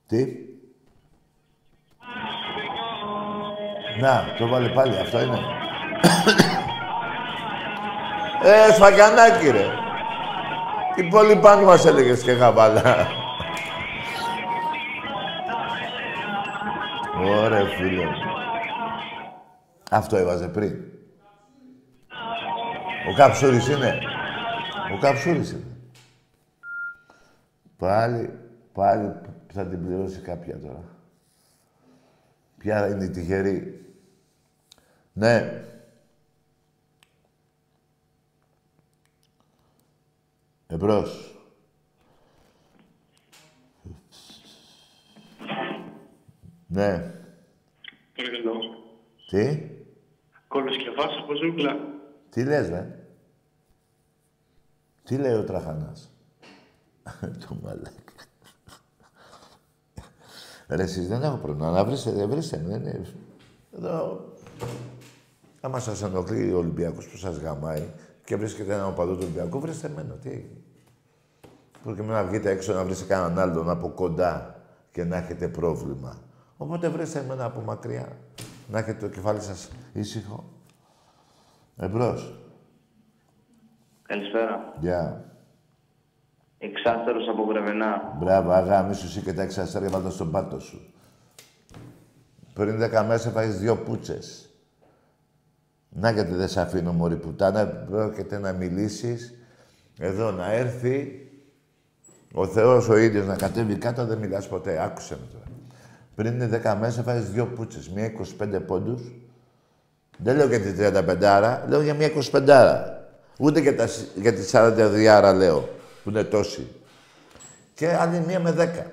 Τι; 0.06 0.51
Να, 4.02 4.34
το 4.38 4.48
βάλε 4.48 4.68
πάλι, 4.68 4.98
αυτό 4.98 5.22
είναι. 5.22 5.38
ε, 8.42 8.72
σφακιανάκι, 8.72 9.50
ρε. 9.50 9.66
Τι 10.94 11.04
πολύ 11.04 11.36
πάνω 11.36 11.64
μας 11.64 11.86
έλεγες 11.86 12.22
και 12.22 12.32
χαβαλά. 12.32 13.06
Ωραία, 17.26 17.64
φίλε. 17.64 18.04
Αυτό 19.90 20.16
έβαζε 20.16 20.48
πριν. 20.48 20.72
Ο 23.10 23.14
Καψούρης 23.16 23.68
είναι. 23.68 23.98
Ο 24.94 24.98
Καψούρης 25.00 25.50
είναι. 25.50 25.64
Πάλι, 27.78 28.38
πάλι 28.72 29.12
θα 29.52 29.66
την 29.66 29.86
πληρώσει 29.86 30.18
κάποια 30.18 30.58
τώρα. 30.58 30.84
Ποια 32.58 32.88
είναι 32.88 33.04
η 33.04 33.10
τυχερή; 33.10 33.86
Ναι. 35.12 35.64
Εμπρός. 40.66 41.36
Ναι. 46.66 47.14
Παρακαλώ. 48.16 48.54
Τι; 49.28 49.70
Κολοσκευάς 50.48 51.16
από 51.22 51.34
ζούγκλα. 51.34 51.76
Τι 52.30 52.44
λες, 52.44 52.68
ρε; 52.68 53.06
Τι 55.04 55.16
λέει 55.16 55.34
ο 55.34 55.44
Τραχανάς; 55.44 56.10
το 57.20 57.58
μαλάκα. 57.62 57.90
Ρε, 60.68 60.82
εσείς 60.82 61.08
δεν 61.08 61.22
έχω 61.22 61.36
πρόβλημα. 61.36 61.70
Να 61.70 61.84
βρίσετε, 61.84 62.26
βρήστε 62.26 62.56
με. 62.56 62.68
Δεν 62.68 62.80
είναι... 62.80 63.06
Εδώ... 63.72 64.24
Άμα 65.64 65.78
σας 65.78 66.02
ενοχλεί 66.02 66.52
ο 66.52 66.58
Ολυμπιακός 66.58 67.08
που 67.08 67.16
σας 67.16 67.36
γαμάει 67.38 67.82
και 68.24 68.36
βρίσκεται 68.36 68.74
έναν 68.74 68.86
οπαδό 68.86 69.12
του 69.12 69.18
Ολυμπιακού, 69.22 69.60
βρήστε 69.60 69.86
εμένα. 69.86 70.14
Τι 70.14 70.28
έγινε. 70.28 70.60
Προκειμένου 71.82 72.12
να 72.12 72.24
βγείτε 72.24 72.50
έξω 72.50 72.72
να 72.72 72.84
βρείτε 72.84 73.04
κανέναν 73.04 73.38
άλλον 73.38 73.70
από 73.70 73.88
κοντά 73.88 74.60
και 74.92 75.04
να 75.04 75.16
έχετε 75.16 75.48
πρόβλημα. 75.48 76.18
Οπότε 76.56 76.88
βρήστε 76.88 77.18
εμένα 77.18 77.44
από 77.44 77.60
μακριά. 77.60 78.16
Να 78.70 78.78
έχετε 78.78 79.06
το 79.06 79.08
κεφάλι 79.08 79.40
σας 79.40 79.70
ήσυχο. 79.92 80.44
Εμπρός. 81.76 82.38
Καλησπέρα. 84.02 84.74
Γεια. 84.80 85.24
Εξάστερος 86.58 87.28
από 87.28 87.42
γραβενά. 87.42 88.16
Μπράβο, 88.18 88.50
αγάμι 88.50 88.94
σου 88.94 89.06
εσύ 89.06 89.20
και 89.20 89.32
τα 89.32 89.42
εξαστέρια 89.42 89.88
βάλτα 89.88 90.10
στον 90.10 90.30
πάτο 90.30 90.58
σου. 90.58 90.94
Πριν 92.54 92.78
δέκα 92.78 93.02
μέρες 93.02 93.26
έφαγες 93.26 93.58
δύο 93.58 93.76
πούτσες. 93.76 94.51
Να 95.94 96.10
γιατί 96.10 96.34
δεν 96.34 96.48
σε 96.48 96.60
αφήνω 96.60 96.92
μωρή 96.92 97.16
πουτάνα, 97.16 97.66
πρόκειται 97.66 98.38
να 98.38 98.52
μιλήσεις 98.52 99.34
εδώ 99.98 100.30
να 100.30 100.52
έρθει 100.52 101.26
ο 102.32 102.46
Θεός 102.46 102.88
ο 102.88 102.96
ίδιος 102.96 103.26
να 103.26 103.36
κατέβει 103.36 103.76
κάτω, 103.76 104.04
δεν 104.06 104.18
μιλάς 104.18 104.48
ποτέ. 104.48 104.82
Άκουσε 104.82 105.14
με 105.20 105.26
τώρα. 105.32 105.44
Πριν 106.14 106.48
δέκα 106.48 106.76
μέρες 106.76 106.98
έφαγες 106.98 107.30
δύο 107.30 107.46
πούτσες, 107.46 107.88
μία 107.88 108.04
25 108.04 108.60
πόντους. 108.66 109.02
Δεν 110.18 110.36
λέω 110.36 110.46
για 110.46 110.60
τη 110.60 110.72
35 110.72 111.64
λέω 111.68 111.82
για 111.82 111.94
μία 111.94 112.10
25 112.32 113.00
Ούτε 113.38 113.60
για, 113.60 113.76
τα, 113.76 113.86
σ- 113.86 114.16
για 114.16 114.32
τη 114.32 114.40
42 114.52 115.32
λέω, 115.36 115.68
που 116.04 116.10
είναι 116.10 116.24
τόση. 116.24 116.66
Και 117.74 117.92
άλλη 117.92 118.22
μία 118.26 118.40
με 118.40 118.50
10. 118.50 118.86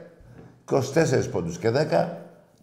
24 0.66 1.30
πόντους 1.32 1.58
και 1.58 1.70
10, 1.70 2.08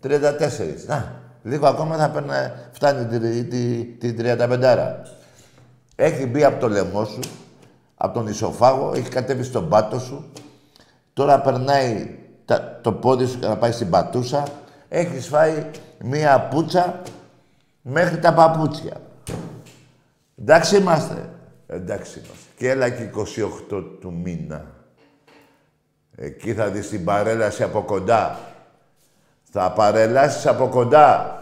34. 0.02 0.86
Να, 0.86 1.14
λίγο 1.46 1.66
ακόμα 1.66 1.96
θα 1.96 2.10
παίρνει, 2.10 2.30
φτάνει 2.72 3.18
τη, 3.18 3.44
τη, 3.44 3.84
τη 3.84 4.14
35. 4.18 4.94
Έχει 5.96 6.26
μπει 6.26 6.44
από 6.44 6.60
το 6.60 6.68
λαιμό 6.68 7.04
σου, 7.04 7.20
από 7.94 8.14
τον 8.14 8.26
ισοφάγο, 8.26 8.92
έχει 8.94 9.08
κατέβει 9.08 9.42
στον 9.42 9.68
πάτο 9.68 9.98
σου. 9.98 10.32
Τώρα 11.12 11.40
περνάει 11.40 12.18
τα- 12.44 12.78
το 12.82 12.92
πόδι 12.92 13.26
σου 13.26 13.38
και 13.38 13.46
να 13.46 13.56
πάει 13.56 13.72
στην 13.72 13.90
πατούσα. 13.90 14.42
Έχεις 14.88 15.26
φάει 15.28 15.66
μία 15.98 16.40
πουτσα 16.40 17.02
μέχρι 17.82 18.18
τα 18.18 18.34
παπούτσια. 18.34 18.96
Εντάξει 20.38 20.76
είμαστε. 20.76 21.28
Εντάξει 21.66 22.18
είμαστε. 22.18 22.44
Και 22.56 22.70
έλα 22.70 22.88
και 22.90 23.02
28 23.02 23.84
του 24.00 24.12
μήνα. 24.24 24.64
Εκεί 26.16 26.54
θα 26.54 26.68
δεις 26.68 26.88
την 26.88 27.04
παρέλαση 27.04 27.62
από 27.62 27.82
κοντά. 27.82 28.38
Θα 29.58 29.72
παρελάσεις 29.72 30.46
από 30.46 30.68
κοντά. 30.68 31.40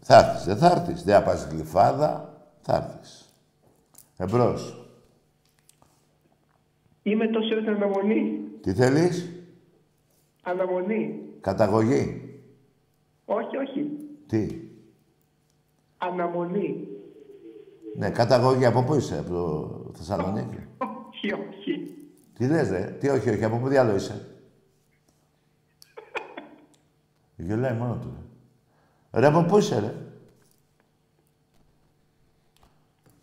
Θα 0.00 0.18
έρθεις, 0.18 0.44
δεν 0.44 0.56
θα 0.56 0.66
έρθεις. 0.70 1.02
Δεν 1.04 1.14
θα 1.14 1.22
πας 1.22 1.46
γλυφάδα, 1.50 2.34
θα 2.60 2.74
έρθεις. 2.76 3.34
Εμπρός. 4.16 4.88
Είμαι 7.02 7.28
τόση 7.28 7.52
ώρα 7.52 7.60
στην 7.60 7.72
αναμονή. 7.72 8.40
Τι 8.60 8.72
θέλεις, 8.72 9.28
Αναμονή. 10.42 11.20
καταγωγή. 11.40 12.34
Όχι, 13.24 13.56
όχι. 13.56 13.90
Τι; 14.26 14.48
Αναμονή. 15.98 16.88
Ναι, 17.96 18.10
καταγωγή. 18.10 18.64
Από 18.64 18.82
πού 18.82 18.94
είσαι, 18.94 19.18
από 19.18 19.30
το 19.30 19.92
Θεσσαλονίκη; 19.94 20.58
Όχι, 20.78 21.32
όχι. 21.32 21.94
Τι 22.34 22.46
λες, 22.46 22.70
ρε; 22.70 22.96
Τι 23.00 23.08
όχι, 23.08 23.30
όχι. 23.30 23.44
Από 23.44 23.56
πού 23.56 23.68
διάλογο 23.68 23.96
είσαι; 23.96 24.29
Γελάει 27.40 27.74
μόνο 27.74 27.96
του. 27.96 28.14
Ρε, 29.12 29.20
Ρε, 29.20 29.26
από 29.26 29.42
πού 29.42 29.58
είσαι, 29.58 29.78
ρε; 29.78 29.94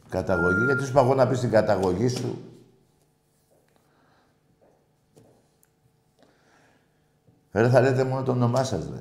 Καταγωγή. 0.09 0.65
Γιατί 0.65 0.83
σου 0.83 0.89
είπα 0.89 1.01
εγώ 1.01 1.15
να 1.15 1.27
πεις 1.27 1.39
την 1.39 1.49
καταγωγή 1.49 2.07
σου. 2.07 2.41
Ρε, 7.51 7.69
θα 7.69 7.81
λέτε 7.81 8.03
μόνο 8.03 8.23
το 8.23 8.31
όνομά 8.31 8.63
σας, 8.63 8.89
ρε. 8.89 8.99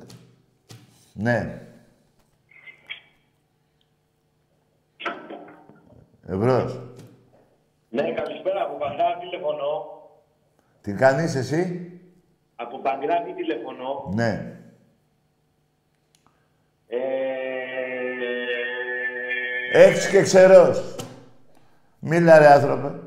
Ναι. 1.13 1.61
Ευρώς. 6.27 6.79
Ναι, 7.89 8.13
καλησπέρα. 8.13 8.61
Από 8.61 8.77
Παγκράτη 8.77 9.19
τηλεφωνώ. 9.19 10.01
Τι 10.81 10.93
κάνεις 10.93 11.35
εσύ; 11.35 11.91
Από 12.55 12.79
Παγκράτη 12.79 13.33
τηλεφωνώ. 13.33 14.11
Ναι. 14.13 14.57
Ε, 16.87 16.97
Έξι 19.73 20.09
και 20.09 20.21
ξερός. 20.21 20.95
Μίλα 21.99 22.37
ρε 22.39 22.47
άνθρωπε. 22.47 22.99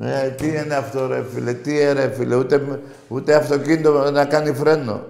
Ε, 0.00 0.30
τι 0.30 0.46
είναι 0.48 0.74
αυτό 0.74 1.06
ρε 1.06 1.24
φίλε, 1.24 1.54
τι 1.54 1.70
είναι 1.74 1.92
ρε 1.92 2.10
φίλε, 2.10 2.34
ούτε, 2.36 2.82
ούτε 3.08 3.34
αυτοκίνητο 3.34 4.10
να 4.10 4.24
κάνει 4.26 4.52
φρένο. 4.54 5.04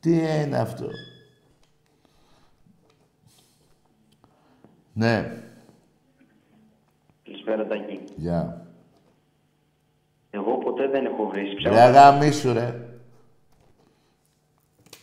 Τι 0.00 0.12
είναι 0.16 0.58
αυτό. 0.58 0.86
Ναι, 4.92 5.32
Καλησπέρα, 7.24 7.66
Τάκη. 7.66 8.00
γεια. 8.16 8.66
Εγώ 10.30 10.58
ποτέ 10.58 10.88
δεν 10.88 11.04
έχω 11.06 11.26
βρει 11.28 11.42
Ρε 11.68 11.80
αγαμίσου 11.80 12.52
ρε. 12.52 12.74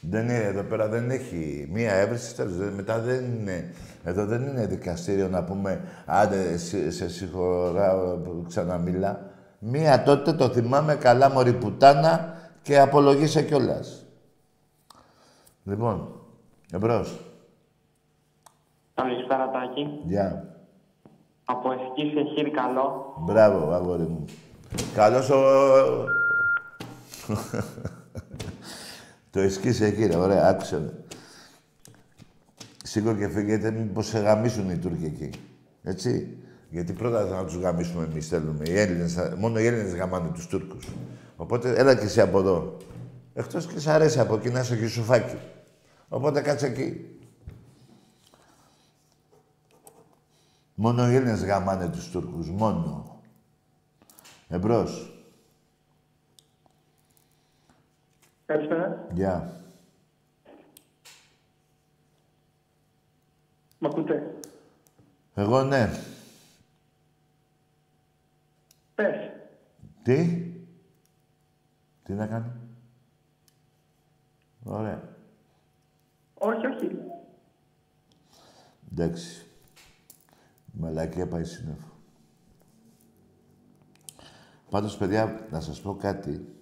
Δεν 0.01 0.23
είναι 0.23 0.37
εδώ 0.43 0.63
πέρα, 0.63 0.87
δεν 0.87 1.09
έχει 1.11 1.67
μία 1.71 1.93
έβριση, 1.93 2.35
τέλος. 2.35 2.55
δεν- 2.55 2.73
Μετά 2.73 2.99
δεν 2.99 3.23
είναι. 3.25 3.73
Εδώ 4.03 4.25
δεν 4.25 4.41
είναι 4.47 4.65
δικαστήριο 4.65 5.27
να 5.27 5.43
πούμε 5.43 5.81
άντε 6.05 6.57
σε, 6.57 6.91
σε 6.91 7.09
συγχωράω, 7.09 8.17
ξαναμιλά. 8.47 9.29
Μία 9.59 10.03
τότε 10.03 10.33
το 10.33 10.49
θυμάμαι 10.49 10.95
καλά 10.95 11.29
μωρή 11.31 11.53
πουτάνα 11.53 12.33
και 12.61 12.79
απολογήσε 12.79 13.41
κιόλας. 13.43 14.05
Λοιπόν, 15.63 16.07
εμπρός. 16.71 17.19
Καλησπέρα, 18.93 19.49
Τάκη. 19.51 19.87
Γεια. 20.05 20.55
Από 21.45 21.71
Εσκή 21.71 22.11
σε 22.15 22.23
χείρ 22.35 22.49
καλό. 22.49 23.15
Μπράβο, 23.19 23.71
αγόρι 23.73 24.01
μου. 24.03 24.25
Καλώς 24.95 25.29
ο... 25.29 25.41
το 29.31 29.39
εσκίσε 29.39 29.85
εκεί, 29.85 30.05
ρε. 30.05 30.15
Ωραία, 30.15 30.47
άκουσε 30.49 30.79
με. 30.79 30.93
Σήκω 32.83 33.13
και 33.15 33.27
φύγετε, 33.27 33.71
μήπως 33.71 34.07
σε 34.07 34.19
γαμίσουν 34.19 34.69
οι 34.69 34.77
Τούρκοι 34.77 35.05
εκεί. 35.05 35.29
Έτσι. 35.83 36.37
Γιατί 36.69 36.93
πρώτα 36.93 37.25
θα 37.27 37.45
τους 37.45 37.55
γαμίσουμε 37.55 38.03
εμείς, 38.03 38.27
θέλουμε. 38.27 38.63
Οι 38.69 38.79
Έλληνες, 38.79 39.13
θα- 39.13 39.35
μόνο 39.37 39.59
οι 39.59 39.65
Έλληνες 39.65 39.93
γαμάνε 39.93 40.29
τους 40.33 40.47
Τούρκους. 40.47 40.87
Οπότε, 41.35 41.73
έλα 41.75 41.95
και 41.95 42.03
εσύ 42.05 42.21
από 42.21 42.39
εδώ. 42.39 42.77
Εκτός 43.33 43.65
και 43.67 43.79
σ' 43.79 43.87
αρέσει 43.87 44.19
από 44.19 44.35
εκεί 44.35 44.49
να 44.49 44.59
είσαι 44.59 44.75
και 44.77 44.87
σουφάκι. 44.87 45.35
Οπότε 46.09 46.41
κάτσε 46.41 46.65
εκεί. 46.65 47.05
Μόνο 50.75 51.11
οι 51.11 51.15
Έλληνες 51.15 51.43
γαμάνε 51.43 51.87
τους 51.87 52.09
Τούρκους. 52.09 52.49
Μόνο. 52.49 53.19
Εμπρός. 54.47 55.10
Καλησπέρα. 58.51 59.07
Γεια. 59.13 59.61
Μ' 63.79 63.85
ακούτε; 63.85 64.33
Εγώ 65.33 65.63
ναι. 65.63 65.89
Πες. 68.95 69.15
Τι; 70.03 70.51
Τι 72.03 72.13
να 72.13 72.27
κάνει. 72.27 72.51
Ωραία. 74.63 75.15
Όχι, 76.33 76.65
όχι. 76.65 76.97
Εντάξει. 78.91 79.45
Η 80.73 80.79
Μαλακία 80.79 81.27
πάει 81.27 81.43
σύννεφο. 81.43 81.91
Πάντως, 84.69 84.97
παιδιά, 84.97 85.47
να 85.51 85.61
σας 85.61 85.81
πω 85.81 85.95
κάτι. 85.95 86.60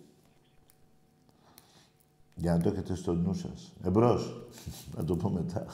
Για 2.41 2.51
να 2.51 2.59
το 2.59 2.69
έχετε 2.69 2.95
στο 2.95 3.13
νου 3.13 3.33
σας. 3.33 3.73
Εμπρός. 3.85 4.47
να 4.97 5.03
το 5.03 5.15
πω 5.15 5.29
μετά. 5.29 5.65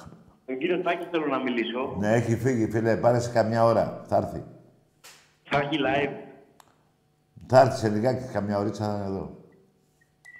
Τον 0.45 0.57
κύριο 0.57 0.81
Τάκη 0.81 1.07
θέλω 1.11 1.25
να 1.27 1.39
μιλήσω. 1.43 1.95
ναι, 1.99 2.13
έχει 2.13 2.35
φύγει, 2.37 2.69
φίλε. 2.71 2.97
Πάρε 2.97 3.19
σε 3.19 3.31
καμιά 3.31 3.63
ώρα. 3.63 4.03
Θα 4.07 4.15
έρθει. 4.17 4.43
Θα 5.43 5.57
έχει 5.59 5.77
live. 5.79 6.13
Θα 7.47 7.59
έρθει 7.59 7.77
σε 7.77 7.89
λιγάκι, 7.89 8.31
καμιά 8.31 8.57
ωρίτσα 8.59 8.85
θα 8.85 8.95
είναι 8.95 9.05
εδώ. 9.05 9.37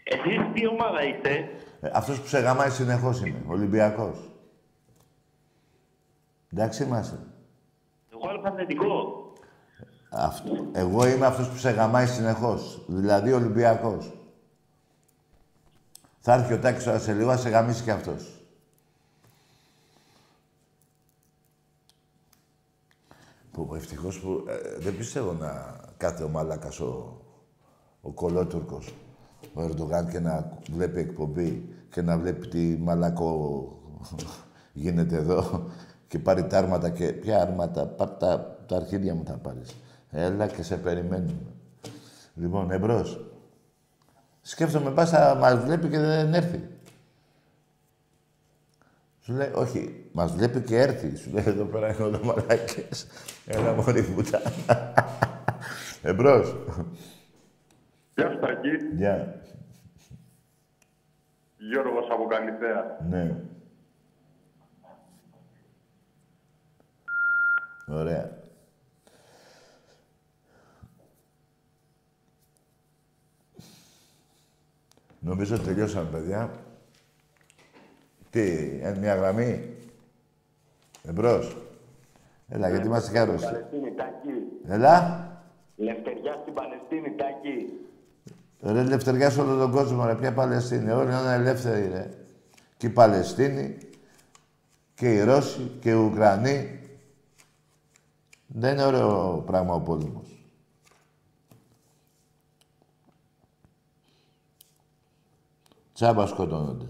Εσείς 0.03 0.53
τι 0.53 0.67
ομάδα 0.67 1.03
είστε; 1.03 1.49
Ε, 1.81 1.89
αυτός 1.93 2.21
που 2.21 2.27
σε 2.27 2.39
γαμάει 2.39 2.69
συνεχώς 2.69 3.21
είναι. 3.25 3.43
Ολυμπιακός. 3.47 4.29
Εντάξει 6.53 6.83
είμαστε. 6.83 7.17
Εγώ 8.13 8.29
αλφαθετικό. 8.29 9.23
Αυτό. 10.11 10.69
Εγώ 10.71 11.07
είμαι 11.07 11.25
αυτός 11.25 11.49
που 11.49 11.57
σε 11.57 11.69
γαμάει 11.69 12.05
συνεχώς. 12.05 12.85
Δηλαδή 12.87 13.31
Ολυμπιακός. 13.31 14.13
Θα 16.27 16.33
έρθει 16.33 16.53
ο 16.53 16.59
Τάκης 16.59 16.83
τώρα 16.83 16.99
σε 16.99 17.13
λίγο, 17.13 17.29
θα 17.29 17.37
σε 17.37 17.49
γαμίσει 17.49 17.83
και 17.83 17.91
αυτός. 17.91 18.41
Που, 23.51 23.65
που 23.65 23.75
ευτυχώς 23.75 24.19
που 24.19 24.43
ε, 24.47 24.79
δεν 24.79 24.97
πιστεύω 24.97 25.33
να 25.33 25.75
κάθεται 25.97 26.23
ο 26.23 26.29
μαλάκας 26.29 26.79
ο, 26.79 27.21
ο 28.01 28.11
κολότουρκος, 28.11 28.93
ο 29.53 29.61
Ερντογάν 29.61 30.09
και 30.09 30.19
να 30.19 30.57
βλέπει 30.71 30.99
εκπομπή 30.99 31.69
και 31.89 32.01
να 32.01 32.17
βλέπει 32.17 32.47
τι 32.47 32.77
μαλακό 32.79 33.69
γίνεται 34.73 35.15
εδώ 35.15 35.69
και 36.07 36.19
πάρει 36.19 36.47
τα 36.47 36.57
άρματα 36.57 36.89
και... 36.89 37.11
Ποια 37.11 37.41
άρματα, 37.41 37.85
πάρ 37.85 38.09
τα, 38.09 38.57
τα 38.67 38.75
αρχίδια 38.75 39.15
μου 39.15 39.23
θα 39.25 39.37
πάρεις. 39.37 39.75
Έλα 40.11 40.47
και 40.47 40.63
σε 40.63 40.77
περιμένουμε. 40.77 41.53
Λοιπόν, 42.35 42.71
εμπρός. 42.71 43.34
Σκέφτομαι, 44.47 44.91
πας 44.91 45.09
θα 45.09 45.35
μας 45.35 45.59
βλέπει 45.59 45.89
και 45.89 45.99
δεν 45.99 46.33
έρθει. 46.33 46.67
Σου 49.19 49.33
λέει, 49.33 49.51
όχι, 49.55 50.09
μας 50.11 50.31
βλέπει 50.31 50.61
και 50.61 50.77
έρθει. 50.77 51.15
Σου 51.15 51.31
λέει, 51.31 51.43
εδώ 51.47 51.65
πέρα 51.65 51.93
είναι 51.93 52.03
όλα 52.03 52.23
μαλάκες. 52.23 53.07
Έλα 53.45 53.73
μωρή 53.73 54.03
πουτά. 54.03 54.41
Εμπρός. 56.01 56.55
Γεια 58.15 58.31
σου 58.31 58.39
Τάκη. 58.39 58.69
Γεια. 58.95 59.41
Γιώργος 61.57 62.07
από 62.11 62.25
Καλυθέα. 62.27 62.97
Ναι. 63.09 63.35
Ωραία. 67.87 68.44
Νομίζω 75.25 75.59
τελειώσαμε, 75.59 76.09
παιδιά. 76.11 76.51
Τι, 78.29 78.51
είναι 78.65 78.97
μια 78.99 79.15
γραμμή; 79.15 79.75
Εμπρός. 81.03 81.57
Έλα, 82.47 82.69
γιατί 82.69 82.87
είμαστε 82.87 83.11
κάρος. 83.11 83.43
Παλαιστίνη, 83.43 83.93
Τάκη. 83.93 84.29
Έλα. 84.67 85.27
Λευτεριά 85.75 86.39
στην 86.41 86.53
Παλαιστίνη, 86.53 87.15
Τάκη. 87.15 87.79
Ρε 88.61 88.79
ελευθεριά 88.79 89.29
σε 89.29 89.41
όλο 89.41 89.57
τον 89.57 89.71
κόσμο, 89.71 90.05
ρε. 90.05 90.15
Ποια 90.15 90.33
Παλαιστίνη; 90.33 90.91
Όλοι 90.91 91.09
είναι 91.09 91.33
ελεύθεροι, 91.33 91.87
ρε. 91.87 92.09
Και 92.77 92.87
οι 92.87 92.89
Παλαιστίνοι, 92.89 93.77
και 94.95 95.13
οι 95.13 95.23
Ρώσοι, 95.23 95.71
και 95.79 95.89
οι 95.89 95.93
Ουκρανοί. 95.93 96.79
Δεν 98.47 98.73
είναι 98.73 98.85
ωραίο 98.85 99.43
πράγμα 99.45 99.73
ο 99.73 99.79
πόλεμος. 99.81 100.34
Τσάμπα 105.95 106.25
σκοτώνονται. 106.27 106.85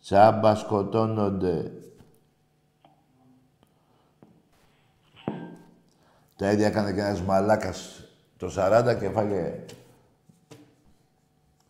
Τσάμπα 0.00 0.54
σκοτώνονται. 0.54 1.72
Τα 6.36 6.52
ίδια 6.52 6.66
έκανε 6.66 6.92
και 6.92 7.00
ένας 7.00 7.22
μαλάκας 7.22 8.04
το 8.36 8.50
40 8.56 8.96
και 9.00 9.08
φάγε... 9.10 9.64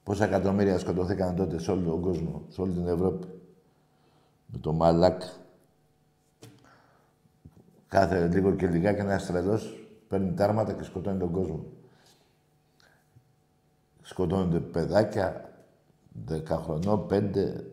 Πόσα 0.03 0.25
εκατομμύρια 0.25 0.79
σκοτωθήκαν 0.79 1.37
τότε 1.37 1.59
σε 1.59 1.71
όλο 1.71 1.91
τον 1.91 2.01
κόσμο, 2.01 2.45
σε 2.49 2.61
όλη 2.61 2.73
την 2.73 2.89
Ευρώπη. 2.89 3.27
Με 4.47 4.59
το 4.59 4.73
μαλάκ. 4.73 5.23
Κάθε 7.89 8.29
λίγο 8.29 8.55
και 8.55 8.67
λιγάκι 8.67 9.01
ένας 9.01 9.27
τρελός 9.27 9.89
παίρνει 10.09 10.33
τάρματα 10.35 10.73
και 10.73 10.83
σκοτώνει 10.83 11.19
τον 11.19 11.33
κόσμο. 11.33 11.65
Σκοτώνονται 14.03 14.61
παιδάκια, 14.61 15.50
10 16.29 16.43
χρονών, 16.47 17.07
5, 17.11 17.65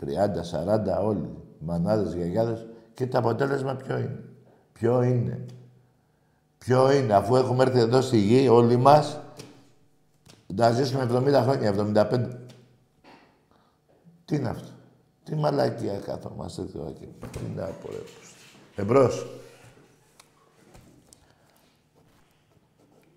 30, 0.00 0.42
40, 0.42 1.04
όλοι. 1.04 1.30
Μανάδες, 1.58 2.14
γιαγιάδες 2.14 2.66
Και 2.94 3.06
το 3.06 3.18
αποτέλεσμα 3.18 3.74
ποιο 3.74 3.98
είναι; 3.98 4.24
Ποιο 4.72 5.02
είναι; 5.02 5.44
Ποιο 6.58 6.92
είναι, 6.92 7.14
αφού 7.14 7.36
έχουμε 7.36 7.62
έρθει 7.62 7.78
εδώ 7.78 8.00
στη 8.00 8.18
γη 8.18 8.48
όλοι 8.48 8.76
μας, 8.76 9.20
να 10.46 10.70
ζήσουμε 10.70 11.02
70 11.02 11.42
χρόνια, 11.42 11.68
75. 11.68 12.28
Τι 14.24 14.36
είναι 14.36 14.48
αυτό; 14.48 14.68
Τι 15.24 15.34
μαλακία 15.34 15.98
κάθομαστε 15.98 16.62
τώρα 16.62 16.88
εκεί. 16.88 17.08
Τι 17.30 17.38
να 17.56 17.64
πω 17.64 17.88
ρε. 17.90 17.98
Εμπρός. 18.82 19.26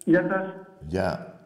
Γεια 0.03 0.27
σας. 0.27 0.67
Γεια. 0.87 1.39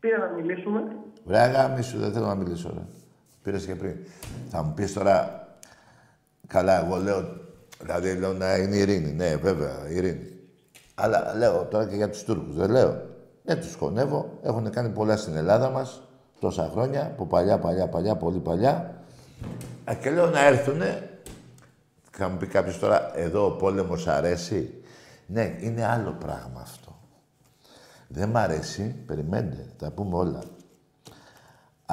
Πήρα 0.00 0.18
να 0.18 0.28
μιλήσουμε. 0.28 1.01
Βρε 1.24 1.38
αγάμι 1.38 1.82
σου, 1.82 1.98
δεν 1.98 2.12
θέλω 2.12 2.26
να 2.26 2.34
μιλήσω, 2.34 2.70
ρε. 2.74 2.82
Πήρες 3.42 3.64
και 3.64 3.74
πριν. 3.74 3.96
Θα 4.50 4.62
μου 4.62 4.72
πεις 4.74 4.92
τώρα, 4.92 5.46
καλά, 6.46 6.84
εγώ 6.84 6.96
λέω, 6.96 7.24
δηλαδή 7.80 8.14
λέω 8.14 8.32
να 8.32 8.56
είναι 8.56 8.76
ειρήνη. 8.76 9.12
Ναι, 9.12 9.36
βέβαια, 9.36 9.88
ειρήνη. 9.88 10.32
Αλλά 10.94 11.34
λέω 11.36 11.64
τώρα 11.64 11.86
και 11.86 11.96
για 11.96 12.10
τους 12.10 12.24
Τούρκους, 12.24 12.56
δεν 12.56 12.70
λέω. 12.70 13.02
Ναι, 13.44 13.56
τους 13.56 13.74
χωνεύω. 13.74 14.38
Έχουν 14.42 14.70
κάνει 14.70 14.88
πολλά 14.88 15.16
στην 15.16 15.36
Ελλάδα 15.36 15.70
μας, 15.70 16.02
τόσα 16.40 16.68
χρόνια, 16.72 17.06
από 17.06 17.26
παλιά, 17.26 17.58
παλιά, 17.58 17.88
παλιά, 17.88 18.16
πολύ 18.16 18.38
παλιά. 18.38 19.02
Α, 19.84 19.94
και 19.94 20.10
λέω 20.10 20.26
να 20.26 20.46
έρθουνε. 20.46 21.10
Θα 22.10 22.28
μου 22.28 22.36
πει 22.36 22.46
κάποιος 22.46 22.78
τώρα, 22.78 23.18
εδώ 23.18 23.46
ο 23.46 23.50
πόλεμος 23.50 24.06
αρέσει; 24.06 24.82
Ναι, 25.26 25.56
είναι 25.60 25.86
άλλο 25.86 26.16
πράγμα 26.20 26.60
αυτό. 26.60 26.96
Δεν 28.08 28.28
μ' 28.28 28.36
αρέσει, 28.36 28.96
περιμένετε, 29.06 29.66
τα 29.78 29.90
πούμε 29.90 30.16
όλα. 30.16 30.42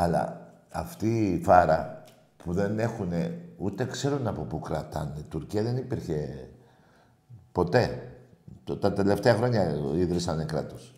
Αλλά 0.02 0.52
αυτή 0.72 1.30
η 1.34 1.43
φάρα 1.43 2.04
που 2.38 2.54
δεν 2.54 2.80
έχουν 2.80 3.12
ούτε 3.58 3.86
ξέρουν 3.86 4.28
από 4.28 4.41
πού 4.41 4.60
κρατάνε. 4.60 5.22
Τουρκία 5.30 5.64
δεν 5.64 5.78
υπήρχε 5.78 6.47
ποτέ. 7.52 8.14
Το- 8.64 8.78
Τα 8.78 8.93
τελευταία 8.93 9.36
χρόνια 9.36 9.74
ίδρυσανε 9.95 10.45
κράτος. 10.45 10.93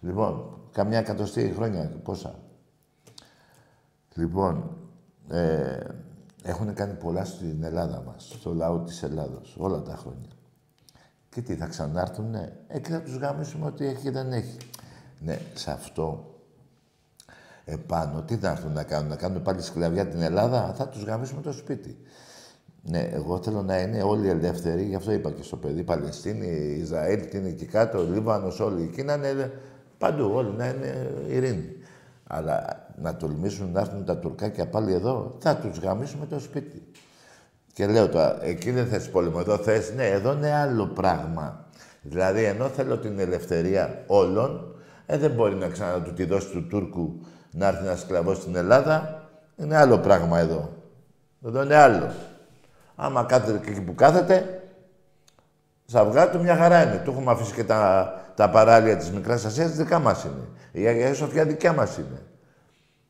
Λοιπόν, 0.00 0.58
καμιά 0.72 0.98
εκατοστή 0.98 1.52
χρόνια, 1.56 1.92
πόσα. 2.02 2.34
Λοιπόν, 4.14 4.76
ε, 5.30 5.78
έχουν 6.42 6.74
κάνει 6.74 6.94
πολλά 6.94 7.24
στην 7.24 7.62
Ελλάδα 7.62 8.02
μας, 8.06 8.28
στο 8.40 8.54
λαό 8.54 8.78
της 8.78 9.02
Ελλάδος, 9.02 9.56
όλα 9.58 9.82
τα 9.82 9.96
χρόνια. 9.96 10.28
Και 11.30 11.42
τι, 11.42 11.54
θα 11.54 11.66
ξανάρθουνε; 11.66 12.56
Ε, 12.68 12.78
και 12.78 12.88
θα 12.90 13.02
τους 13.02 13.16
γάμισουμε 13.16 13.66
ότι 13.66 13.86
έχει 13.86 14.02
και 14.02 14.10
δεν 14.10 14.32
έχει. 14.32 14.56
Ναι, 15.20 15.38
σε 15.54 15.70
αυτό 15.70 16.33
επάνω, 17.64 18.22
τι 18.22 18.36
θα 18.36 18.50
έρθουν 18.50 18.72
να 18.72 18.82
κάνουν, 18.82 19.08
να 19.08 19.16
κάνουν 19.16 19.42
πάλι 19.42 19.62
σκλαβιά 19.62 20.06
την 20.06 20.22
Ελλάδα, 20.22 20.74
θα 20.76 20.88
τους 20.88 21.04
γαμίσουμε 21.04 21.40
το 21.40 21.52
σπίτι. 21.52 21.96
Ναι, 22.82 23.10
εγώ 23.12 23.42
θέλω 23.42 23.62
να 23.62 23.80
είναι 23.80 24.02
όλοι 24.02 24.28
ελεύθεροι, 24.28 24.82
γι' 24.82 24.94
αυτό 24.94 25.12
είπα 25.12 25.30
και 25.30 25.42
στο 25.42 25.56
παιδί, 25.56 25.82
Παλαιστίνη, 25.82 26.46
Ισραήλ, 26.80 27.28
τι 27.28 27.36
είναι 27.36 27.48
εκεί 27.48 27.64
κάτω, 27.64 28.02
Λίβανος, 28.02 28.60
όλοι 28.60 28.82
εκεί 28.82 29.02
να 29.02 29.14
είναι 29.14 29.52
παντού, 29.98 30.30
όλοι 30.34 30.54
να 30.56 30.68
είναι 30.68 31.10
ειρήνη. 31.28 31.76
Αλλά 32.26 32.86
να 32.96 33.16
τολμήσουν 33.16 33.72
να 33.72 33.80
έρθουν 33.80 34.04
τα 34.04 34.16
τουρκάκια 34.16 34.66
πάλι 34.66 34.92
εδώ, 34.92 35.36
θα 35.38 35.56
τους 35.56 35.78
γαμίσουμε 35.78 36.26
το 36.26 36.38
σπίτι. 36.38 36.82
Και 37.72 37.86
λέω 37.86 38.08
τώρα, 38.08 38.44
εκεί 38.44 38.70
δεν 38.70 38.86
θες 38.86 39.10
πόλεμο, 39.10 39.36
εδώ 39.40 39.56
θες, 39.56 39.92
ναι, 39.94 40.06
εδώ 40.06 40.32
είναι 40.32 40.52
άλλο 40.52 40.86
πράγμα. 40.86 41.66
Δηλαδή, 42.02 42.44
ενώ 42.44 42.68
θέλω 42.68 42.98
την 42.98 43.18
ελευθερία 43.18 44.04
όλων, 44.06 44.76
ε, 45.06 45.18
δεν 45.18 45.30
μπορεί 45.30 45.54
να 45.54 45.68
ξανά 45.68 46.02
του 46.02 46.12
τη 46.12 46.24
δώσει 46.24 46.50
του 46.50 46.66
Τούρκου 46.66 47.20
να 47.54 47.66
έρθει 47.66 47.84
να 47.84 47.96
σκλαβώσει 47.96 48.40
στην 48.40 48.56
Ελλάδα. 48.56 49.22
Είναι 49.56 49.76
άλλο 49.76 49.98
πράγμα 49.98 50.38
εδώ. 50.38 50.72
Εδώ 51.46 51.62
είναι 51.62 51.76
άλλο. 51.76 52.12
Άμα 52.96 53.24
κάθεται 53.24 53.58
και 53.64 53.70
εκεί 53.70 53.80
που 53.80 53.94
κάθεται, 53.94 54.62
στα 55.86 56.00
αυγά 56.00 56.30
του 56.30 56.40
μια 56.40 56.56
χαρά 56.56 56.82
είναι. 56.82 57.00
Του 57.04 57.10
έχουμε 57.10 57.30
αφήσει 57.30 57.54
και 57.54 57.64
τα, 57.64 58.12
τα 58.34 58.50
παράλια 58.50 58.96
της 58.96 59.10
Μικράς 59.10 59.44
Ασίας, 59.44 59.70
δικά 59.70 59.98
μας 59.98 60.24
είναι. 60.24 60.48
Η 60.72 60.86
Αγία 60.86 61.14
Σοφιά 61.14 61.44
δικιά 61.44 61.72
μας 61.72 61.96
είναι. 61.96 62.22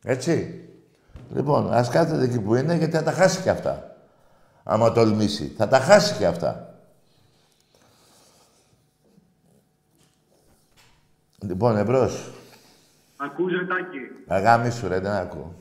Έτσι. 0.02 0.64
Λοιπόν, 1.34 1.72
ας 1.72 1.88
κάθεται 1.88 2.24
εκεί 2.24 2.40
που 2.40 2.54
είναι, 2.54 2.74
γιατί 2.74 2.96
θα 2.96 3.02
τα 3.02 3.12
χάσει 3.12 3.40
και 3.40 3.50
αυτά. 3.50 3.96
Άμα 4.62 4.92
τολμήσει. 4.92 5.54
Θα 5.56 5.68
τα 5.68 5.78
χάσει 5.78 6.14
και 6.14 6.26
αυτά. 6.26 6.74
Λοιπόν, 11.38 11.76
εμπρός. 11.76 12.30
Ακούς 13.24 13.52
ρε 13.52 13.66
Τάκη. 13.66 13.98
Αγάμι 14.26 14.70
σου 14.70 14.88
ρε, 14.88 15.00
δεν 15.00 15.12
ακούω. 15.12 15.54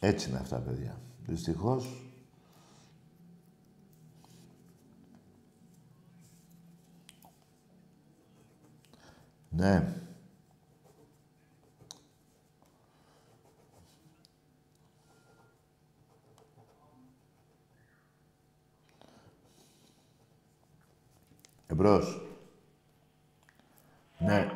Έτσι 0.00 0.28
είναι 0.28 0.38
αυτά, 0.38 0.58
παιδιά. 0.58 1.00
Δυστυχώς. 1.26 2.00
Ναι. 9.50 10.05
Εμπρός. 21.66 22.20
Ναι. 24.18 24.50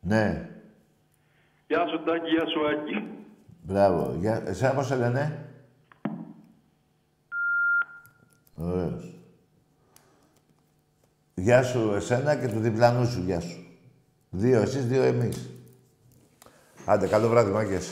Ναι. 0.00 0.50
Γεια 1.66 1.86
σου 1.86 2.04
Τάκη, 2.04 2.28
γεια 2.30 2.46
σου 2.46 2.66
Άκη. 2.68 3.24
Μπράβο. 3.62 4.14
Για... 4.18 4.42
Εσένα 4.46 4.74
πώς 4.74 4.86
σε 4.86 4.96
λένε; 4.96 5.50
Ωραίος. 8.54 9.14
Γεια 11.34 11.62
σου 11.62 11.92
εσένα 11.94 12.36
και 12.36 12.48
του 12.48 12.60
διπλανού 12.60 13.06
σου. 13.06 13.20
Γεια 13.20 13.40
σου. 13.40 13.66
Δύο 14.30 14.60
εσείς, 14.60 14.86
δύο 14.86 15.02
εμείς. 15.02 15.50
Άντε, 16.84 17.08
καλό 17.08 17.28
βράδυ, 17.28 17.50
μάγκες. 17.50 17.90